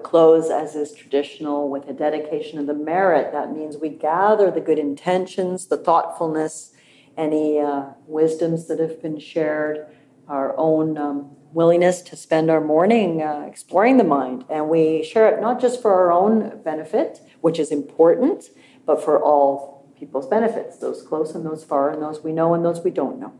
Close, 0.09 0.49
as 0.49 0.75
is 0.75 0.91
traditional, 0.91 1.69
with 1.69 1.87
a 1.87 1.93
dedication 1.93 2.57
of 2.57 2.65
the 2.65 2.73
merit. 2.73 3.31
That 3.31 3.55
means 3.55 3.77
we 3.77 3.89
gather 3.89 4.49
the 4.49 4.59
good 4.59 4.79
intentions, 4.79 5.67
the 5.67 5.77
thoughtfulness, 5.77 6.71
any 7.15 7.59
uh, 7.59 7.83
wisdoms 8.07 8.67
that 8.67 8.79
have 8.79 9.01
been 9.03 9.19
shared, 9.19 9.85
our 10.27 10.57
own 10.57 10.97
um, 10.97 11.29
willingness 11.53 12.01
to 12.01 12.15
spend 12.15 12.49
our 12.49 12.61
morning 12.61 13.21
uh, 13.21 13.45
exploring 13.47 13.97
the 13.97 14.03
mind. 14.03 14.45
And 14.49 14.67
we 14.67 15.03
share 15.03 15.27
it 15.29 15.41
not 15.41 15.61
just 15.61 15.79
for 15.79 15.93
our 15.93 16.11
own 16.11 16.61
benefit, 16.63 17.21
which 17.41 17.59
is 17.59 17.71
important, 17.71 18.49
but 18.87 19.03
for 19.03 19.21
all 19.21 19.93
people's 19.99 20.27
benefits 20.27 20.77
those 20.77 21.03
close 21.03 21.35
and 21.35 21.45
those 21.45 21.63
far, 21.63 21.91
and 21.91 22.01
those 22.01 22.23
we 22.23 22.31
know 22.31 22.55
and 22.55 22.65
those 22.65 22.81
we 22.83 22.89
don't 22.89 23.19
know. 23.19 23.33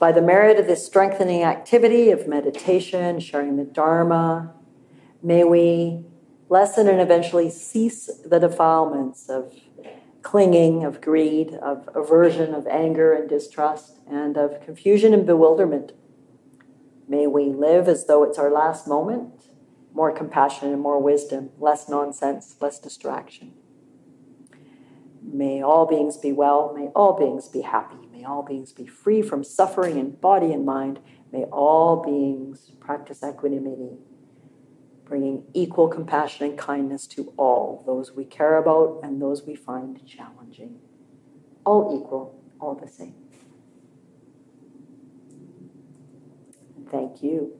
By 0.00 0.10
the 0.10 0.22
merit 0.22 0.58
of 0.58 0.66
this 0.66 0.84
strengthening 0.84 1.44
activity 1.44 2.10
of 2.10 2.26
meditation, 2.26 3.20
sharing 3.20 3.56
the 3.56 3.64
Dharma, 3.64 4.54
may 5.22 5.44
we 5.44 6.04
lessen 6.48 6.88
and 6.88 7.00
eventually 7.00 7.50
cease 7.50 8.10
the 8.24 8.38
defilements 8.38 9.28
of 9.28 9.54
clinging, 10.22 10.84
of 10.84 11.00
greed, 11.00 11.54
of 11.54 11.88
aversion, 11.94 12.54
of 12.54 12.66
anger 12.66 13.12
and 13.12 13.28
distrust, 13.28 13.98
and 14.08 14.36
of 14.36 14.60
confusion 14.64 15.12
and 15.12 15.26
bewilderment. 15.26 15.92
May 17.08 17.26
we 17.26 17.46
live 17.46 17.88
as 17.88 18.06
though 18.06 18.22
it's 18.22 18.38
our 18.38 18.50
last 18.50 18.86
moment, 18.86 19.48
more 19.92 20.12
compassion 20.12 20.72
and 20.72 20.80
more 20.80 21.00
wisdom, 21.00 21.50
less 21.58 21.88
nonsense, 21.88 22.56
less 22.60 22.78
distraction. 22.78 23.52
May 25.22 25.62
all 25.62 25.86
beings 25.86 26.16
be 26.16 26.32
well, 26.32 26.74
may 26.74 26.88
all 26.94 27.18
beings 27.18 27.48
be 27.48 27.62
happy. 27.62 28.08
May 28.12 28.24
all 28.24 28.42
beings 28.42 28.72
be 28.72 28.86
free 28.86 29.22
from 29.22 29.44
suffering 29.44 29.98
in 29.98 30.12
body 30.12 30.52
and 30.52 30.64
mind. 30.64 31.00
May 31.32 31.44
all 31.44 32.02
beings 32.02 32.72
practice 32.80 33.22
equanimity, 33.22 33.98
bringing 35.04 35.44
equal 35.52 35.88
compassion 35.88 36.46
and 36.48 36.58
kindness 36.58 37.06
to 37.08 37.32
all, 37.36 37.82
those 37.86 38.12
we 38.12 38.24
care 38.24 38.56
about 38.56 39.00
and 39.02 39.20
those 39.20 39.44
we 39.44 39.54
find 39.54 40.04
challenging. 40.06 40.78
All 41.64 42.00
equal, 42.02 42.40
all 42.60 42.74
the 42.74 42.88
same. 42.88 43.14
Thank 46.90 47.22
you. 47.22 47.58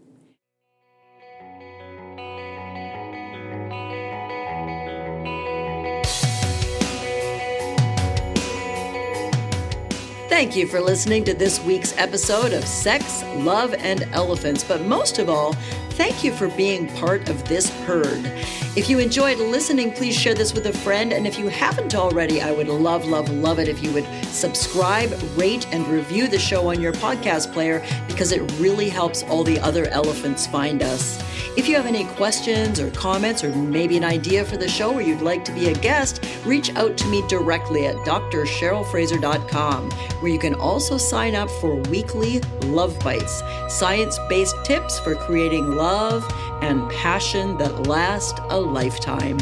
Thank 10.28 10.57
you 10.57 10.66
for 10.66 10.80
listening 10.80 11.22
to 11.24 11.34
this 11.34 11.62
week's 11.62 11.97
episode 11.97 12.53
of 12.53 12.66
Sex, 12.66 13.22
Love, 13.36 13.74
and 13.74 14.03
Elephants. 14.12 14.64
But 14.64 14.82
most 14.82 15.20
of 15.20 15.28
all, 15.28 15.55
thank 16.03 16.24
you 16.24 16.32
for 16.32 16.48
being 16.57 16.88
part 16.96 17.28
of 17.28 17.46
this 17.46 17.70
herd. 17.84 18.26
If 18.74 18.90
you 18.90 18.98
enjoyed 18.98 19.38
listening, 19.38 19.92
please 19.92 20.18
share 20.18 20.34
this 20.34 20.53
with 20.53 20.66
a 20.66 20.72
friend. 20.72 21.12
And 21.12 21.28
if 21.28 21.38
you 21.38 21.46
haven't 21.46 21.94
already, 21.94 22.42
I 22.42 22.50
would 22.50 22.66
love, 22.66 23.05
love, 23.05 23.28
love 23.30 23.61
it 23.61 23.68
if 23.68 23.84
you 23.84 23.92
would 23.92 24.07
subscribe, 24.24 25.12
rate, 25.36 25.64
and 25.70 25.86
review 25.86 26.26
the 26.26 26.40
show 26.40 26.70
on 26.70 26.80
your 26.80 26.92
podcast 26.92 27.53
player 27.53 27.86
because 28.09 28.32
it 28.32 28.40
really 28.59 28.88
helps 28.88 29.22
all 29.24 29.44
the 29.44 29.61
other 29.61 29.86
elephants 29.90 30.44
find 30.44 30.82
us. 30.82 31.22
If 31.55 31.68
you 31.68 31.76
have 31.76 31.84
any 31.84 32.07
questions 32.16 32.80
or 32.80 32.90
comments 32.92 33.44
or 33.44 33.55
maybe 33.55 33.98
an 33.98 34.05
idea 34.05 34.42
for 34.42 34.57
the 34.57 34.68
show 34.68 34.94
or 34.94 35.03
you'd 35.03 35.20
like 35.20 35.44
to 35.44 35.53
be 35.53 35.68
a 35.68 35.74
guest, 35.74 36.24
reach 36.46 36.74
out 36.76 36.96
to 36.96 37.07
me 37.09 37.22
directly 37.28 37.86
at 37.86 37.96
drcherylfraser.com, 37.96 39.90
where 39.90 40.32
you 40.32 40.38
can 40.38 40.55
also 40.55 40.96
sign 40.96 41.34
up 41.34 41.50
for 41.61 41.76
weekly 41.90 42.40
Love 42.62 42.98
Bites, 43.00 43.42
science 43.68 44.18
based 44.30 44.57
tips 44.64 44.98
for 44.98 45.14
creating 45.14 45.76
love 45.93 46.26
and 46.62 46.90
passion 46.90 47.59
that 47.59 47.86
last 47.86 48.38
a 48.49 48.59
lifetime. 48.59 49.36